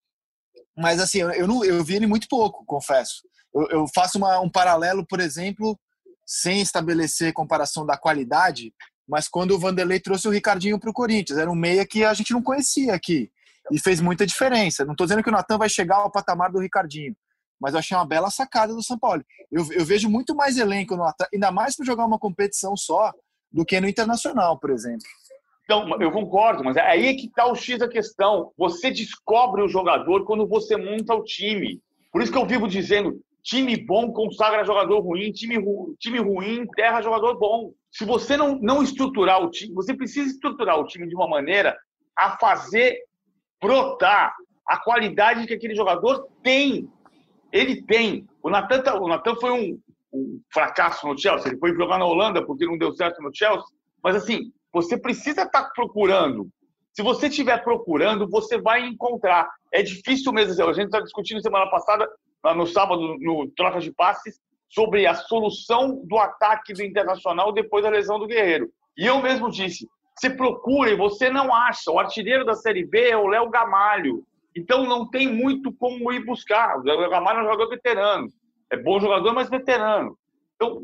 Mas 0.78 1.00
assim, 1.00 1.20
eu, 1.20 1.48
não, 1.48 1.64
eu 1.64 1.84
vi 1.84 1.96
ele 1.96 2.08
muito 2.08 2.28
pouco, 2.28 2.66
confesso. 2.66 3.24
Eu, 3.54 3.68
eu 3.70 3.86
faço 3.94 4.18
uma, 4.18 4.40
um 4.40 4.50
paralelo, 4.50 5.06
por 5.06 5.20
exemplo, 5.20 5.78
sem 6.26 6.62
estabelecer 6.62 7.34
comparação 7.34 7.86
da 7.86 7.98
qualidade, 7.98 8.74
mas 9.08 9.28
quando 9.28 9.52
o 9.52 9.60
Vanderlei 9.60 10.00
trouxe 10.00 10.28
o 10.28 10.32
Ricardinho 10.32 10.80
para 10.80 10.90
o 10.90 10.94
Corinthians, 10.94 11.38
era 11.38 11.52
um 11.52 11.56
meia 11.56 11.86
que 11.86 12.06
a 12.06 12.14
gente 12.14 12.32
não 12.32 12.42
conhecia 12.42 12.94
aqui 12.94 13.30
e 13.72 13.80
fez 13.80 14.00
muita 14.00 14.26
diferença. 14.26 14.86
Não 14.86 14.94
estou 14.94 15.06
dizendo 15.06 15.24
que 15.24 15.30
o 15.30 15.34
Natan 15.34 15.58
vai 15.58 15.68
chegar 15.68 15.98
ao 15.98 16.12
patamar 16.12 16.52
do 16.52 16.60
Ricardinho, 16.60 17.16
mas 17.60 17.74
eu 17.74 17.80
achei 17.80 17.96
uma 17.96 18.06
bela 18.06 18.32
sacada 18.32 18.74
do 18.74 18.82
São 18.82 18.98
Paulo. 18.98 19.24
Eu, 19.52 19.70
eu 19.74 19.86
vejo 19.86 20.10
muito 20.10 20.34
mais 20.34 20.58
elenco 20.58 20.96
no 20.96 21.04
Natan, 21.04 21.26
ainda 21.34 21.52
mais 21.52 21.76
para 21.76 21.86
jogar 21.86 22.06
uma 22.06 22.18
competição 22.18 22.76
só, 22.78 23.12
do 23.52 23.66
que 23.66 23.82
no 23.82 23.88
Internacional, 23.88 24.58
por 24.58 24.70
exemplo. 24.70 25.06
Então, 25.64 26.02
eu 26.02 26.12
concordo, 26.12 26.64
mas 26.64 26.76
é 26.76 26.82
aí 26.82 27.16
que 27.16 27.28
está 27.28 27.46
o 27.46 27.56
X 27.56 27.80
da 27.80 27.88
questão. 27.88 28.52
Você 28.58 28.92
descobre 28.92 29.62
o 29.62 29.68
jogador 29.68 30.26
quando 30.26 30.48
você 30.48 30.76
monta 30.76 31.14
o 31.14 31.24
time. 31.24 31.80
Por 32.12 32.22
isso 32.22 32.32
que 32.32 32.38
eu 32.38 32.46
vivo 32.46 32.68
dizendo: 32.68 33.22
time 33.42 33.78
bom 33.78 34.12
consagra 34.12 34.66
jogador 34.66 35.00
ruim, 35.00 35.32
time, 35.32 35.58
ru, 35.58 35.96
time 36.00 36.20
ruim 36.20 36.62
enterra 36.62 37.02
jogador 37.02 37.38
bom. 37.38 37.72
Se 37.92 38.06
você 38.06 38.38
não, 38.38 38.58
não 38.60 38.84
estruturar 38.84 39.44
o 39.44 39.50
time, 39.50 39.74
você 39.74 39.94
precisa 39.94 40.30
estruturar 40.30 40.80
o 40.80 40.86
time 40.86 41.08
de 41.08 41.16
uma 41.16 41.28
maneira 41.28 41.78
a 42.16 42.38
fazer 42.38 42.98
brotar 43.62 44.34
a 44.68 44.78
qualidade 44.78 45.46
que 45.46 45.54
aquele 45.54 45.76
jogador 45.76 46.28
tem. 46.44 46.90
Ele 47.52 47.82
tem. 47.84 48.28
O 48.42 48.50
Natan, 48.50 48.82
tá, 48.82 49.00
o 49.00 49.36
foi 49.40 49.52
um, 49.52 49.80
um 50.14 50.42
fracasso 50.52 51.08
no 51.08 51.18
Chelsea. 51.18 51.50
Ele 51.50 51.60
foi 51.60 51.74
jogar 51.76 51.98
na 51.98 52.06
Holanda 52.06 52.46
porque 52.46 52.66
não 52.66 52.78
deu 52.78 52.94
certo 52.94 53.22
no 53.22 53.36
Chelsea. 53.36 53.66
Mas 54.04 54.16
assim, 54.16 54.52
você 54.74 54.98
precisa 54.98 55.44
estar 55.44 55.64
tá 55.64 55.72
procurando. 55.76 56.48
Se 56.94 57.02
você 57.02 57.28
estiver 57.28 57.64
procurando, 57.64 58.30
você 58.30 58.60
vai 58.60 58.86
encontrar. 58.86 59.50
É 59.74 59.82
difícil 59.82 60.34
mesmo. 60.34 60.52
A 60.64 60.74
gente 60.74 60.86
está 60.86 61.00
discutindo 61.00 61.42
semana 61.42 61.70
passada, 61.70 62.10
no 62.56 62.66
sábado, 62.66 63.18
no 63.20 63.50
Troca 63.52 63.80
de 63.80 63.92
Passes, 63.92 64.40
sobre 64.68 65.06
a 65.06 65.14
solução 65.14 66.02
do 66.06 66.18
ataque 66.18 66.74
do 66.74 66.84
Internacional 66.84 67.52
depois 67.52 67.84
da 67.84 67.90
lesão 67.90 68.20
do 68.20 68.28
Guerreiro. 68.28 68.70
E 68.98 69.06
eu 69.06 69.22
mesmo 69.22 69.50
disse: 69.50 69.88
você 70.16 70.30
procura 70.30 70.90
e 70.90 70.96
você 70.96 71.30
não 71.30 71.54
acha. 71.54 71.92
O 71.92 72.00
artilheiro 72.00 72.46
da 72.46 72.56
Série 72.56 72.86
B 72.86 73.10
é 73.10 73.18
o 73.18 73.28
Léo 73.28 73.50
Gamalho. 73.50 74.24
Então 74.56 74.86
não 74.86 75.10
tem 75.10 75.28
muito 75.28 75.72
como 75.74 76.12
ir 76.12 76.26
buscar. 76.26 76.78
O 76.78 76.84
Léo 76.84 77.10
Gamalho 77.10 77.40
é 77.40 77.42
um 77.42 77.46
jogador 77.46 77.70
veterano. 77.70 78.28
É 78.70 78.78
bom 78.78 79.00
jogador, 79.00 79.34
mas 79.34 79.50
veterano. 79.50 80.18
Então 80.56 80.82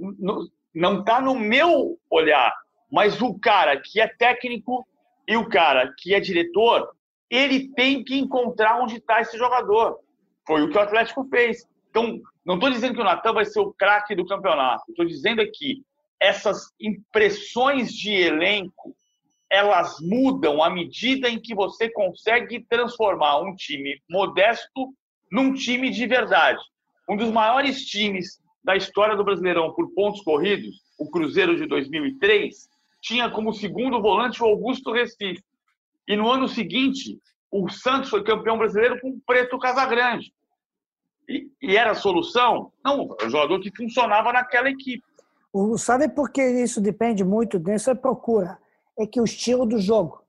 não 0.73 0.99
está 0.99 1.19
no 1.21 1.35
meu 1.35 1.97
olhar. 2.09 2.53
Mas 2.91 3.21
o 3.21 3.37
cara 3.37 3.79
que 3.79 3.99
é 3.99 4.07
técnico 4.07 4.87
e 5.27 5.35
o 5.35 5.47
cara 5.47 5.93
que 5.97 6.13
é 6.13 6.19
diretor, 6.19 6.89
ele 7.29 7.69
tem 7.69 8.03
que 8.03 8.17
encontrar 8.17 8.81
onde 8.81 8.97
está 8.97 9.21
esse 9.21 9.37
jogador. 9.37 9.99
Foi 10.45 10.63
o 10.63 10.69
que 10.69 10.77
o 10.77 10.81
Atlético 10.81 11.27
fez. 11.29 11.67
Então, 11.89 12.21
não 12.45 12.55
estou 12.55 12.69
dizendo 12.69 12.93
que 12.93 13.01
o 13.01 13.03
Natan 13.03 13.33
vai 13.33 13.45
ser 13.45 13.59
o 13.59 13.73
craque 13.73 14.15
do 14.15 14.25
campeonato. 14.25 14.85
Estou 14.89 15.05
dizendo 15.05 15.41
aqui, 15.41 15.83
essas 16.19 16.71
impressões 16.79 17.91
de 17.91 18.11
elenco, 18.13 18.95
elas 19.49 19.97
mudam 20.01 20.63
à 20.63 20.69
medida 20.69 21.29
em 21.29 21.39
que 21.39 21.53
você 21.53 21.89
consegue 21.89 22.65
transformar 22.69 23.39
um 23.39 23.55
time 23.55 24.01
modesto 24.09 24.93
num 25.31 25.53
time 25.53 25.89
de 25.89 26.05
verdade. 26.05 26.61
Um 27.09 27.15
dos 27.15 27.31
maiores 27.31 27.85
times 27.85 28.41
da 28.63 28.75
história 28.75 29.15
do 29.15 29.23
Brasileirão 29.23 29.73
por 29.73 29.93
pontos 29.93 30.21
corridos, 30.21 30.81
o 30.99 31.09
Cruzeiro 31.09 31.55
de 31.55 31.65
2003, 31.65 32.69
tinha 33.07 33.29
como 33.31 33.53
segundo 33.53 34.01
volante 34.01 34.43
o 34.43 34.45
Augusto 34.45 34.91
Recife. 34.91 35.41
E 36.05 36.15
no 36.17 36.29
ano 36.29 36.47
seguinte, 36.47 37.17
o 37.49 37.69
Santos 37.69 38.09
foi 38.09 38.21
campeão 38.21 38.57
brasileiro 38.57 38.99
com 38.99 39.09
o 39.09 39.21
Preto 39.25 39.57
Casagrande. 39.57 40.33
E, 41.27 41.49
e 41.61 41.77
era 41.77 41.91
a 41.91 41.95
solução? 41.95 42.71
Não, 42.83 43.15
um 43.21 43.29
jogador 43.29 43.59
que 43.61 43.75
funcionava 43.75 44.33
naquela 44.33 44.69
equipe. 44.69 45.03
O, 45.53 45.77
sabe 45.77 46.09
por 46.09 46.29
que 46.29 46.41
isso 46.41 46.81
depende 46.81 47.23
muito 47.23 47.57
disso? 47.57 47.89
É 47.89 47.95
procura. 47.95 48.57
É 48.99 49.07
que 49.07 49.21
o 49.21 49.23
estilo 49.23 49.65
do 49.65 49.79
jogo. 49.79 50.21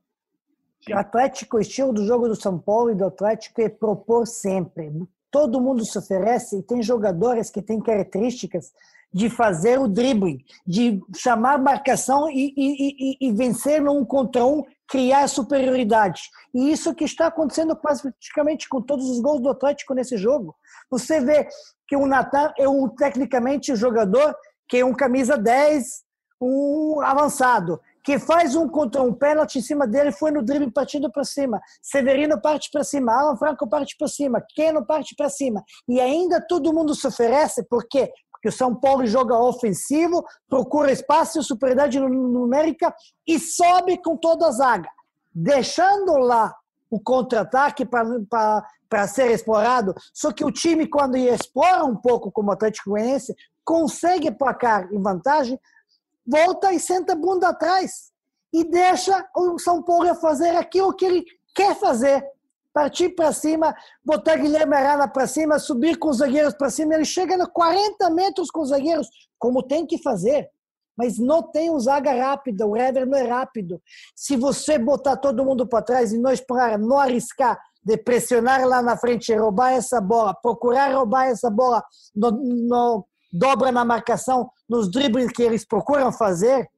Sim. 0.80 0.94
O 0.94 0.98
Atlético, 0.98 1.56
o 1.56 1.60
estilo 1.60 1.92
do 1.92 2.06
jogo 2.06 2.28
do 2.28 2.36
São 2.36 2.58
Paulo 2.58 2.92
e 2.92 2.94
do 2.94 3.06
Atlético 3.06 3.60
é 3.60 3.68
propor 3.68 4.24
sempre. 4.26 4.92
Todo 5.30 5.60
mundo 5.60 5.84
se 5.84 5.98
oferece 5.98 6.58
e 6.58 6.62
tem 6.62 6.80
jogadores 6.80 7.50
que 7.50 7.60
têm 7.60 7.80
características 7.80 8.72
de 9.12 9.30
fazer 9.30 9.78
o 9.78 9.88
dribbling, 9.88 10.38
de 10.66 11.00
chamar 11.16 11.58
marcação 11.58 12.30
e, 12.30 12.52
e, 12.56 13.16
e, 13.22 13.28
e 13.28 13.32
vencer 13.32 13.80
no 13.80 13.98
um 13.98 14.04
contra 14.04 14.44
um, 14.44 14.62
criar 14.88 15.28
superioridade. 15.28 16.22
E 16.54 16.70
isso 16.70 16.94
que 16.94 17.04
está 17.04 17.26
acontecendo 17.26 17.76
praticamente 17.76 18.68
com 18.68 18.82
todos 18.82 19.08
os 19.08 19.20
gols 19.20 19.42
do 19.42 19.50
Atlético 19.50 19.94
nesse 19.94 20.16
jogo. 20.16 20.54
Você 20.90 21.20
vê 21.20 21.48
que 21.86 21.96
o 21.96 22.06
Natan 22.06 22.52
é 22.58 22.68
um 22.68 22.88
tecnicamente 22.88 23.74
jogador 23.74 24.34
que 24.68 24.78
é 24.78 24.84
um 24.84 24.92
camisa 24.92 25.38
10, 25.38 26.04
um 26.40 27.00
avançado, 27.00 27.80
que 28.04 28.18
faz 28.18 28.54
um 28.54 28.68
contra 28.68 29.02
um 29.02 29.12
pênalti 29.12 29.58
em 29.58 29.62
cima 29.62 29.86
dele, 29.86 30.12
foi 30.12 30.30
no 30.30 30.42
drible 30.42 30.70
partindo 30.70 31.10
para 31.10 31.24
cima. 31.24 31.60
Severino 31.82 32.40
parte 32.40 32.70
para 32.70 32.84
cima, 32.84 33.12
Alan 33.12 33.36
Franco 33.36 33.68
parte 33.68 33.96
para 33.98 34.08
cima, 34.08 34.42
Keno 34.54 34.86
parte 34.86 35.14
para 35.16 35.28
cima. 35.28 35.62
E 35.88 36.00
ainda 36.00 36.40
todo 36.40 36.72
mundo 36.72 36.94
se 36.94 37.06
oferece, 37.06 37.64
por 37.64 37.86
Porque 38.38 38.48
o 38.48 38.52
São 38.52 38.74
Paulo 38.74 39.04
joga 39.04 39.36
ofensivo, 39.36 40.24
procura 40.48 40.92
espaço 40.92 41.42
superioridade 41.42 41.98
numérica 41.98 42.94
e 43.26 43.38
sobe 43.38 44.00
com 44.00 44.16
toda 44.16 44.46
a 44.46 44.52
zaga, 44.52 44.88
deixando 45.34 46.16
lá 46.16 46.54
o 46.88 47.00
contra-ataque 47.00 47.84
para 47.84 49.08
ser 49.08 49.32
explorado. 49.32 49.92
Só 50.14 50.32
que 50.32 50.44
o 50.44 50.52
time, 50.52 50.86
quando 50.86 51.16
explora 51.16 51.84
um 51.84 51.96
pouco, 51.96 52.30
como 52.30 52.48
o 52.48 52.52
Atlético 52.52 52.90
Goianiense, 52.90 53.34
consegue 53.64 54.30
placar 54.30 54.88
em 54.92 55.02
vantagem, 55.02 55.60
volta 56.24 56.72
e 56.72 56.78
senta 56.78 57.14
a 57.14 57.16
bunda 57.16 57.48
atrás 57.48 58.12
e 58.52 58.64
deixa 58.64 59.28
o 59.36 59.58
São 59.58 59.82
Paulo 59.82 60.14
fazer 60.14 60.56
aquilo 60.56 60.94
que 60.94 61.04
ele 61.04 61.24
quer 61.54 61.74
fazer, 61.74 62.24
partir 62.78 63.08
para 63.08 63.32
cima, 63.32 63.74
botar 64.04 64.36
Guilherme 64.36 64.76
Arana 64.76 65.08
para 65.08 65.26
cima, 65.26 65.58
subir 65.58 65.98
com 65.98 66.10
os 66.10 66.18
zagueiros 66.18 66.54
para 66.54 66.70
cima. 66.70 66.94
Ele 66.94 67.04
chega 67.04 67.34
a 67.42 67.44
40 67.44 68.08
metros 68.10 68.52
com 68.52 68.60
os 68.60 68.68
zagueiros, 68.68 69.08
como 69.36 69.64
tem 69.64 69.84
que 69.84 70.00
fazer. 70.00 70.48
Mas 70.96 71.18
não 71.18 71.42
tem 71.42 71.72
um 71.72 71.80
zaga 71.80 72.12
rápida, 72.12 72.64
o 72.64 72.76
Hever 72.76 73.04
não 73.04 73.18
é 73.18 73.26
rápido. 73.26 73.82
Se 74.14 74.36
você 74.36 74.78
botar 74.78 75.16
todo 75.16 75.44
mundo 75.44 75.66
para 75.66 75.82
trás 75.82 76.12
e 76.12 76.18
não 76.18 76.30
explorar, 76.30 76.78
não 76.78 76.98
arriscar 77.00 77.58
de 77.84 77.96
pressionar 77.96 78.64
lá 78.64 78.80
na 78.80 78.96
frente, 78.96 79.34
roubar 79.34 79.72
essa 79.72 80.00
bola, 80.00 80.32
procurar 80.40 80.94
roubar 80.94 81.26
essa 81.26 81.50
bola, 81.50 81.82
no, 82.14 82.30
no, 82.30 83.06
dobra 83.32 83.72
na 83.72 83.84
marcação, 83.84 84.48
nos 84.68 84.88
dribles 84.88 85.32
que 85.32 85.42
eles 85.42 85.64
procuram 85.64 86.12
fazer, 86.12 86.68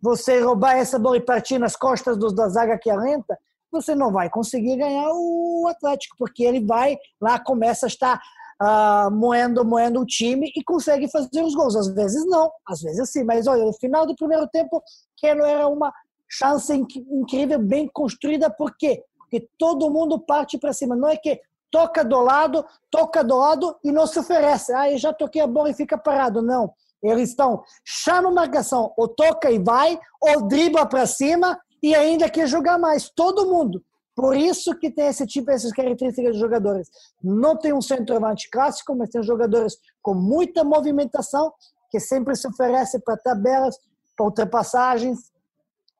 você 0.00 0.40
roubar 0.40 0.76
essa 0.76 0.98
bola 0.98 1.18
e 1.18 1.20
partir 1.20 1.58
nas 1.58 1.76
costas 1.76 2.16
dos, 2.16 2.34
da 2.34 2.48
zaga 2.48 2.78
que 2.78 2.88
alenta, 2.88 3.38
você 3.70 3.94
não 3.94 4.12
vai 4.12 4.30
conseguir 4.30 4.76
ganhar 4.76 5.10
o 5.12 5.66
Atlético, 5.68 6.16
porque 6.18 6.44
ele 6.44 6.64
vai 6.64 6.98
lá, 7.20 7.38
começa 7.38 7.86
a 7.86 7.88
estar 7.88 8.20
uh, 8.62 9.10
moendo, 9.10 9.64
moendo 9.64 10.00
o 10.00 10.06
time 10.06 10.52
e 10.54 10.62
consegue 10.62 11.10
fazer 11.10 11.42
os 11.42 11.54
gols. 11.54 11.76
Às 11.76 11.88
vezes 11.88 12.24
não, 12.26 12.50
às 12.66 12.80
vezes 12.80 13.10
sim, 13.10 13.24
mas 13.24 13.46
olha, 13.46 13.64
no 13.64 13.72
final 13.72 14.06
do 14.06 14.16
primeiro 14.16 14.46
tempo, 14.48 14.82
Keno 15.16 15.44
era 15.44 15.68
uma 15.68 15.92
chance 16.28 16.72
incrível, 16.74 17.58
bem 17.58 17.88
construída, 17.88 18.50
por 18.50 18.76
quê? 18.76 19.02
Porque 19.18 19.48
todo 19.58 19.90
mundo 19.90 20.18
parte 20.18 20.58
para 20.58 20.72
cima. 20.72 20.96
Não 20.96 21.08
é 21.08 21.16
que 21.16 21.40
toca 21.70 22.04
do 22.04 22.20
lado, 22.20 22.64
toca 22.90 23.22
do 23.22 23.36
lado 23.36 23.76
e 23.84 23.92
não 23.92 24.06
se 24.06 24.18
oferece. 24.18 24.72
Ah, 24.72 24.90
eu 24.90 24.98
já 24.98 25.12
toquei 25.12 25.42
a 25.42 25.46
bola 25.46 25.70
e 25.70 25.74
fica 25.74 25.98
parado. 25.98 26.42
Não. 26.42 26.72
Eles 27.02 27.30
estão, 27.30 27.62
chama 27.84 28.30
marcação, 28.30 28.92
ou 28.96 29.06
toca 29.06 29.50
e 29.50 29.58
vai, 29.58 29.98
ou 30.20 30.48
dribla 30.48 30.84
para 30.84 31.06
cima 31.06 31.58
e 31.82 31.94
ainda 31.94 32.28
quer 32.28 32.46
jogar 32.46 32.78
mais. 32.78 33.10
Todo 33.10 33.46
mundo. 33.46 33.82
Por 34.14 34.36
isso 34.36 34.76
que 34.76 34.90
tem 34.90 35.06
esse 35.06 35.24
tipo, 35.26 35.50
essas 35.50 35.70
características 35.70 36.34
de 36.34 36.40
jogadores. 36.40 36.88
Não 37.22 37.56
tem 37.56 37.72
um 37.72 37.80
centroavante 37.80 38.50
clássico, 38.50 38.96
mas 38.96 39.10
tem 39.10 39.22
jogadores 39.22 39.76
com 40.02 40.12
muita 40.12 40.64
movimentação, 40.64 41.52
que 41.88 42.00
sempre 42.00 42.34
se 42.34 42.48
oferece 42.48 42.98
para 42.98 43.16
tabelas, 43.16 43.78
para 44.16 44.26
ultrapassagens, 44.26 45.30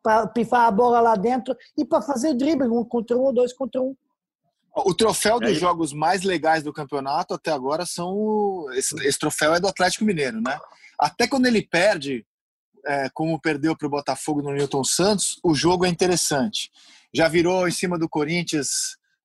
para 0.03 0.26
pifar 0.26 0.66
a 0.66 0.70
bola 0.70 1.01
lá 1.01 1.14
dentro 1.14 1.57
e 1.76 1.85
para 1.85 2.03
fazer 2.03 2.35
drible, 2.35 2.68
um 2.68 2.85
contra 2.85 3.16
um 3.16 3.20
ou 3.20 3.33
dois 3.33 3.53
contra 3.53 3.81
um. 3.81 3.95
O 4.74 4.95
troféu 4.95 5.39
dos 5.39 5.57
jogos 5.57 5.93
mais 5.93 6.22
legais 6.22 6.62
do 6.62 6.72
campeonato 6.72 7.35
até 7.35 7.53
agora 7.53 7.87
são. 7.87 8.66
Esse, 8.72 8.95
esse 9.07 9.18
troféu 9.18 9.55
é 9.55 9.61
do 9.61 9.68
Atlético 9.68 10.05
Mineiro, 10.05 10.41
né? 10.41 10.59
Até 10.99 11.26
quando 11.26 11.47
ele 11.47 11.62
perde, 11.62 12.26
é, 12.87 13.09
como 13.12 13.41
perdeu 13.41 13.76
para 13.76 13.87
o 13.87 13.91
Botafogo 13.91 14.43
no 14.43 14.53
Newton 14.53 14.85
Santos, 14.85 15.39
o 15.45 15.55
jogo 15.55 15.85
é 15.85 15.89
interessante. 15.89 16.70
Já 17.14 17.29
virou 17.29 17.66
em 17.66 17.70
cima 17.70 17.99
do 17.99 18.09
Corinthians 18.09 18.68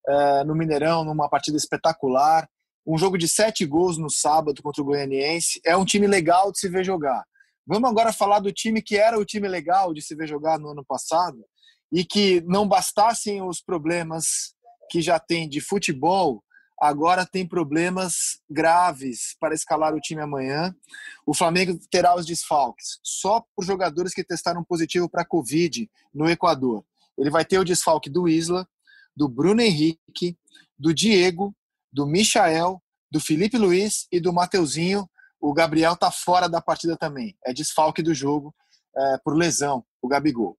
é, 0.07 0.43
no 0.43 0.55
Mineirão, 0.55 1.03
numa 1.03 1.29
partida 1.29 1.57
espetacular. 1.57 2.47
Um 2.85 2.97
jogo 2.97 3.17
de 3.17 3.27
sete 3.27 3.65
gols 3.65 3.97
no 3.97 4.09
sábado 4.09 4.61
contra 4.61 4.81
o 4.81 4.85
Goianiense. 4.85 5.61
É 5.65 5.75
um 5.75 5.85
time 5.85 6.07
legal 6.07 6.51
de 6.51 6.59
se 6.59 6.69
ver 6.69 6.83
jogar. 6.83 7.23
Vamos 7.65 7.89
agora 7.89 8.11
falar 8.11 8.39
do 8.39 8.51
time 8.51 8.81
que 8.81 8.97
era 8.97 9.17
o 9.17 9.25
time 9.25 9.47
legal 9.47 9.93
de 9.93 10.01
se 10.01 10.15
ver 10.15 10.27
jogar 10.27 10.59
no 10.59 10.69
ano 10.69 10.83
passado 10.85 11.45
e 11.91 12.03
que 12.03 12.41
não 12.41 12.67
bastassem 12.67 13.41
os 13.41 13.61
problemas 13.61 14.53
que 14.89 15.01
já 15.01 15.17
tem 15.17 15.47
de 15.47 15.61
futebol, 15.61 16.43
agora 16.83 17.25
tem 17.25 17.47
problemas 17.47 18.41
graves 18.49 19.37
para 19.39 19.55
escalar 19.55 19.95
o 19.95 20.01
time 20.01 20.21
amanhã. 20.21 20.75
O 21.25 21.33
Flamengo 21.33 21.79
terá 21.89 22.13
os 22.13 22.25
desfalques 22.25 22.99
só 23.01 23.41
por 23.55 23.63
jogadores 23.63 24.13
que 24.13 24.23
testaram 24.23 24.63
positivo 24.65 25.09
para 25.09 25.23
Covid 25.23 25.89
no 26.13 26.29
Equador. 26.29 26.83
Ele 27.17 27.29
vai 27.29 27.45
ter 27.45 27.57
o 27.57 27.63
desfalque 27.63 28.09
do 28.09 28.27
Isla, 28.27 28.67
do 29.15 29.29
Bruno 29.29 29.61
Henrique, 29.61 30.37
do 30.77 30.93
Diego, 30.93 31.55
do 31.91 32.05
Michael, 32.05 32.83
do 33.09 33.21
Felipe 33.21 33.57
Luiz 33.57 34.05
e 34.11 34.19
do 34.19 34.33
Mateuzinho. 34.33 35.09
O 35.39 35.53
Gabriel 35.53 35.93
está 35.93 36.11
fora 36.11 36.49
da 36.49 36.61
partida 36.61 36.97
também. 36.97 37.37
É 37.45 37.53
desfalque 37.53 38.01
do 38.01 38.13
jogo 38.13 38.53
é, 38.93 39.17
por 39.23 39.37
lesão, 39.37 39.85
o 40.01 40.07
Gabigol. 40.09 40.57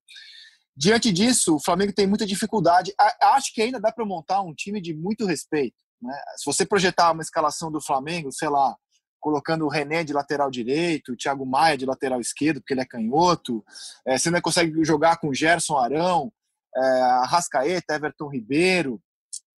Diante 0.74 1.12
disso, 1.12 1.56
o 1.56 1.62
Flamengo 1.62 1.92
tem 1.92 2.06
muita 2.06 2.24
dificuldade. 2.24 2.94
Acho 3.20 3.52
que 3.52 3.60
ainda 3.60 3.78
dá 3.78 3.92
para 3.92 4.06
montar 4.06 4.40
um 4.40 4.54
time 4.54 4.80
de 4.80 4.94
muito 4.94 5.26
respeito. 5.26 5.83
Né? 6.00 6.14
Se 6.36 6.44
você 6.44 6.64
projetar 6.66 7.12
uma 7.12 7.22
escalação 7.22 7.70
do 7.70 7.80
Flamengo, 7.80 8.30
sei 8.32 8.48
lá, 8.48 8.76
colocando 9.20 9.64
o 9.64 9.70
René 9.70 10.04
de 10.04 10.12
lateral 10.12 10.50
direito, 10.50 11.12
o 11.12 11.16
Thiago 11.16 11.46
Maia 11.46 11.78
de 11.78 11.86
lateral 11.86 12.20
esquerdo, 12.20 12.60
porque 12.60 12.74
ele 12.74 12.82
é 12.82 12.86
canhoto, 12.86 13.64
é, 14.06 14.18
você 14.18 14.28
ainda 14.28 14.42
consegue 14.42 14.84
jogar 14.84 15.16
com 15.18 15.32
Gerson 15.32 15.78
Arão, 15.78 16.30
é, 16.76 17.00
Arrascaeta, 17.22 17.94
Everton 17.94 18.28
Ribeiro, 18.28 19.00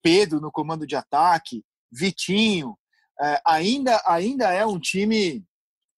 Pedro 0.03 0.39
no 0.39 0.53
comando 0.53 0.87
de 0.87 0.95
ataque, 0.95 1.65
Vitinho. 1.91 2.77
É, 3.19 3.41
ainda, 3.47 4.03
ainda 4.07 4.53
é 4.53 4.67
um 4.67 4.79
time 4.79 5.43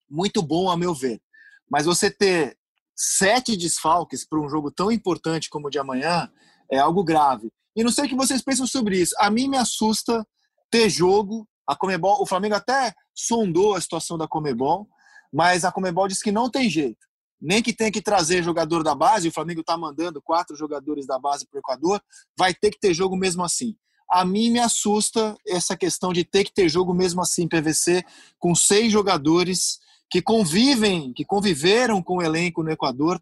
muito 0.09 0.43
bom, 0.43 0.71
a 0.71 0.77
meu 0.77 0.95
ver. 0.95 1.21
Mas 1.69 1.87
você 1.87 2.09
ter 2.09 2.57
sete 2.95 3.57
desfalques 3.57 4.25
para 4.25 4.39
um 4.39 4.49
jogo 4.49 4.71
tão 4.71 4.93
importante 4.93 5.51
como 5.51 5.67
o 5.67 5.71
de 5.71 5.79
amanhã 5.79 6.31
é 6.71 6.79
algo 6.79 7.03
grave. 7.03 7.51
E 7.77 7.85
não 7.85 7.93
sei 7.93 8.07
o 8.07 8.09
que 8.09 8.17
vocês 8.17 8.43
pensam 8.43 8.67
sobre 8.67 8.99
isso. 8.99 9.15
A 9.19 9.31
mim 9.31 9.49
me 9.49 9.59
assusta 9.59 10.27
ter 10.71 10.89
jogo. 10.89 11.47
A 11.67 11.77
Comebol, 11.77 12.23
o 12.23 12.27
Flamengo 12.27 12.55
até 12.55 12.95
sondou 13.15 13.75
a 13.75 13.81
situação 13.81 14.17
da 14.17 14.29
Comebol, 14.29 14.89
mas 15.33 15.65
a 15.65 15.73
Comebol 15.73 16.07
disse 16.07 16.23
que 16.23 16.31
não 16.31 16.49
tem 16.49 16.71
jeito. 16.71 17.05
Nem 17.41 17.63
que 17.63 17.73
tenha 17.73 17.91
que 17.91 18.01
trazer 18.01 18.43
jogador 18.43 18.83
da 18.83 18.95
base, 18.95 19.29
o 19.29 19.33
Flamengo 19.33 19.61
está 19.61 19.77
mandando 19.77 20.23
quatro 20.23 20.57
jogadores 20.57 21.07
da 21.07 21.19
base 21.19 21.47
para 21.47 21.59
o 21.59 21.61
Equador, 21.61 22.01
vai 22.39 22.55
ter 22.55 22.71
que 22.71 22.79
ter 22.79 22.95
jogo 22.95 23.17
mesmo 23.17 23.45
assim. 23.45 23.77
A 24.09 24.25
mim 24.25 24.51
me 24.51 24.61
assusta 24.61 25.37
essa 25.47 25.77
questão 25.77 26.13
de 26.13 26.25
ter 26.25 26.45
que 26.45 26.55
ter 26.55 26.69
jogo 26.69 26.95
mesmo 26.95 27.21
assim, 27.21 27.49
PVC, 27.49 28.05
com 28.39 28.55
seis 28.55 28.93
jogadores 28.93 29.81
que 30.09 30.23
convivem, 30.23 31.13
que 31.13 31.25
conviveram 31.25 32.01
com 32.01 32.19
o 32.19 32.23
elenco 32.23 32.63
no 32.63 32.71
Equador 32.71 33.19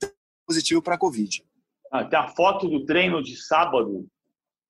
positivo 0.47 0.83
para 0.83 0.97
a 0.97 0.99
Covid. 0.99 1.43
Ah, 1.91 2.05
tem 2.05 2.19
a 2.19 2.29
foto 2.29 2.69
do 2.69 2.85
treino 2.85 3.23
de 3.23 3.37
sábado, 3.37 4.07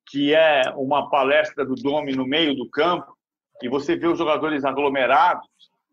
que 0.06 0.34
é 0.34 0.62
uma 0.76 1.08
palestra 1.10 1.64
do 1.64 1.74
Domi 1.74 2.14
no 2.14 2.26
meio 2.26 2.54
do 2.54 2.68
campo, 2.70 3.16
e 3.62 3.68
você 3.68 3.96
vê 3.96 4.06
os 4.06 4.18
jogadores 4.18 4.64
aglomerados, 4.64 5.46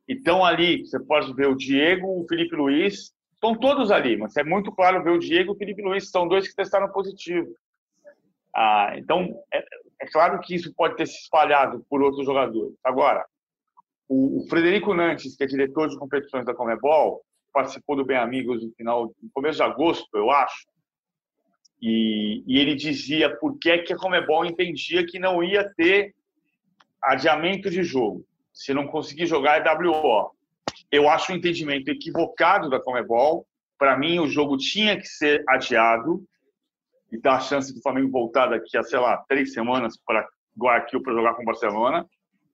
e 0.07 0.13
estão 0.13 0.43
ali, 0.43 0.85
você 0.85 0.99
pode 0.99 1.33
ver 1.33 1.47
o 1.47 1.55
Diego, 1.55 2.21
o 2.21 2.25
Felipe 2.27 2.55
Luiz, 2.55 3.13
estão 3.33 3.55
todos 3.55 3.91
ali, 3.91 4.17
mas 4.17 4.35
é 4.37 4.43
muito 4.43 4.71
claro 4.71 5.03
ver 5.03 5.11
o 5.11 5.19
Diego 5.19 5.51
e 5.51 5.55
o 5.55 5.57
Felipe 5.57 5.81
Luiz, 5.81 6.09
são 6.09 6.27
dois 6.27 6.47
que 6.47 6.55
testaram 6.55 6.91
positivo. 6.91 7.47
Ah, 8.55 8.93
então, 8.97 9.33
é, 9.53 9.63
é 10.01 10.07
claro 10.11 10.39
que 10.39 10.55
isso 10.55 10.73
pode 10.75 10.95
ter 10.95 11.07
se 11.07 11.17
espalhado 11.17 11.85
por 11.89 12.01
outros 12.01 12.25
jogadores. 12.25 12.75
Agora, 12.83 13.25
o, 14.09 14.45
Frederico 14.49 14.93
Nantes, 14.93 15.37
que 15.37 15.43
é 15.43 15.47
diretor 15.47 15.87
de 15.87 15.97
competições 15.97 16.45
da 16.45 16.53
Comebol, 16.53 17.21
participou 17.53 17.95
do 17.95 18.05
Bem 18.05 18.17
Amigos 18.17 18.61
no 18.61 18.71
final, 18.73 19.05
no 19.21 19.29
começo 19.33 19.57
de 19.57 19.63
agosto, 19.63 20.05
eu 20.13 20.29
acho. 20.29 20.67
E, 21.81 22.43
e 22.45 22.59
ele 22.59 22.75
dizia 22.75 23.35
por 23.37 23.57
que, 23.57 23.79
que 23.79 23.93
a 23.93 23.97
Comebol 23.97 24.45
entendia 24.45 25.05
que 25.05 25.17
não 25.17 25.43
ia 25.43 25.67
ter 25.75 26.13
adiamento 27.01 27.69
de 27.69 27.83
jogo. 27.83 28.25
Se 28.53 28.73
não 28.73 28.85
conseguir 28.85 29.25
jogar 29.25 29.65
é 29.65 29.87
WO. 29.87 30.31
Eu 30.91 31.09
acho 31.09 31.31
o 31.31 31.35
entendimento 31.35 31.89
equivocado 31.89 32.69
da 32.69 32.79
Comebol. 32.79 33.47
Para 33.77 33.97
mim, 33.97 34.19
o 34.19 34.27
jogo 34.27 34.57
tinha 34.57 34.95
que 34.97 35.07
ser 35.07 35.43
adiado 35.47 36.23
e 37.11 37.19
dar 37.19 37.37
a 37.37 37.39
chance 37.39 37.73
do 37.73 37.81
Flamengo 37.81 38.11
voltar 38.11 38.47
daqui 38.47 38.77
a, 38.77 38.83
sei 38.83 38.99
lá, 38.99 39.17
três 39.27 39.53
semanas 39.53 39.97
para 40.05 40.27
Guayaquil 40.57 41.01
para 41.01 41.13
jogar 41.13 41.33
com 41.33 41.41
o 41.41 41.45
Barcelona 41.45 42.07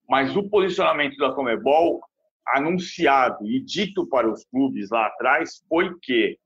mas 0.08 0.36
o 0.36 0.50
posicionamento 0.50 1.18
da 1.18 1.34
Comebol 1.34 2.02
anunciado 2.48 3.46
e 3.46 3.60
dito 3.60 4.08
para 4.08 4.32
os 4.32 4.46
clubes 4.46 4.90
lá 4.90 5.08
atrás 5.08 5.62
foi 5.68 5.94
que 6.02 6.40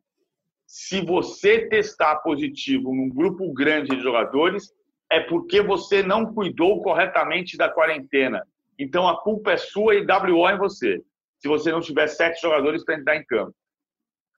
se 0.72 1.02
você 1.02 1.68
testar 1.68 2.22
positivo 2.22 2.96
num 2.96 3.10
grupo 3.10 3.52
grande 3.52 3.94
de 3.94 4.02
jogadores, 4.02 4.72
é 5.12 5.20
porque 5.20 5.62
você 5.62 6.02
não 6.02 6.34
cuidou 6.34 6.82
corretamente 6.82 7.58
da 7.58 7.70
quarentena. 7.70 8.42
Então 8.80 9.06
a 9.06 9.22
culpa 9.22 9.52
é 9.52 9.58
sua 9.58 9.96
e 9.96 10.06
WO 10.06 10.50
em 10.50 10.58
você, 10.58 11.04
se 11.40 11.50
você 11.50 11.74
não 11.74 11.82
tiver 11.82 12.08
sete 12.08 12.42
jogadores 12.42 12.86
para 12.86 12.98
entrar 12.98 13.18
em 13.18 13.26
campo. 13.26 13.54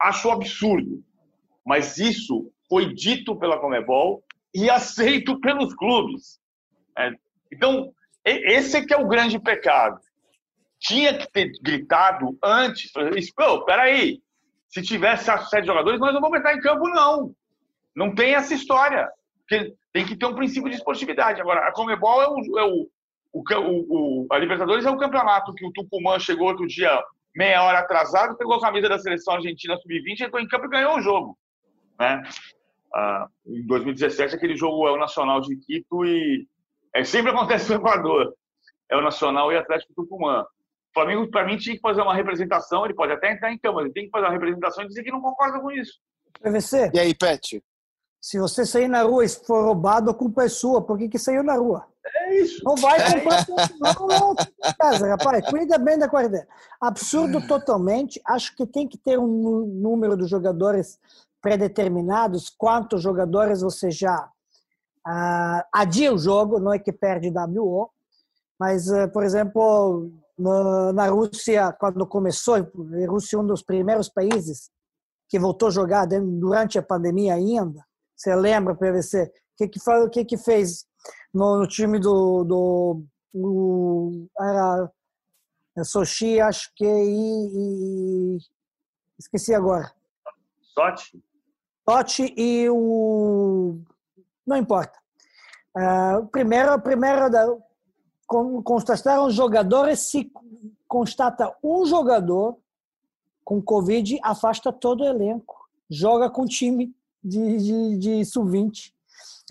Acho 0.01 0.31
absurdo, 0.31 1.03
mas 1.63 1.99
isso 1.99 2.51
foi 2.67 2.95
dito 2.95 3.35
pela 3.35 3.59
Comebol 3.59 4.23
e 4.55 4.67
aceito 4.73 5.39
pelos 5.39 5.75
clubes. 5.75 6.39
É, 6.97 7.11
então, 7.53 7.93
esse 8.25 8.77
é 8.77 8.83
que 8.83 8.91
é 8.91 8.97
o 8.97 9.07
grande 9.07 9.37
pecado. 9.37 9.99
Tinha 10.79 11.15
que 11.15 11.31
ter 11.31 11.51
gritado 11.61 12.35
antes, 12.43 12.91
pô, 13.35 13.63
peraí, 13.65 14.19
se 14.73 14.81
tivesse 14.81 15.25
sete 15.49 15.67
jogadores, 15.67 15.99
nós 15.99 16.11
não 16.11 16.19
vamos 16.19 16.39
entrar 16.39 16.55
em 16.55 16.59
campo, 16.59 16.89
não. 16.89 17.31
Não 17.95 18.15
tem 18.15 18.33
essa 18.33 18.55
história. 18.55 19.07
Porque 19.47 19.75
tem 19.93 20.03
que 20.03 20.17
ter 20.17 20.25
um 20.25 20.33
princípio 20.33 20.67
de 20.67 20.77
esportividade. 20.77 21.39
Agora, 21.39 21.67
a 21.67 21.71
Comebol 21.71 22.23
é 22.23 22.27
o, 22.27 22.59
é 22.59 22.63
o, 22.63 22.89
o, 23.31 23.43
o, 24.23 24.27
a 24.31 24.37
Libertadores 24.39 24.83
é 24.83 24.89
o 24.89 24.97
campeonato 24.97 25.53
que 25.53 25.63
o 25.63 25.71
Tucumã 25.71 26.17
chegou 26.17 26.47
outro 26.47 26.65
dia 26.65 26.99
meia 27.35 27.61
hora 27.63 27.79
atrasado, 27.79 28.35
pegou 28.35 28.55
a 28.55 28.61
camisa 28.61 28.89
da 28.89 28.97
seleção 28.97 29.35
argentina 29.35 29.77
sub-20, 29.77 30.21
entrou 30.21 30.41
em 30.41 30.47
campo 30.47 30.65
e 30.65 30.69
ganhou 30.69 30.97
o 30.97 31.01
jogo. 31.01 31.37
Né? 31.99 32.23
Ah, 32.95 33.27
em 33.45 33.67
2017, 33.67 34.35
aquele 34.35 34.55
jogo 34.55 34.87
é 34.87 34.91
o 34.91 34.97
Nacional 34.97 35.39
de 35.39 35.55
Quito 35.57 36.03
e 36.03 36.47
é, 36.95 37.03
sempre 37.03 37.29
acontece 37.29 37.69
no 37.69 37.75
Equador. 37.75 38.33
É 38.89 38.97
o 38.97 39.01
Nacional 39.01 39.51
e 39.51 39.57
Atlético 39.57 39.93
Tucumã. 39.93 40.43
O 40.93 40.99
Flamengo, 41.01 41.27
para 41.31 41.43
mim, 41.43 41.57
tinha 41.57 41.75
que 41.75 41.81
fazer 41.81 42.01
uma 42.01 42.13
representação. 42.13 42.85
Ele 42.85 42.93
pode 42.93 43.11
até 43.11 43.33
entrar 43.33 43.51
em 43.51 43.57
campo, 43.57 43.77
mas 43.77 43.85
ele 43.85 43.93
tem 43.93 44.05
que 44.05 44.11
fazer 44.11 44.25
uma 44.25 44.31
representação 44.31 44.83
e 44.83 44.87
dizer 44.87 45.03
que 45.03 45.11
não 45.11 45.21
concorda 45.21 45.59
com 45.59 45.71
isso. 45.71 45.93
PVC. 46.39 46.91
E 46.93 46.99
aí, 46.99 47.15
Pet? 47.15 47.63
Se 48.21 48.39
você 48.39 48.63
sair 48.63 48.87
na 48.87 49.01
rua 49.01 49.25
e 49.25 49.29
for 49.29 49.65
roubado, 49.65 50.11
a 50.11 50.13
culpa 50.13 50.43
é 50.43 50.47
sua. 50.47 50.85
Por 50.85 50.97
que, 50.97 51.09
que 51.09 51.17
saiu 51.17 51.43
na 51.43 51.55
rua? 51.55 51.87
É 52.05 52.35
isso. 52.35 52.61
Não 52.63 52.75
vai 52.75 52.99
comprar. 53.11 53.45
não, 53.81 54.07
não, 54.07 54.35
casa, 54.77 55.07
rapaz. 55.07 55.49
Cuida 55.49 55.79
bem 55.79 55.97
da 55.97 56.07
quarentena. 56.07 56.47
Absurdo 56.79 57.45
totalmente. 57.47 58.21
Acho 58.25 58.55
que 58.55 58.67
tem 58.67 58.87
que 58.87 58.97
ter 58.97 59.17
um 59.17 59.65
número 59.65 60.15
de 60.15 60.27
jogadores 60.27 60.99
pré-determinados. 61.41 62.49
Quantos 62.49 63.01
jogadores 63.01 63.61
você 63.61 63.89
já 63.89 64.29
uh, 65.07 65.63
adia 65.73 66.13
o 66.13 66.17
jogo, 66.17 66.59
não 66.59 66.71
é 66.71 66.79
que 66.79 66.91
perde 66.91 67.29
WO, 67.29 67.89
mas, 68.59 68.87
uh, 68.89 69.09
por 69.11 69.23
exemplo, 69.23 70.11
na, 70.37 70.93
na, 70.93 71.07
Rússia, 71.07 71.71
quando 71.73 72.05
começou, 72.07 72.55
a 72.55 73.07
Rússia 73.07 73.37
é 73.37 73.39
um 73.39 73.45
dos 73.45 73.61
primeiros 73.61 74.09
países 74.09 74.69
que 75.29 75.39
voltou 75.39 75.67
a 75.67 75.71
jogar 75.71 76.05
durante 76.07 76.77
a 76.77 76.83
pandemia 76.83 77.35
ainda. 77.35 77.83
Você 78.15 78.35
lembra, 78.35 78.75
PVC? 78.75 79.23
O 79.23 79.31
que 79.57 79.67
que, 79.67 79.79
foi, 79.79 80.05
o 80.05 80.09
que, 80.09 80.25
que 80.25 80.37
fez 80.37 80.85
no, 81.33 81.59
no 81.59 81.67
time 81.67 81.99
do, 81.99 82.43
do, 82.43 83.03
do 83.33 84.27
era 84.39 84.91
Sochi, 85.83 86.39
acho 86.39 86.71
que 86.75 86.85
e, 86.85 88.37
e 88.37 88.37
esqueci 89.17 89.53
agora. 89.53 89.91
Sochi? 90.73 91.23
Sochi 91.87 92.33
e 92.37 92.69
o 92.69 93.81
não 94.45 94.57
importa. 94.57 94.99
Uh, 95.75 96.27
primeiro, 96.27 96.79
primeiro 96.81 97.29
da, 97.29 97.47
constataram 98.63 99.29
jogadores 99.29 99.99
se 99.99 100.31
constata 100.87 101.55
um 101.63 101.85
jogador 101.85 102.57
com 103.43 103.61
Covid, 103.61 104.19
afasta 104.23 104.71
todo 104.71 105.01
o 105.01 105.05
elenco. 105.05 105.55
Joga 105.89 106.29
com 106.29 106.45
time 106.45 106.95
de, 107.23 107.57
de, 107.57 107.97
de 107.97 108.25
sub-20. 108.25 108.93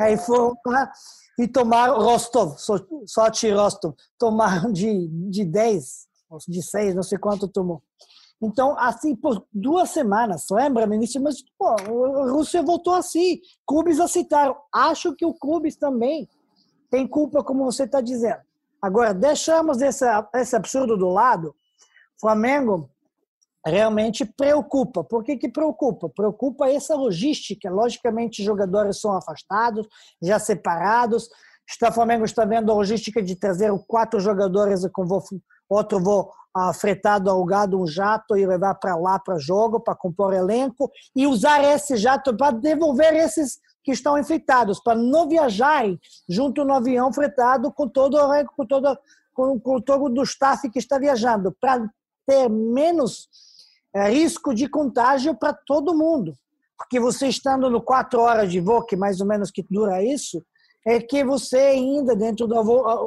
Aí 0.01 0.17
foram 0.17 0.57
lá 0.67 0.91
e 1.39 1.49
tomaram 1.49 2.01
Rostov, 2.01 2.57
Sochi 3.07 3.51
Rostov, 3.51 3.95
tomaram 4.19 4.73
de, 4.73 5.09
de 5.09 5.45
10, 5.45 6.07
de 6.49 6.63
6, 6.63 6.95
não 6.95 7.03
sei 7.03 7.19
quanto 7.19 7.49
tomou. 7.49 7.83
Então, 8.43 8.77
assim, 8.77 9.15
por 9.15 9.47
duas 9.53 9.91
semanas, 9.91 10.47
lembra, 10.51 10.87
ministro? 10.87 11.23
Mas, 11.23 11.45
pô, 11.57 11.69
a 11.69 12.31
Rússia 12.31 12.61
voltou 12.61 12.93
assim. 12.93 13.41
Clubes 13.65 14.01
aceitaram. 14.01 14.57
Acho 14.75 15.15
que 15.15 15.25
o 15.25 15.33
clubes 15.33 15.77
também 15.77 16.29
tem 16.91 17.07
culpa, 17.07 17.45
como 17.45 17.65
você 17.65 17.85
está 17.85 18.01
dizendo. 18.01 18.41
Agora, 18.83 19.15
deixamos 19.15 19.81
esse, 19.81 20.05
esse 20.35 20.57
absurdo 20.57 20.97
do 20.97 21.09
lado. 21.09 21.55
Flamengo 22.21 22.91
realmente 23.65 24.25
preocupa. 24.25 25.05
Por 25.05 25.23
que, 25.23 25.37
que 25.37 25.49
preocupa? 25.49 26.09
Preocupa 26.09 26.69
essa 26.69 26.97
logística. 26.97 27.71
Logicamente, 27.71 28.43
jogadores 28.43 29.01
são 29.01 29.17
afastados, 29.17 29.87
já 30.21 30.39
separados. 30.39 31.29
Está, 31.69 31.91
o 31.91 31.93
Flamengo 31.93 32.25
está 32.25 32.45
vendo 32.45 32.73
a 32.73 32.75
logística 32.75 33.23
de 33.23 33.37
trazer 33.37 33.73
quatro 33.87 34.19
jogadores 34.19 34.85
com 34.93 35.07
voo, 35.07 35.23
outro 35.69 36.01
voo 36.01 36.31
ah, 36.55 36.73
fretado, 36.73 37.31
alugado, 37.31 37.81
um 37.81 37.87
jato 37.87 38.37
e 38.37 38.45
levar 38.45 38.75
para 38.75 38.97
lá 38.97 39.19
para 39.19 39.39
jogo, 39.39 39.81
para 39.81 39.95
compor 39.95 40.35
elenco 40.35 40.91
e 41.15 41.27
usar 41.27 41.63
esse 41.65 41.97
jato 41.97 42.37
para 42.37 42.53
devolver 42.53 43.15
esses 43.15 43.59
que 43.83 43.93
estão 43.93 44.19
infectados, 44.19 44.81
para 44.81 44.97
não 44.97 45.29
viajarem 45.29 45.99
junto 46.29 46.65
no 46.65 46.75
avião 46.75 47.13
fretado 47.13 47.73
com 47.73 47.89
todo 47.89 48.17
o 48.17 48.47
com 48.57 48.67
todo, 48.67 48.99
com, 49.35 49.59
com 49.59 49.81
todo 49.81 50.19
o 50.19 50.23
staff 50.23 50.69
que 50.71 50.79
está 50.79 50.99
viajando, 50.99 51.55
para 51.61 51.91
ter 52.27 52.49
menos 52.49 53.29
é, 53.95 54.09
risco 54.09 54.55
de 54.55 54.69
contágio 54.69 55.35
para 55.35 55.53
todo 55.53 55.97
mundo. 55.97 56.35
Porque 56.77 56.99
você 56.99 57.29
estando 57.29 57.71
no 57.71 57.81
quatro 57.81 58.21
horas 58.21 58.51
de 58.51 58.61
voo, 58.61 58.85
que 58.85 58.97
mais 58.97 59.21
ou 59.21 59.27
menos 59.27 59.51
que 59.51 59.65
dura 59.69 60.03
isso, 60.03 60.45
é 60.87 61.01
que 61.01 61.25
você 61.25 61.59
ainda 61.59 62.17
dentro 62.17 62.47
do 62.47 62.59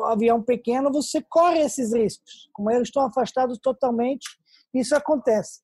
avião 0.05 0.41
pequeno 0.41 0.91
você 0.91 1.21
corre 1.21 1.59
esses 1.59 1.93
riscos. 1.93 2.49
Como 2.53 2.71
eles 2.71 2.87
estão 2.87 3.05
afastados 3.05 3.57
totalmente, 3.57 4.25
isso 4.73 4.95
acontece. 4.95 5.59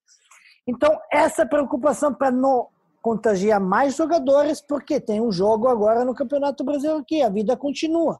Então 0.67 0.99
essa 1.11 1.45
preocupação 1.45 2.13
para 2.13 2.31
não 2.31 2.67
contagiar 3.01 3.59
mais 3.59 3.95
jogadores, 3.95 4.61
porque 4.61 4.99
tem 4.99 5.19
um 5.19 5.31
jogo 5.31 5.67
agora 5.67 6.05
no 6.05 6.13
Campeonato 6.13 6.63
Brasileiro 6.63 7.03
que 7.03 7.21
a 7.21 7.29
vida 7.29 7.57
continua 7.57 8.19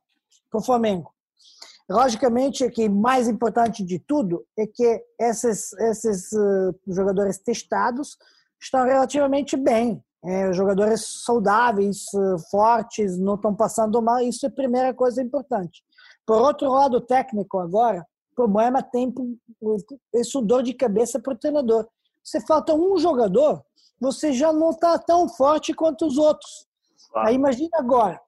para 0.49 0.59
o 0.59 0.63
Flamengo. 0.63 1.13
Logicamente, 1.89 2.69
que 2.69 2.87
mais 2.87 3.27
importante 3.27 3.83
de 3.83 3.99
tudo 3.99 4.45
é 4.57 4.65
que 4.65 5.03
esses, 5.19 5.73
esses 5.73 6.31
uh, 6.31 6.73
jogadores 6.87 7.37
testados 7.37 8.17
estão 8.59 8.85
relativamente 8.85 9.57
bem 9.57 10.03
é, 10.23 10.53
jogadores 10.53 11.23
saudáveis, 11.25 12.05
eh, 12.13 12.37
fortes, 12.51 13.17
não 13.17 13.33
estão 13.33 13.55
passando 13.55 13.99
mal, 14.01 14.19
isso 14.19 14.45
é 14.45 14.49
a 14.49 14.51
primeira 14.51 14.93
coisa 14.93 15.21
importante. 15.21 15.83
Por 16.25 16.39
outro 16.39 16.71
lado, 16.71 17.01
técnico 17.01 17.57
agora, 17.57 18.05
o 18.31 18.35
problema 18.35 18.83
tem 18.83 19.11
isso 20.13 20.41
dor 20.41 20.61
de 20.61 20.73
cabeça 20.73 21.19
para 21.19 21.33
o 21.33 21.37
treinador. 21.37 21.87
Você 22.23 22.39
falta 22.39 22.73
um 22.73 22.97
jogador, 22.97 23.63
você 24.01 24.33
já 24.33 24.51
não 24.51 24.71
está 24.71 24.97
tão 24.97 25.29
forte 25.29 25.73
quanto 25.73 26.05
os 26.07 26.17
outros. 26.17 26.67
Aí 27.15 27.35
imagina 27.35 27.77
agora, 27.77 28.19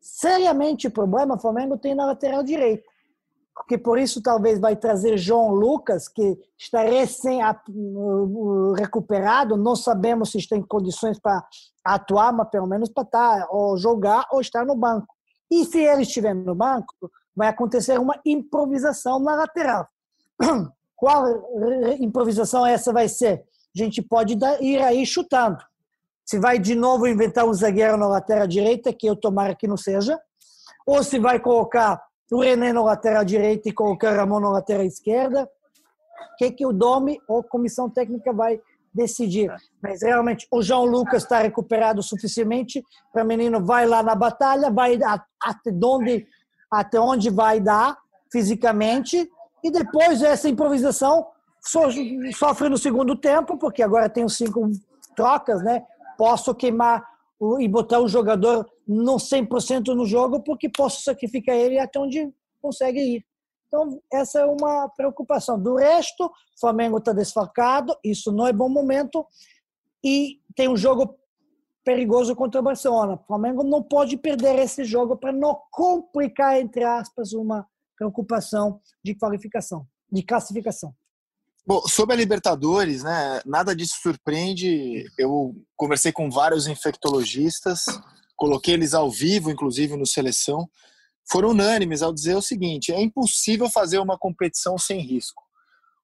seriamente 0.00 0.88
o 0.88 0.90
problema 0.90 1.36
o 1.36 1.40
Flamengo 1.40 1.78
tem 1.78 1.94
na 1.94 2.04
lateral 2.04 2.42
direita 2.42 2.92
porque 3.54 3.76
por 3.76 3.98
isso 3.98 4.22
talvez 4.22 4.58
vai 4.58 4.74
trazer 4.76 5.18
João 5.18 5.50
Lucas, 5.50 6.08
que 6.08 6.38
está 6.58 6.82
recém 6.82 7.40
recuperado, 8.76 9.56
não 9.56 9.76
sabemos 9.76 10.30
se 10.30 10.38
está 10.38 10.56
em 10.56 10.62
condições 10.62 11.18
para 11.18 11.44
atuar, 11.84 12.32
mas 12.32 12.48
pelo 12.48 12.66
menos 12.66 12.88
para 12.88 13.04
estar, 13.04 13.40
tá, 13.40 13.48
ou 13.50 13.76
jogar 13.76 14.26
ou 14.30 14.40
estar 14.40 14.64
no 14.64 14.74
banco. 14.74 15.14
E 15.50 15.64
se 15.64 15.78
ele 15.78 16.02
estiver 16.02 16.34
no 16.34 16.54
banco, 16.54 16.94
vai 17.36 17.48
acontecer 17.48 17.98
uma 18.00 18.18
improvisação 18.24 19.18
na 19.18 19.34
lateral. 19.34 19.86
Qual 20.96 21.24
improvisação 21.98 22.64
essa 22.64 22.92
vai 22.92 23.08
ser? 23.08 23.44
A 23.74 23.78
gente 23.78 24.02
pode 24.02 24.36
ir 24.60 24.82
aí 24.82 25.04
chutando. 25.06 25.58
Se 26.24 26.38
vai 26.38 26.58
de 26.58 26.74
novo 26.74 27.06
inventar 27.06 27.44
um 27.44 27.52
zagueiro 27.52 27.96
na 27.96 28.06
lateral 28.06 28.46
direita, 28.46 28.92
que 28.92 29.06
eu 29.06 29.16
tomara 29.16 29.54
que 29.54 29.66
não 29.66 29.76
seja, 29.76 30.18
ou 30.86 31.02
se 31.02 31.18
vai 31.18 31.40
colocar 31.40 32.00
o 32.30 32.40
René 32.40 32.72
no 32.72 32.84
lateral 32.84 33.24
direito 33.24 33.68
e 33.68 33.72
colocar 33.72 34.16
Ramon 34.16 34.40
na 34.40 34.50
lateral 34.50 34.84
esquerda. 34.84 35.44
O 35.44 36.36
que, 36.36 36.50
que 36.50 36.66
o 36.66 36.72
Domi 36.72 37.20
ou 37.28 37.40
a 37.40 37.44
comissão 37.44 37.90
técnica 37.90 38.32
vai 38.32 38.58
decidir? 38.94 39.52
Mas 39.82 40.02
realmente 40.02 40.46
o 40.50 40.62
João 40.62 40.84
Lucas 40.84 41.22
está 41.22 41.40
recuperado 41.40 42.02
suficientemente 42.02 42.82
para 43.12 43.22
o 43.22 43.26
menino 43.26 43.64
vai 43.64 43.86
lá 43.86 44.02
na 44.02 44.14
batalha, 44.14 44.70
vai 44.70 44.98
até 45.42 45.70
onde, 45.84 46.26
até 46.70 47.00
onde 47.00 47.30
vai 47.30 47.60
dar 47.60 47.98
fisicamente 48.30 49.30
e 49.62 49.70
depois 49.70 50.22
essa 50.22 50.48
improvisação 50.48 51.26
sofre 51.62 52.68
no 52.68 52.76
segundo 52.76 53.16
tempo, 53.16 53.56
porque 53.56 53.82
agora 53.82 54.08
tem 54.08 54.24
os 54.24 54.36
cinco 54.36 54.70
trocas, 55.16 55.62
né? 55.62 55.84
Posso 56.18 56.54
queimar 56.54 57.04
e 57.60 57.68
botar 57.68 58.00
o 58.00 58.08
jogador 58.08 58.68
não 58.86 59.16
100% 59.16 59.94
no 59.94 60.04
jogo, 60.04 60.42
porque 60.42 60.68
posso 60.68 61.02
sacrificar 61.02 61.56
ele 61.56 61.78
até 61.78 61.98
onde 61.98 62.32
consegue 62.60 63.00
ir. 63.00 63.24
Então, 63.66 64.00
essa 64.12 64.40
é 64.40 64.44
uma 64.44 64.88
preocupação. 64.90 65.58
Do 65.58 65.76
resto, 65.76 66.26
o 66.26 66.30
Flamengo 66.60 66.98
está 66.98 67.12
desfalcado, 67.12 67.96
isso 68.04 68.30
não 68.30 68.46
é 68.46 68.52
bom 68.52 68.68
momento, 68.68 69.26
e 70.04 70.40
tem 70.54 70.68
um 70.68 70.76
jogo 70.76 71.16
perigoso 71.84 72.36
contra 72.36 72.60
o 72.60 72.64
Barcelona. 72.64 73.14
O 73.14 73.26
Flamengo 73.26 73.64
não 73.64 73.82
pode 73.82 74.16
perder 74.16 74.58
esse 74.58 74.84
jogo 74.84 75.16
para 75.16 75.32
não 75.32 75.58
complicar, 75.70 76.60
entre 76.60 76.84
aspas, 76.84 77.32
uma 77.32 77.66
preocupação 77.96 78.80
de 79.02 79.14
qualificação, 79.14 79.86
de 80.10 80.22
classificação. 80.22 80.94
Bom, 81.64 81.80
sobre 81.86 82.14
a 82.14 82.18
Libertadores, 82.18 83.04
né, 83.04 83.40
nada 83.46 83.74
disso 83.74 83.94
surpreende. 84.02 85.04
Eu 85.16 85.54
conversei 85.76 86.10
com 86.10 86.28
vários 86.28 86.66
infectologistas, 86.66 87.84
coloquei 88.36 88.74
eles 88.74 88.94
ao 88.94 89.08
vivo, 89.08 89.48
inclusive 89.48 89.96
no 89.96 90.04
Seleção, 90.04 90.68
foram 91.30 91.50
unânimes 91.50 92.02
ao 92.02 92.12
dizer 92.12 92.34
o 92.34 92.42
seguinte: 92.42 92.92
é 92.92 93.00
impossível 93.00 93.70
fazer 93.70 94.00
uma 94.00 94.18
competição 94.18 94.76
sem 94.76 95.00
risco. 95.00 95.40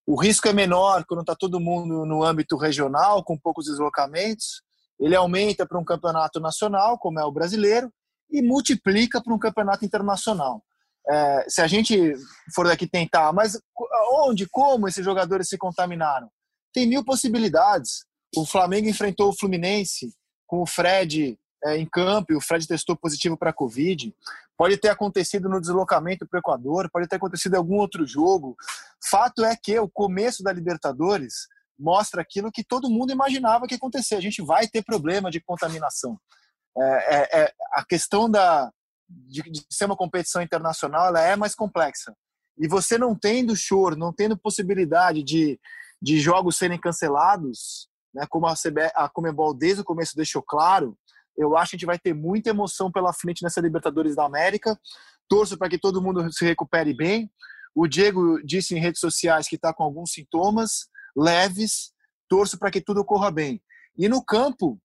O 0.06 0.14
risco 0.14 0.46
é 0.46 0.52
menor 0.52 1.04
quando 1.04 1.22
está 1.22 1.34
todo 1.34 1.59
mundo 1.59 2.06
no 2.06 2.22
âmbito 2.22 2.56
regional, 2.56 3.24
com 3.24 3.36
poucos 3.36 3.66
deslocamentos. 3.66 4.62
Ele 5.00 5.16
aumenta 5.16 5.66
para 5.66 5.78
um 5.78 5.84
campeonato 5.84 6.38
nacional, 6.38 6.98
como 6.98 7.18
é 7.18 7.24
o 7.24 7.32
brasileiro, 7.32 7.92
e 8.30 8.40
multiplica 8.42 9.20
para 9.20 9.34
um 9.34 9.38
campeonato 9.38 9.84
internacional 9.84 10.62
é, 11.11 11.46
se 11.48 11.62
a 11.62 11.66
gente 11.66 12.14
for 12.54 12.66
daqui 12.66 12.86
tentar, 12.86 13.32
mas 13.32 13.59
onde, 14.12 14.46
como 14.46 14.86
esses 14.86 15.04
jogadores 15.04 15.48
se 15.48 15.56
contaminaram? 15.56 16.30
Tem 16.72 16.86
mil 16.86 17.04
possibilidades. 17.04 18.04
O 18.36 18.44
Flamengo 18.44 18.88
enfrentou 18.88 19.30
o 19.30 19.36
Fluminense 19.36 20.12
com 20.46 20.61
o 20.61 20.66
Fred 20.66 21.38
é, 21.64 21.76
em 21.78 21.86
campo 21.86 22.32
e 22.32 22.36
o 22.36 22.40
Fred 22.40 22.66
testou 22.66 22.94
positivo 22.94 23.38
para 23.38 23.50
a 23.50 23.54
Covid. 23.54 24.14
Pode 24.56 24.76
ter 24.76 24.88
acontecido 24.88 25.48
no 25.48 25.61
deslocamento 25.61 26.26
para 26.26 26.36
o 26.36 26.40
Equador, 26.40 26.90
pode 26.90 27.09
ter 27.09 27.16
acontecido 27.16 27.54
em 27.54 27.59
algum 27.59 27.76
outro 27.76 28.06
jogo. 28.06 28.54
Fato 29.11 29.44
é 29.44 29.56
que 29.56 29.78
o 29.78 29.88
começo 29.88 30.42
da 30.42 30.52
Libertadores 30.52 31.48
mostra 31.78 32.20
aquilo 32.20 32.52
que 32.52 32.64
todo 32.64 32.90
mundo 32.90 33.12
imaginava 33.12 33.66
que 33.66 33.76
acontecer. 33.76 34.16
A 34.16 34.20
gente 34.20 34.42
vai 34.42 34.68
ter 34.68 34.82
problema 34.82 35.30
de 35.30 35.40
contaminação. 35.40 36.18
É, 36.76 37.16
é, 37.16 37.42
é 37.42 37.52
a 37.72 37.84
questão 37.84 38.28
da, 38.30 38.70
de, 39.09 39.42
de 39.42 39.66
ser 39.70 39.86
uma 39.86 39.96
competição 39.96 40.42
internacional, 40.42 41.06
ela 41.06 41.20
é 41.20 41.36
mais 41.36 41.54
complexa. 41.54 42.14
E 42.59 42.68
você 42.68 42.98
não 42.98 43.14
tendo 43.14 43.56
choro, 43.56 43.96
não 43.96 44.12
tendo 44.12 44.36
possibilidade 44.36 45.22
de, 45.22 45.59
de 46.00 46.18
jogos 46.18 46.56
serem 46.56 46.78
cancelados, 46.78 47.88
né, 48.12 48.26
como 48.28 48.46
a, 48.46 48.54
CB, 48.54 48.90
a 48.94 49.09
Comebol 49.09 49.54
desde 49.54 49.82
o 49.82 49.84
começo 49.84 50.16
deixou 50.16 50.42
claro, 50.42 50.96
eu 51.38 51.56
acho 51.56 51.70
que 51.70 51.76
a 51.76 51.78
gente 51.78 51.86
vai 51.86 51.98
ter 51.98 52.12
muita 52.12 52.50
emoção 52.50 52.90
pela 52.90 53.12
frente 53.12 53.44
nessa 53.44 53.61
Libertadores 53.61 54.16
da 54.16 54.24
América. 54.24 54.78
Torço 55.28 55.56
para 55.56 55.68
que 55.68 55.78
todo 55.78 56.02
mundo 56.02 56.32
se 56.32 56.44
recupere 56.44 56.92
bem. 56.92 57.30
O 57.72 57.86
Diego 57.86 58.42
disse 58.44 58.74
em 58.74 58.80
redes 58.80 59.00
sociais 59.00 59.46
que 59.46 59.54
está 59.54 59.72
com 59.72 59.84
alguns 59.84 60.11
sintomas 60.11 60.88
leves. 61.16 61.92
Torço 62.28 62.59
para 62.59 62.72
que 62.72 62.80
tudo 62.80 63.02
ocorra 63.02 63.30
bem. 63.30 63.62
E 63.96 64.09
no 64.09 64.22
campo, 64.24 64.80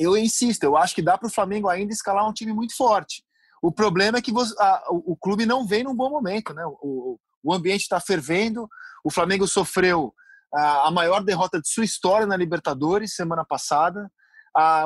eu 0.00 0.16
insisto, 0.16 0.64
eu 0.64 0.76
acho 0.76 0.96
que 0.96 1.02
dá 1.02 1.16
para 1.16 1.28
o 1.28 1.32
Flamengo 1.32 1.68
ainda 1.68 1.92
escalar 1.92 2.28
um 2.28 2.32
time 2.32 2.52
muito 2.52 2.76
forte. 2.76 3.24
O 3.62 3.72
problema 3.72 4.18
é 4.18 4.22
que 4.22 4.32
você, 4.32 4.54
a, 4.58 4.84
o, 4.90 5.12
o, 5.12 5.16
clube 5.16 5.44
não 5.44 5.66
vem 5.66 5.84
num 5.84 5.94
bom 5.94 6.10
momento, 6.10 6.54
né? 6.54 6.64
O, 6.66 7.18
o 7.42 7.52
ambiente 7.52 7.82
está 7.82 8.00
fervendo. 8.00 8.68
O 9.04 9.10
Flamengo 9.10 9.46
sofreu 9.46 10.12
a, 10.54 10.88
a, 10.88 10.90
maior 10.90 11.22
derrota 11.22 11.60
de 11.60 11.68
sua 11.68 11.84
história 11.84 12.26
na 12.26 12.36
Libertadores 12.36 13.14
semana 13.14 13.44
passada. 13.44 14.10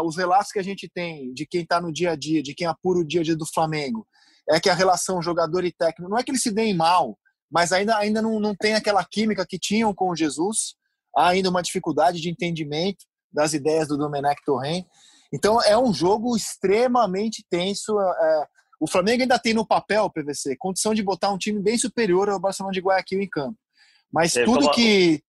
os 0.05 0.17
relatos 0.17 0.51
que 0.51 0.59
a 0.59 0.65
gente 0.65 0.91
tem 0.93 1.33
de 1.33 1.47
quem 1.47 1.63
está 1.63 1.81
no 1.81 1.93
dia 1.93 2.13
a 2.13 2.17
dia, 2.17 2.43
de 2.43 2.55
quem 2.55 2.67
apura 2.67 3.01
o 3.01 3.07
dia 3.07 3.21
a 3.21 3.25
dia 3.25 3.37
do 3.37 3.47
Flamengo, 3.47 4.07
é 4.49 4.59
que 4.59 4.71
a 4.71 4.75
relação 4.75 5.23
jogador 5.23 5.65
e 5.65 5.73
técnico 5.73 6.11
não 6.11 6.19
é 6.19 6.23
que 6.23 6.31
eles 6.31 6.43
se 6.43 6.51
deem 6.51 6.75
mal, 6.75 7.19
mas 7.51 7.73
ainda, 7.73 7.97
ainda 7.97 8.21
não, 8.21 8.41
não 8.41 8.55
tem 8.55 8.75
aquela 8.75 9.05
química 9.05 9.47
que 9.47 9.59
tinham 9.59 9.95
com 9.95 10.11
o 10.11 10.17
Jesus. 10.17 10.75
Há 11.17 11.29
ainda 11.29 11.51
uma 11.51 11.63
dificuldade 11.63 12.21
de 12.21 12.31
entendimento 12.31 13.05
das 13.33 13.53
ideias 13.53 13.89
do 13.89 13.97
Domenech 13.97 14.43
Torren. 14.45 14.85
Então 15.33 15.63
é 15.63 15.79
um 15.79 15.93
jogo 15.93 16.37
extremamente 16.37 17.45
tenso. 17.49 17.99
É, 18.01 18.47
o 18.83 18.89
Flamengo 18.89 19.23
ainda 19.23 19.39
tem 19.39 19.55
no 19.55 19.65
papel, 19.65 20.11
PVC, 20.11 20.57
condição 20.57 20.93
de 20.93 21.05
botar 21.05 21.31
um 21.31 21.39
time 21.39 21.61
bem 21.61 21.79
superior 21.79 22.29
ao 22.29 22.41
Barcelona 22.41 22.73
de 22.73 22.81
Guayaquil 22.81 23.23
em 23.23 23.29
campo. 23.29 23.57
Mas 24.13 24.35
é, 24.35 24.45
tudo 24.45 24.73
que 24.73 25.23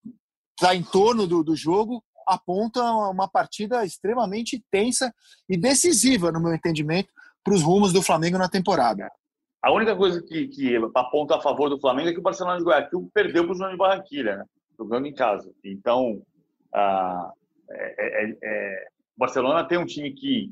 está 0.58 0.74
em 0.74 0.82
torno 0.82 1.28
do, 1.28 1.44
do 1.44 1.56
jogo 1.56 2.04
aponta 2.28 2.82
uma 2.82 3.28
partida 3.28 3.86
extremamente 3.86 4.64
tensa 4.72 5.14
e 5.48 5.56
decisiva, 5.56 6.32
no 6.32 6.42
meu 6.42 6.56
entendimento, 6.56 7.10
para 7.44 7.54
os 7.54 7.62
rumos 7.62 7.94
do 7.94 8.02
Flamengo 8.02 8.40
na 8.40 8.50
temporada. 8.50 9.08
A 9.62 9.72
única 9.72 9.96
coisa 9.96 10.20
que, 10.24 10.48
que 10.48 10.76
aponta 10.96 11.36
a 11.36 11.42
favor 11.42 11.70
do 11.70 11.80
Flamengo 11.80 12.10
é 12.10 12.12
que 12.12 12.20
o 12.20 12.24
Barcelona 12.24 12.58
de 12.58 12.64
Guayaquil 12.64 13.08
perdeu 13.14 13.44
para 13.44 13.54
o 13.54 13.56
João 13.56 13.70
de 13.70 13.78
Barranquilha, 13.78 14.38
né? 14.38 14.46
jogando 14.76 15.06
em 15.06 15.14
casa. 15.14 15.54
Então, 15.64 16.24
ah, 16.74 17.32
é, 17.70 18.26
é, 18.26 18.38
é, 18.44 18.88
o 19.16 19.20
Barcelona 19.20 19.64
tem 19.64 19.78
um 19.78 19.86
time 19.86 20.12
que 20.12 20.52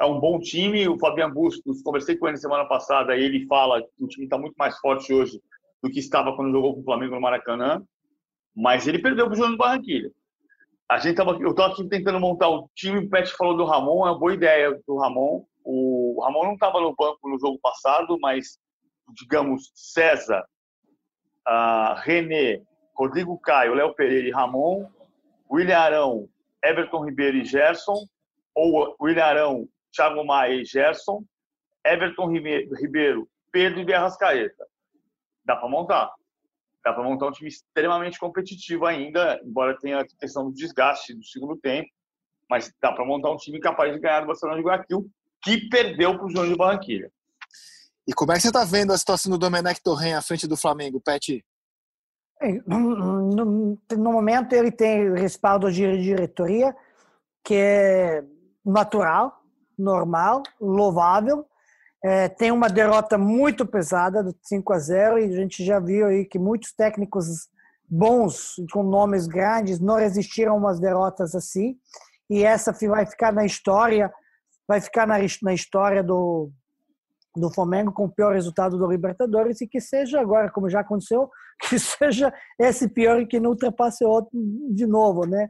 é 0.00 0.04
um 0.04 0.18
bom 0.18 0.38
time. 0.38 0.88
O 0.88 0.98
Fabiano 0.98 1.34
Bustos, 1.34 1.82
conversei 1.82 2.16
com 2.16 2.28
ele 2.28 2.36
semana 2.36 2.64
passada, 2.66 3.16
ele 3.16 3.46
fala 3.46 3.82
que 3.82 4.04
o 4.04 4.08
time 4.08 4.24
está 4.24 4.38
muito 4.38 4.54
mais 4.56 4.78
forte 4.78 5.12
hoje 5.12 5.40
do 5.82 5.90
que 5.90 5.98
estava 5.98 6.34
quando 6.34 6.52
jogou 6.52 6.74
com 6.74 6.80
o 6.80 6.84
Flamengo 6.84 7.14
no 7.14 7.20
Maracanã. 7.20 7.82
Mas 8.56 8.86
ele 8.86 9.00
perdeu 9.00 9.28
para 9.28 9.38
o 9.38 9.50
de 9.50 9.56
Barranquilha. 9.56 10.10
A 10.90 10.98
gente 10.98 11.16
tava, 11.16 11.32
eu 11.40 11.50
estou 11.50 11.64
aqui 11.64 11.88
tentando 11.88 12.20
montar 12.20 12.48
o 12.48 12.68
time. 12.74 12.98
O 12.98 13.08
Pet 13.08 13.32
falou 13.36 13.56
do 13.56 13.64
Ramon, 13.64 14.06
é 14.06 14.10
uma 14.10 14.18
boa 14.18 14.34
ideia 14.34 14.78
do 14.86 14.96
Ramon. 14.96 15.44
O 15.64 16.22
Ramon 16.22 16.44
não 16.44 16.54
estava 16.54 16.80
no 16.80 16.94
banco 16.94 17.28
no 17.28 17.38
jogo 17.38 17.58
passado, 17.60 18.18
mas, 18.20 18.58
digamos, 19.14 19.72
César, 19.74 20.44
uh, 21.48 21.94
René, 22.02 22.62
Rodrigo 22.94 23.38
Caio, 23.38 23.74
Léo 23.74 23.94
Pereira 23.94 24.28
e 24.28 24.30
Ramon, 24.30 24.86
William 25.50 25.78
Arão, 25.78 26.28
Everton 26.62 27.04
Ribeiro 27.04 27.38
e 27.38 27.44
Gerson, 27.44 28.06
ou 28.54 28.94
William 29.00 29.24
Arão, 29.24 29.68
Thiago 29.94 30.24
Maia 30.24 30.54
e 30.54 30.64
Gerson, 30.64 31.24
Everton 31.84 32.28
Ribeiro, 32.30 33.28
Pedro 33.52 33.88
e 33.88 33.94
Arrascaeta. 33.94 34.66
Dá 35.44 35.56
para 35.56 35.68
montar. 35.68 36.10
Dá 36.84 36.92
para 36.92 37.02
montar 37.02 37.26
um 37.26 37.32
time 37.32 37.48
extremamente 37.48 38.18
competitivo 38.18 38.86
ainda, 38.86 39.40
embora 39.44 39.78
tenha 39.78 40.00
a 40.00 40.06
questão 40.06 40.46
do 40.46 40.54
desgaste 40.54 41.14
do 41.14 41.24
segundo 41.24 41.56
tempo, 41.56 41.88
mas 42.50 42.72
dá 42.80 42.92
para 42.92 43.04
montar 43.04 43.30
um 43.30 43.36
time 43.36 43.58
capaz 43.60 43.92
de 43.92 44.00
ganhar 44.00 44.20
do 44.20 44.26
Barcelona 44.26 44.58
de 44.58 44.64
Guayaquil, 44.64 45.10
que 45.42 45.68
perdeu 45.68 46.16
para 46.16 46.26
o 46.26 46.30
João 46.30 46.48
de 46.48 46.56
Barranquilha. 46.56 47.10
E 48.06 48.12
como 48.12 48.32
é 48.32 48.34
que 48.34 48.42
você 48.42 48.48
está 48.48 48.64
vendo 48.64 48.92
a 48.92 48.98
situação 48.98 49.32
do 49.32 49.38
Domenech 49.38 49.82
Torren 49.82 50.14
à 50.14 50.20
frente 50.20 50.46
do 50.46 50.56
Flamengo, 50.56 51.00
Pet? 51.00 51.42
No, 52.66 53.78
no, 53.96 54.12
momento 54.12 54.52
ele 54.52 54.70
tem 54.70 55.14
respaldo 55.14 55.72
de 55.72 56.02
diretoria, 56.02 56.76
que 57.42 57.54
é 57.54 58.24
natural, 58.64 59.43
normal, 59.78 60.42
louvável. 60.60 61.46
É, 62.02 62.28
tem 62.28 62.50
uma 62.50 62.68
derrota 62.68 63.16
muito 63.16 63.64
pesada, 63.64 64.22
do 64.22 64.34
5 64.42 64.72
a 64.72 64.78
0, 64.78 65.18
e 65.18 65.24
a 65.24 65.36
gente 65.36 65.64
já 65.64 65.78
viu 65.80 66.06
aí 66.06 66.24
que 66.24 66.38
muitos 66.38 66.72
técnicos 66.72 67.48
bons, 67.88 68.56
com 68.72 68.82
nomes 68.82 69.26
grandes, 69.26 69.80
não 69.80 69.96
resistiram 69.96 70.52
a 70.52 70.56
umas 70.56 70.78
derrotas 70.78 71.34
assim. 71.34 71.76
E 72.28 72.42
essa 72.42 72.72
vai 72.88 73.06
ficar 73.06 73.32
na 73.32 73.44
história 73.44 74.12
vai 74.66 74.80
ficar 74.80 75.06
na, 75.06 75.16
na 75.42 75.54
história 75.54 76.02
do, 76.02 76.50
do 77.36 77.50
Flamengo 77.52 77.92
com 77.92 78.04
o 78.04 78.10
pior 78.10 78.34
resultado 78.34 78.78
do 78.78 78.90
Libertadores 78.90 79.60
e 79.60 79.66
que 79.66 79.80
seja 79.80 80.20
agora, 80.20 80.50
como 80.50 80.70
já 80.70 80.80
aconteceu, 80.80 81.30
que 81.68 81.78
seja 81.78 82.32
esse 82.58 82.88
pior 82.88 83.20
e 83.20 83.26
que 83.26 83.40
não 83.40 83.50
ultrapasse 83.50 84.04
outro 84.04 84.30
de 84.70 84.86
novo, 84.86 85.26
né? 85.26 85.48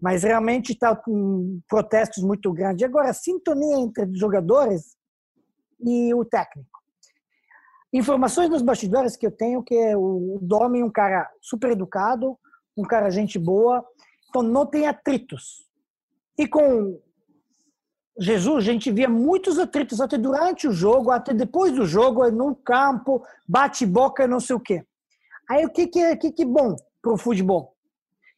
Mas 0.00 0.22
realmente 0.22 0.72
está 0.72 0.94
com 0.94 1.60
protestos 1.68 2.22
muito 2.22 2.52
grandes. 2.52 2.84
Agora, 2.84 3.10
a 3.10 3.14
sintonia 3.14 3.76
entre 3.76 4.04
os 4.04 4.18
jogadores 4.18 4.96
e 5.80 6.12
o 6.14 6.24
técnico. 6.24 6.80
Informações 7.92 8.50
nos 8.50 8.62
bastidores 8.62 9.16
que 9.16 9.26
eu 9.26 9.30
tenho 9.30 9.62
que 9.62 9.94
o 9.94 10.38
Domi 10.42 10.80
é 10.80 10.84
um 10.84 10.90
cara 10.90 11.30
super 11.40 11.70
educado, 11.70 12.36
um 12.76 12.82
cara 12.82 13.08
gente 13.08 13.38
boa, 13.38 13.84
então 14.28 14.42
não 14.42 14.66
tem 14.66 14.88
atritos. 14.88 15.64
E 16.36 16.46
com 16.48 17.00
Jesus, 18.18 18.58
a 18.58 18.72
gente 18.72 18.90
via 18.90 19.08
muitos 19.08 19.58
atritos 19.58 20.00
até 20.00 20.18
durante 20.18 20.66
o 20.66 20.72
jogo, 20.72 21.10
até 21.10 21.32
depois 21.32 21.72
do 21.72 21.86
jogo, 21.86 22.28
no 22.30 22.54
campo, 22.56 23.24
bate-boca, 23.48 24.26
não 24.26 24.40
sei 24.40 24.56
o 24.56 24.60
quê. 24.60 24.84
Aí 25.48 25.64
o 25.64 25.70
que, 25.70 25.86
que, 25.86 26.00
é, 26.00 26.16
que, 26.16 26.32
que 26.32 26.42
é 26.42 26.46
bom 26.46 26.74
para 27.02 27.12
o 27.12 27.18
futebol? 27.18 27.76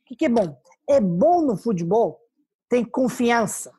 O 0.03 0.05
que, 0.07 0.17
que 0.17 0.27
é 0.27 0.29
bom? 0.29 0.57
É 0.89 1.01
bom 1.01 1.43
no 1.43 1.57
futebol, 1.57 2.21
tem 2.69 2.85
confiança, 2.85 3.73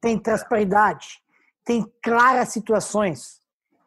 tem 0.00 0.18
transparidade, 0.18 1.22
tem 1.64 1.84
claras 2.02 2.48
situações. 2.48 3.40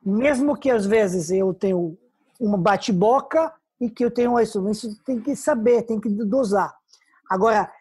Mesmo 0.04 0.58
que 0.58 0.70
às 0.70 0.86
vezes 0.86 1.30
eu 1.30 1.54
tenho 1.54 1.98
uma 2.40 2.58
bate-boca 2.58 3.54
e 3.80 3.90
que 3.90 4.04
eu 4.04 4.12
tenho 4.12 4.40
isso, 4.40 4.68
isso 4.70 5.04
tem 5.04 5.20
que 5.20 5.36
saber, 5.36 5.84
tem 5.84 6.00
que 6.00 6.10
dosar. 6.10 6.76
Agora, 7.30 7.72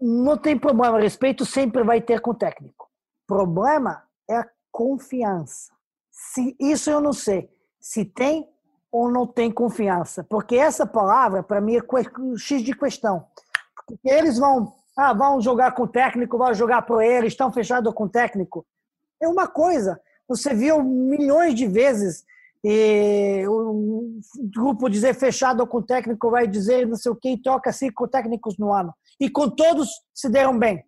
não 0.00 0.36
tem 0.36 0.58
problema, 0.58 0.98
respeito 0.98 1.46
sempre 1.46 1.84
vai 1.84 2.00
ter 2.00 2.20
com 2.20 2.32
o 2.32 2.34
técnico. 2.34 2.90
Problema 3.26 4.02
é 4.28 4.38
a 4.38 4.48
confiança. 4.70 5.72
Se 6.10 6.56
isso 6.58 6.90
eu 6.90 7.00
não 7.00 7.12
sei, 7.12 7.48
se 7.80 8.04
tem 8.04 8.48
ou 8.90 9.10
não 9.10 9.26
tem 9.26 9.50
confiança, 9.50 10.24
porque 10.24 10.56
essa 10.56 10.86
palavra 10.86 11.42
para 11.42 11.60
mim 11.60 11.76
é 11.76 11.82
x 12.36 12.62
de 12.62 12.74
questão. 12.74 13.26
Porque 13.86 14.08
eles 14.08 14.38
vão, 14.38 14.72
ah, 14.96 15.12
vão 15.12 15.40
jogar 15.40 15.72
com 15.72 15.84
o 15.84 15.88
técnico, 15.88 16.38
vão 16.38 16.52
jogar 16.54 16.82
para 16.82 17.06
eles, 17.06 17.32
estão 17.32 17.52
fechados 17.52 17.92
com 17.94 18.04
o 18.04 18.08
técnico. 18.08 18.66
É 19.20 19.28
uma 19.28 19.46
coisa. 19.46 20.00
Você 20.28 20.54
viu 20.54 20.82
milhões 20.82 21.54
de 21.54 21.66
vezes 21.66 22.24
e 22.64 23.44
o 23.48 24.20
grupo 24.54 24.88
dizer 24.88 25.14
fechado 25.14 25.66
com 25.66 25.78
o 25.78 25.82
técnico 25.82 26.30
vai 26.30 26.46
dizer 26.46 26.86
não 26.86 26.96
sei 26.96 27.10
o 27.10 27.16
que 27.16 27.30
e 27.30 27.42
troca 27.42 27.72
cinco 27.72 28.06
técnicos 28.06 28.56
no 28.56 28.72
ano. 28.72 28.94
E 29.18 29.28
com 29.28 29.50
todos 29.50 29.88
se 30.14 30.28
deram 30.28 30.58
bem, 30.58 30.84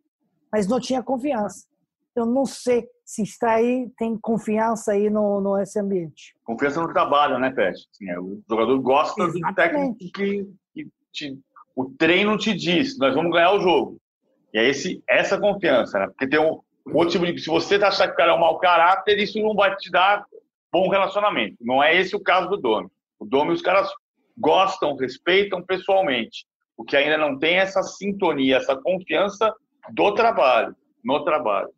mas 0.53 0.67
não 0.69 0.79
tinha 0.79 1.03
confiança. 1.03 1.67
Eu 2.15 2.27
não 2.27 2.47
sei 2.47 2.89
se 3.05 3.23
está 3.23 3.55
aí, 3.55 3.91
tem 3.99 4.17
confiança 4.17 4.93
aí 4.93 5.11
no, 5.11 5.41
no 5.41 5.59
esse 5.59 5.79
ambiente. 5.81 6.37
Confiança 6.45 6.81
no 6.81 6.93
trabalho, 6.93 7.39
né, 7.39 7.51
Pet? 7.51 7.77
Assim, 7.93 8.09
é, 8.09 8.19
o 8.21 8.41
jogador 8.49 8.81
gosta 8.81 9.25
Exatamente. 9.25 9.51
do 9.51 9.55
técnico 9.55 9.99
que, 9.99 10.55
que 10.73 10.91
te, 11.13 11.41
o 11.75 11.87
treino 11.99 12.37
te 12.39 12.55
diz, 12.55 12.99
nós 12.99 13.15
vamos 13.15 13.33
ganhar 13.33 13.53
o 13.53 13.61
jogo. 13.61 13.99
E 14.53 14.59
é 14.59 14.69
esse, 14.69 15.03
essa 15.09 15.39
confiança, 15.39 15.99
né? 15.99 16.07
Porque 16.07 16.29
tem 16.29 16.39
um, 16.39 16.61
um 16.87 16.97
outro 16.97 17.11
tipo 17.11 17.27
de. 17.27 17.39
Se 17.41 17.49
você 17.49 17.75
achar 17.77 18.07
que 18.07 18.15
o 18.15 18.17
cara 18.17 18.33
é 18.33 18.35
um 18.35 18.41
mau 18.41 18.59
caráter, 18.59 19.19
isso 19.19 19.39
não 19.41 19.55
vai 19.55 19.75
te 19.77 19.91
dar 19.91 20.25
bom 20.73 20.89
relacionamento. 20.89 21.57
Não 21.61 21.83
é 21.83 21.97
esse 21.97 22.15
o 22.15 22.21
caso 22.21 22.49
do 22.49 22.57
Domi. 22.57 22.89
O 23.19 23.25
Domi, 23.25 23.53
os 23.53 23.63
caras 23.63 23.89
gostam, 24.39 24.97
respeitam 24.97 25.63
pessoalmente. 25.63 26.47
O 26.77 26.85
que 26.85 26.97
ainda 26.97 27.19
não 27.19 27.39
tem 27.39 27.59
é 27.59 27.63
essa 27.63 27.83
sintonia, 27.83 28.57
essa 28.57 28.77
confiança 28.77 29.53
do 29.93 30.13
trabalho, 30.13 30.75
no 31.05 31.25
trabalho. 31.25 31.71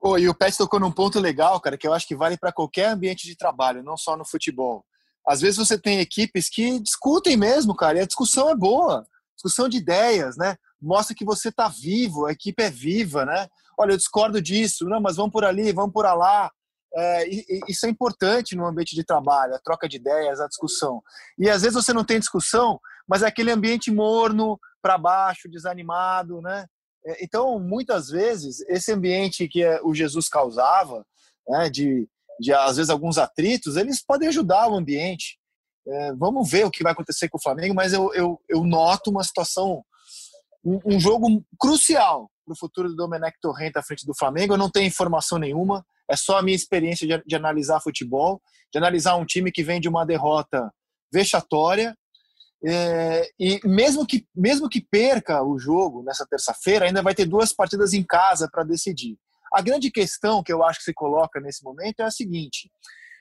Oh, 0.00 0.18
e 0.18 0.28
o 0.28 0.34
Pet 0.34 0.56
tocou 0.56 0.78
num 0.78 0.92
ponto 0.92 1.18
legal, 1.18 1.58
cara, 1.60 1.78
que 1.78 1.86
eu 1.86 1.92
acho 1.94 2.06
que 2.06 2.16
vale 2.16 2.36
para 2.36 2.52
qualquer 2.52 2.86
ambiente 2.88 3.26
de 3.26 3.36
trabalho, 3.36 3.82
não 3.82 3.96
só 3.96 4.16
no 4.16 4.24
futebol. 4.24 4.84
Às 5.26 5.40
vezes 5.40 5.56
você 5.56 5.80
tem 5.80 6.00
equipes 6.00 6.50
que 6.50 6.78
discutem 6.78 7.36
mesmo, 7.36 7.74
cara, 7.74 7.98
e 7.98 8.00
a 8.02 8.06
discussão 8.06 8.50
é 8.50 8.54
boa. 8.54 9.06
Discussão 9.36 9.68
de 9.68 9.78
ideias, 9.78 10.36
né? 10.36 10.56
Mostra 10.80 11.14
que 11.14 11.24
você 11.24 11.50
tá 11.50 11.68
vivo, 11.68 12.26
a 12.26 12.32
equipe 12.32 12.62
é 12.62 12.70
viva, 12.70 13.24
né? 13.24 13.48
Olha, 13.78 13.92
eu 13.92 13.96
discordo 13.96 14.40
disso, 14.40 14.84
não, 14.86 15.00
mas 15.00 15.16
vamos 15.16 15.32
por 15.32 15.44
ali, 15.44 15.72
vamos 15.72 15.92
por 15.92 16.04
lá. 16.04 16.50
É, 16.96 17.28
isso 17.68 17.86
é 17.86 17.88
importante 17.88 18.54
no 18.54 18.64
ambiente 18.64 18.94
de 18.94 19.02
trabalho, 19.02 19.54
a 19.54 19.58
troca 19.58 19.88
de 19.88 19.96
ideias, 19.96 20.40
a 20.40 20.46
discussão. 20.46 21.02
E 21.36 21.50
às 21.50 21.62
vezes 21.62 21.74
você 21.74 21.92
não 21.92 22.04
tem 22.04 22.20
discussão, 22.20 22.78
mas 23.08 23.22
é 23.22 23.26
aquele 23.26 23.50
ambiente 23.50 23.90
morno, 23.90 24.58
para 24.84 24.98
baixo, 24.98 25.48
desanimado, 25.48 26.42
né? 26.42 26.66
É, 27.06 27.24
então, 27.24 27.58
muitas 27.58 28.08
vezes, 28.08 28.60
esse 28.68 28.92
ambiente 28.92 29.48
que 29.48 29.64
o 29.82 29.94
Jesus 29.94 30.28
causava, 30.28 31.06
né, 31.48 31.70
de, 31.70 32.06
de 32.38 32.52
às 32.52 32.76
vezes 32.76 32.90
alguns 32.90 33.16
atritos, 33.16 33.76
eles 33.76 34.04
podem 34.04 34.28
ajudar 34.28 34.68
o 34.68 34.76
ambiente. 34.76 35.38
É, 35.86 36.12
vamos 36.14 36.50
ver 36.50 36.64
o 36.64 36.70
que 36.70 36.82
vai 36.82 36.92
acontecer 36.92 37.28
com 37.28 37.36
o 37.38 37.42
Flamengo, 37.42 37.74
mas 37.74 37.92
eu, 37.92 38.12
eu, 38.14 38.40
eu 38.48 38.64
noto 38.64 39.10
uma 39.10 39.22
situação 39.22 39.84
um, 40.64 40.80
um 40.84 41.00
jogo 41.00 41.44
crucial 41.58 42.30
para 42.44 42.52
o 42.52 42.58
futuro 42.58 42.88
do 42.88 42.96
Domenech 42.96 43.36
Torrent 43.40 43.76
à 43.76 43.82
frente 43.82 44.06
do 44.06 44.14
Flamengo. 44.16 44.54
Eu 44.54 44.58
não 44.58 44.70
tenho 44.70 44.86
informação 44.86 45.38
nenhuma, 45.38 45.84
é 46.10 46.16
só 46.16 46.38
a 46.38 46.42
minha 46.42 46.56
experiência 46.56 47.06
de, 47.06 47.22
de 47.24 47.36
analisar 47.36 47.80
futebol, 47.80 48.40
de 48.72 48.78
analisar 48.78 49.16
um 49.16 49.24
time 49.24 49.52
que 49.52 49.62
vem 49.62 49.80
de 49.80 49.88
uma 49.88 50.04
derrota 50.04 50.72
vexatória. 51.12 51.96
É, 52.66 53.28
e 53.38 53.60
mesmo 53.64 54.06
que, 54.06 54.26
mesmo 54.34 54.70
que 54.70 54.80
perca 54.80 55.42
o 55.42 55.58
jogo 55.58 56.02
nessa 56.02 56.26
terça-feira, 56.26 56.86
ainda 56.86 57.02
vai 57.02 57.14
ter 57.14 57.26
duas 57.26 57.52
partidas 57.52 57.92
em 57.92 58.02
casa 58.02 58.48
para 58.50 58.64
decidir. 58.64 59.18
A 59.52 59.60
grande 59.60 59.90
questão 59.90 60.42
que 60.42 60.52
eu 60.52 60.64
acho 60.64 60.78
que 60.78 60.84
se 60.84 60.94
coloca 60.94 61.40
nesse 61.40 61.62
momento 61.62 62.00
é 62.00 62.04
a 62.04 62.10
seguinte: 62.10 62.70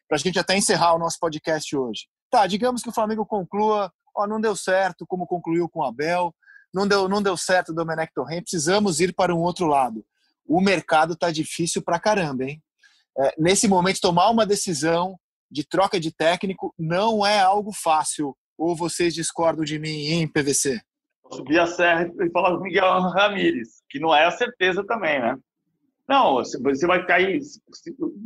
para 0.08 0.16
a 0.16 0.20
gente 0.20 0.40
até 0.40 0.58
encerrar 0.58 0.96
o 0.96 1.00
nosso 1.00 1.20
podcast 1.20 1.76
hoje. 1.76 2.08
Tá, 2.34 2.48
digamos 2.48 2.82
que 2.82 2.90
o 2.90 2.92
Flamengo 2.92 3.24
conclua, 3.28 3.94
ó, 4.18 4.26
não 4.26 4.42
deu 4.42 4.56
certo, 4.56 5.06
como 5.06 5.28
concluiu 5.28 5.70
com 5.70 5.82
o 5.82 5.84
Abel, 5.84 6.34
não 6.74 6.88
deu, 6.88 7.08
não 7.08 7.22
deu 7.22 7.38
certo 7.38 7.70
o 7.70 7.76
Domenech 7.76 8.12
Torrent, 8.12 8.42
precisamos 8.42 9.00
ir 9.00 9.14
para 9.14 9.36
um 9.36 9.42
outro 9.42 9.68
lado. 9.68 10.04
O 10.44 10.60
mercado 10.60 11.16
tá 11.16 11.30
difícil 11.30 11.84
para 11.84 12.00
caramba, 12.00 12.46
hein? 12.46 12.60
É, 13.16 13.36
nesse 13.38 13.68
momento, 13.68 14.02
tomar 14.02 14.32
uma 14.32 14.48
decisão 14.48 15.16
de 15.52 15.64
troca 15.64 16.00
de 16.00 16.12
técnico 16.12 16.74
não 16.76 17.24
é 17.24 17.40
algo 17.40 17.72
fácil. 17.72 18.36
Ou 18.58 18.76
vocês 18.76 19.14
discordam 19.14 19.64
de 19.64 19.78
mim, 19.78 20.08
em 20.08 20.28
PVC? 20.28 20.82
Subir 21.32 21.60
a 21.60 21.68
serra 21.68 22.12
e 22.20 22.32
falar 22.32 22.58
com 22.58 22.64
Miguel 22.64 23.00
Ramírez, 23.12 23.84
que 23.88 24.00
não 24.00 24.12
é 24.14 24.26
a 24.26 24.32
certeza 24.32 24.84
também, 24.84 25.22
né? 25.22 25.38
Não, 26.10 26.38
você 26.38 26.88
vai 26.88 27.06
cair. 27.06 27.40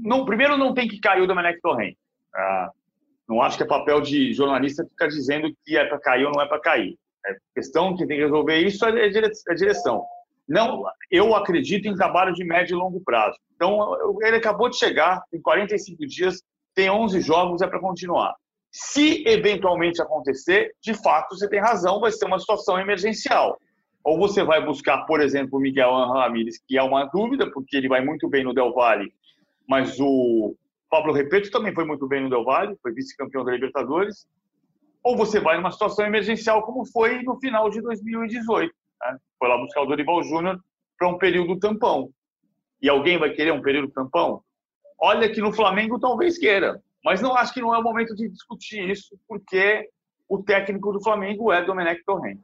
Não, 0.01 0.23
primeiro, 0.23 0.57
não 0.57 0.73
tem 0.73 0.87
que 0.87 0.97
cair 0.97 1.21
o 1.21 1.27
Domenech 1.27 1.59
Torrent. 1.59 1.97
Ah, 2.33 2.71
não 3.27 3.41
acho 3.41 3.57
que 3.57 3.63
é 3.63 3.67
papel 3.67 3.99
de 4.01 4.33
jornalista 4.33 4.85
ficar 4.85 5.07
dizendo 5.07 5.51
que 5.65 5.77
é 5.77 5.85
para 5.85 5.99
cair 5.99 6.25
ou 6.25 6.31
não 6.31 6.41
é 6.41 6.47
para 6.47 6.61
cair. 6.61 6.97
A 7.25 7.31
é 7.31 7.35
questão 7.55 7.95
que 7.95 8.07
tem 8.07 8.17
que 8.17 8.23
resolver 8.23 8.57
isso 8.59 8.85
é 8.85 8.89
a 8.89 9.05
é 9.05 9.55
direção. 9.55 10.05
Não, 10.47 10.85
eu 11.11 11.35
acredito 11.35 11.87
em 11.87 11.95
trabalho 11.95 12.33
de 12.33 12.45
médio 12.45 12.75
e 12.75 12.79
longo 12.79 13.01
prazo. 13.03 13.37
Então, 13.55 13.97
ele 14.21 14.37
acabou 14.37 14.69
de 14.69 14.77
chegar, 14.77 15.21
tem 15.29 15.41
45 15.41 16.07
dias, 16.07 16.41
tem 16.73 16.89
11 16.89 17.19
jogos, 17.19 17.61
é 17.61 17.67
para 17.67 17.81
continuar. 17.81 18.33
Se 18.71 19.27
eventualmente 19.27 20.01
acontecer, 20.01 20.71
de 20.81 20.93
fato, 20.93 21.35
você 21.35 21.49
tem 21.49 21.59
razão, 21.59 21.99
vai 21.99 22.11
ser 22.11 22.25
uma 22.25 22.39
situação 22.39 22.79
emergencial. 22.79 23.57
Ou 24.05 24.17
você 24.17 24.41
vai 24.41 24.63
buscar, 24.63 25.05
por 25.05 25.19
exemplo, 25.19 25.57
o 25.57 25.61
Miguel 25.61 25.91
Ramírez, 25.91 26.61
que 26.65 26.77
é 26.77 26.83
uma 26.83 27.05
dúvida, 27.05 27.51
porque 27.51 27.75
ele 27.75 27.89
vai 27.89 27.99
muito 27.99 28.29
bem 28.29 28.45
no 28.45 28.53
Del 28.53 28.73
Valle, 28.73 29.11
mas 29.67 29.99
o 29.99 30.55
Pablo 30.89 31.13
Repeto 31.13 31.51
também 31.51 31.73
foi 31.73 31.85
muito 31.85 32.07
bem 32.07 32.23
no 32.23 32.29
Del 32.29 32.43
Valle, 32.43 32.77
foi 32.81 32.93
vice-campeão 32.93 33.43
da 33.43 33.51
Libertadores. 33.51 34.27
Ou 35.03 35.15
você 35.15 35.39
vai 35.39 35.57
numa 35.57 35.71
situação 35.71 36.05
emergencial, 36.05 36.63
como 36.63 36.85
foi 36.85 37.21
no 37.23 37.37
final 37.39 37.69
de 37.69 37.81
2018. 37.81 38.73
Né? 39.01 39.17
Foi 39.37 39.47
lá 39.47 39.57
buscar 39.57 39.81
o 39.81 39.85
Dorival 39.85 40.23
Júnior 40.23 40.59
para 40.97 41.07
um 41.07 41.17
período 41.17 41.59
tampão. 41.59 42.09
E 42.81 42.89
alguém 42.89 43.17
vai 43.17 43.31
querer 43.31 43.51
um 43.51 43.61
período 43.61 43.91
tampão? 43.91 44.41
Olha 44.99 45.31
que 45.31 45.41
no 45.41 45.53
Flamengo 45.53 45.99
talvez 45.99 46.37
queira, 46.37 46.81
mas 47.03 47.21
não 47.21 47.35
acho 47.35 47.53
que 47.53 47.61
não 47.61 47.73
é 47.73 47.77
o 47.77 47.83
momento 47.83 48.15
de 48.15 48.29
discutir 48.29 48.89
isso, 48.89 49.17
porque 49.27 49.87
o 50.27 50.41
técnico 50.41 50.91
do 50.91 51.01
Flamengo 51.01 51.51
é 51.51 51.63
Domenech 51.63 52.03
Torrent. 52.03 52.39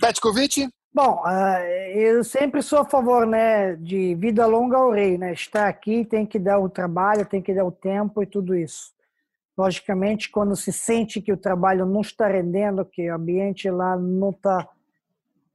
Petkovic? 0.00 0.68
Bom, 0.94 1.22
uh, 1.24 1.58
eu 1.94 2.22
sempre 2.22 2.60
sou 2.60 2.80
a 2.80 2.84
favor, 2.84 3.26
né, 3.26 3.74
de 3.76 4.14
vida 4.14 4.44
longa 4.44 4.76
ao 4.76 4.90
rei, 4.90 5.16
né? 5.16 5.32
Estar 5.32 5.66
aqui 5.66 6.04
tem 6.04 6.26
que 6.26 6.38
dar 6.38 6.58
o 6.58 6.68
trabalho, 6.68 7.24
tem 7.24 7.40
que 7.40 7.54
dar 7.54 7.64
o 7.64 7.72
tempo 7.72 8.22
e 8.22 8.26
tudo 8.26 8.54
isso. 8.54 8.92
Logicamente, 9.56 10.30
quando 10.30 10.54
se 10.54 10.70
sente 10.70 11.22
que 11.22 11.32
o 11.32 11.36
trabalho 11.36 11.86
não 11.86 12.02
está 12.02 12.26
rendendo, 12.28 12.84
que 12.84 13.10
o 13.10 13.14
ambiente 13.14 13.70
lá 13.70 13.96
não 13.96 14.30
está 14.30 14.68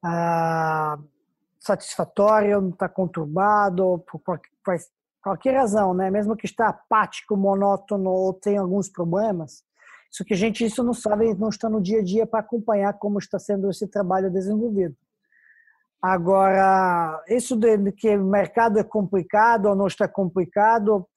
uh, 0.03 1.03
satisfatório, 1.59 2.59
não 2.59 2.69
está 2.69 2.89
conturbado, 2.89 4.03
por 4.11 4.19
qualquer, 4.21 4.49
qualquer 5.21 5.55
razão, 5.55 5.93
né? 5.93 6.09
Mesmo 6.09 6.35
que 6.35 6.47
está 6.47 6.69
apático, 6.69 7.37
monótono 7.37 8.09
ou 8.09 8.33
tem 8.33 8.57
alguns 8.57 8.89
problemas, 8.89 9.63
isso 10.11 10.25
que 10.25 10.33
a 10.33 10.37
gente 10.37 10.65
isso 10.65 10.83
não 10.83 10.95
sabe, 10.95 11.35
não 11.35 11.49
está 11.49 11.69
no 11.69 11.79
dia 11.79 11.99
a 11.99 12.03
dia 12.03 12.25
para 12.25 12.39
acompanhar 12.39 12.93
como 12.93 13.19
está 13.19 13.37
sendo 13.37 13.69
esse 13.69 13.87
trabalho 13.87 14.31
desenvolvido. 14.31 14.95
Agora, 16.01 17.23
isso 17.27 17.55
de 17.55 17.91
que 17.91 18.15
o 18.15 18.25
mercado 18.25 18.77
é 18.77 18.83
complicado 18.83 19.65
ou 19.65 19.75
não 19.75 19.87
está 19.87 20.07
complicado, 20.07 21.07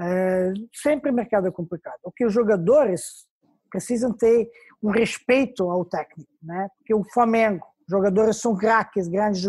é, 0.00 0.52
sempre 0.72 1.10
o 1.10 1.14
mercado 1.14 1.48
é 1.48 1.50
complicado. 1.50 1.98
O 2.04 2.12
que 2.12 2.24
os 2.24 2.32
jogadores 2.32 3.26
precisam 3.68 4.12
ter 4.12 4.48
um 4.82 4.90
respeito 4.90 5.68
ao 5.68 5.84
técnico, 5.84 6.30
né? 6.42 6.68
Porque 6.78 6.94
o 6.94 7.04
Flamengo, 7.12 7.66
jogadores 7.88 8.36
são 8.36 8.56
craques, 8.56 9.08
grandes, 9.08 9.42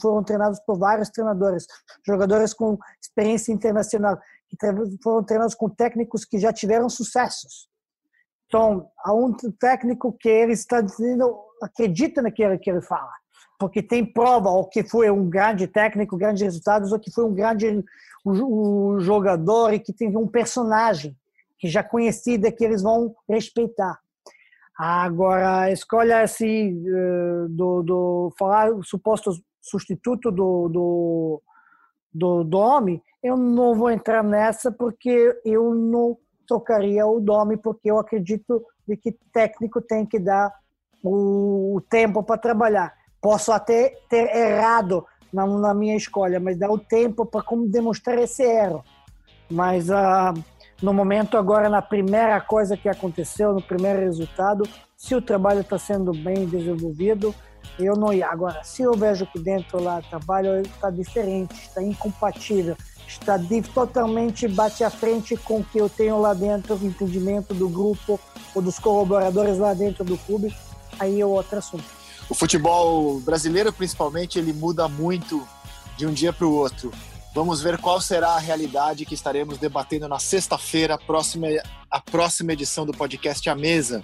foram 0.00 0.22
treinados 0.22 0.60
por 0.60 0.78
vários 0.78 1.08
treinadores, 1.08 1.66
jogadores 2.06 2.52
com 2.52 2.76
experiência 3.02 3.52
internacional, 3.52 4.18
que 4.48 4.56
foram 5.02 5.24
treinados 5.24 5.54
com 5.54 5.70
técnicos 5.70 6.24
que 6.24 6.38
já 6.38 6.52
tiveram 6.52 6.88
sucessos. 6.88 7.68
Então, 8.46 8.90
há 8.98 9.12
um 9.12 9.32
técnico 9.58 10.12
que 10.18 10.28
ele 10.28 10.52
está 10.52 10.80
dizendo, 10.80 11.38
acredita 11.62 12.20
naquilo 12.20 12.58
que 12.58 12.70
ele 12.70 12.82
fala 12.82 13.10
porque 13.58 13.82
tem 13.82 14.04
prova 14.04 14.48
ou 14.50 14.68
que 14.68 14.82
foi 14.82 15.10
um 15.10 15.28
grande 15.28 15.66
técnico, 15.66 16.16
grandes 16.16 16.42
resultados, 16.42 16.92
ou 16.92 16.98
que 16.98 17.10
foi 17.10 17.24
um 17.24 17.34
grande 17.34 17.84
um 18.24 19.00
jogador 19.00 19.72
e 19.72 19.80
que 19.80 19.92
tem 19.92 20.16
um 20.16 20.26
personagem 20.26 21.16
que 21.58 21.68
já 21.68 21.82
conhecida 21.82 22.52
que 22.52 22.64
eles 22.64 22.82
vão 22.82 23.14
respeitar. 23.28 23.98
Agora, 24.78 25.62
a 25.62 25.72
escolha 25.72 26.22
assim, 26.22 26.80
do, 27.48 27.82
do 27.82 28.32
falar 28.38 28.70
o 28.70 28.82
suposto 28.84 29.32
substituto 29.60 30.30
do, 30.30 30.68
do, 30.68 31.42
do 32.14 32.44
Domi, 32.44 33.02
eu 33.22 33.36
não 33.36 33.74
vou 33.74 33.90
entrar 33.90 34.22
nessa 34.22 34.70
porque 34.70 35.36
eu 35.44 35.74
não 35.74 36.16
trocaria 36.46 37.04
o 37.06 37.18
Domi, 37.18 37.56
porque 37.56 37.90
eu 37.90 37.98
acredito 37.98 38.64
de 38.86 38.96
que 38.96 39.12
técnico 39.32 39.82
tem 39.82 40.06
que 40.06 40.18
dar 40.18 40.52
o 41.02 41.80
tempo 41.90 42.22
para 42.22 42.38
trabalhar. 42.38 42.94
Posso 43.20 43.52
até 43.52 43.98
ter 44.08 44.34
errado 44.34 45.04
na, 45.32 45.46
na 45.46 45.74
minha 45.74 45.96
escolha, 45.96 46.40
mas 46.40 46.58
dá 46.58 46.70
o 46.70 46.78
tempo 46.78 47.26
para 47.26 47.42
como 47.42 47.68
demonstrar 47.68 48.18
esse 48.18 48.42
erro. 48.42 48.84
Mas 49.50 49.88
uh, 49.88 50.34
no 50.82 50.92
momento 50.92 51.36
agora, 51.36 51.68
na 51.68 51.82
primeira 51.82 52.40
coisa 52.40 52.76
que 52.76 52.88
aconteceu, 52.88 53.52
no 53.52 53.62
primeiro 53.62 54.00
resultado, 54.00 54.68
se 54.96 55.14
o 55.14 55.22
trabalho 55.22 55.60
está 55.60 55.78
sendo 55.78 56.12
bem 56.12 56.46
desenvolvido, 56.46 57.34
eu 57.78 57.94
não 57.94 58.12
ia. 58.12 58.28
Agora, 58.28 58.62
se 58.62 58.82
eu 58.82 58.92
vejo 58.92 59.26
que 59.26 59.38
dentro 59.38 59.82
lá 59.82 59.98
o 59.98 60.02
trabalho 60.02 60.60
está 60.60 60.90
diferente, 60.90 61.54
está 61.54 61.82
incompatível, 61.82 62.76
está 63.06 63.38
totalmente 63.72 64.46
bate 64.46 64.84
à 64.84 64.90
frente 64.90 65.36
com 65.36 65.60
o 65.60 65.64
que 65.64 65.78
eu 65.78 65.88
tenho 65.88 66.20
lá 66.20 66.34
dentro, 66.34 66.76
o 66.76 66.86
entendimento 66.86 67.54
do 67.54 67.68
grupo 67.68 68.20
ou 68.54 68.62
dos 68.62 68.78
colaboradores 68.78 69.58
lá 69.58 69.74
dentro 69.74 70.04
do 70.04 70.18
clube, 70.18 70.54
aí 70.98 71.20
é 71.20 71.26
outro 71.26 71.58
assunto 71.58 71.97
o 72.28 72.34
futebol 72.34 73.20
brasileiro, 73.20 73.72
principalmente, 73.72 74.38
ele 74.38 74.52
muda 74.52 74.86
muito 74.88 75.46
de 75.96 76.06
um 76.06 76.12
dia 76.12 76.32
para 76.32 76.46
o 76.46 76.52
outro. 76.52 76.92
Vamos 77.34 77.62
ver 77.62 77.78
qual 77.78 78.00
será 78.00 78.30
a 78.30 78.38
realidade 78.38 79.04
que 79.04 79.14
estaremos 79.14 79.58
debatendo 79.58 80.08
na 80.08 80.18
sexta-feira, 80.18 80.94
a 80.94 80.98
próxima, 80.98 81.46
a 81.90 82.00
próxima 82.00 82.52
edição 82.52 82.84
do 82.84 82.92
podcast 82.92 83.48
A 83.48 83.54
Mesa. 83.54 84.02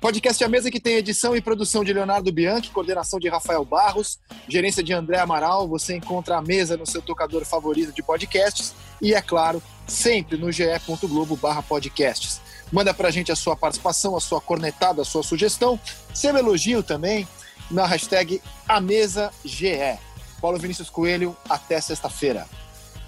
Podcast 0.00 0.44
A 0.44 0.48
Mesa 0.48 0.70
que 0.70 0.78
tem 0.78 0.96
edição 0.96 1.34
e 1.34 1.40
produção 1.40 1.82
de 1.82 1.92
Leonardo 1.92 2.30
Bianchi, 2.30 2.70
coordenação 2.70 3.18
de 3.18 3.28
Rafael 3.28 3.64
Barros, 3.64 4.18
gerência 4.46 4.82
de 4.82 4.92
André 4.92 5.18
Amaral. 5.18 5.66
Você 5.68 5.96
encontra 5.96 6.36
a 6.36 6.42
mesa 6.42 6.76
no 6.76 6.86
seu 6.86 7.00
tocador 7.00 7.44
favorito 7.44 7.92
de 7.92 8.02
podcasts 8.02 8.74
e, 9.00 9.14
é 9.14 9.22
claro, 9.22 9.62
sempre 9.86 10.36
no 10.36 10.52
ge.globo 10.52 11.38
podcasts. 11.66 12.40
Manda 12.70 12.92
pra 12.92 13.10
gente 13.10 13.32
a 13.32 13.36
sua 13.36 13.56
participação, 13.56 14.16
a 14.16 14.20
sua 14.20 14.40
cornetada, 14.40 15.02
a 15.02 15.04
sua 15.04 15.22
sugestão, 15.22 15.80
seu 16.12 16.36
elogio 16.36 16.82
também 16.82 17.26
na 17.70 17.86
hashtag 17.86 18.42
AmesaGE. 18.68 19.98
Paulo 20.40 20.58
Vinícius 20.58 20.90
Coelho, 20.90 21.36
até 21.48 21.80
sexta-feira. 21.80 22.46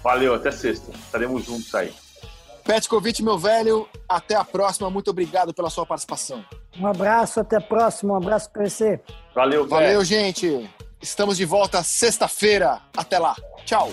Valeu, 0.02 0.34
até 0.34 0.50
sexta. 0.50 0.92
Estaremos 0.92 1.44
juntos 1.44 1.74
aí. 1.74 1.92
Petkovic, 2.64 3.22
meu 3.22 3.38
velho, 3.38 3.88
até 4.08 4.34
a 4.34 4.44
próxima. 4.44 4.90
Muito 4.90 5.10
obrigado 5.10 5.54
pela 5.54 5.70
sua 5.70 5.86
participação. 5.86 6.44
Um 6.78 6.86
abraço, 6.86 7.40
até 7.40 7.56
a 7.56 7.60
próxima. 7.60 8.14
Um 8.14 8.16
abraço 8.16 8.50
para 8.50 8.68
você. 8.68 9.00
Valeu, 9.34 9.66
Valeu, 9.66 10.04
gente. 10.04 10.68
Estamos 11.00 11.36
de 11.36 11.44
volta 11.44 11.82
sexta-feira. 11.82 12.80
Até 12.96 13.18
lá. 13.18 13.34
Tchau. 13.64 13.90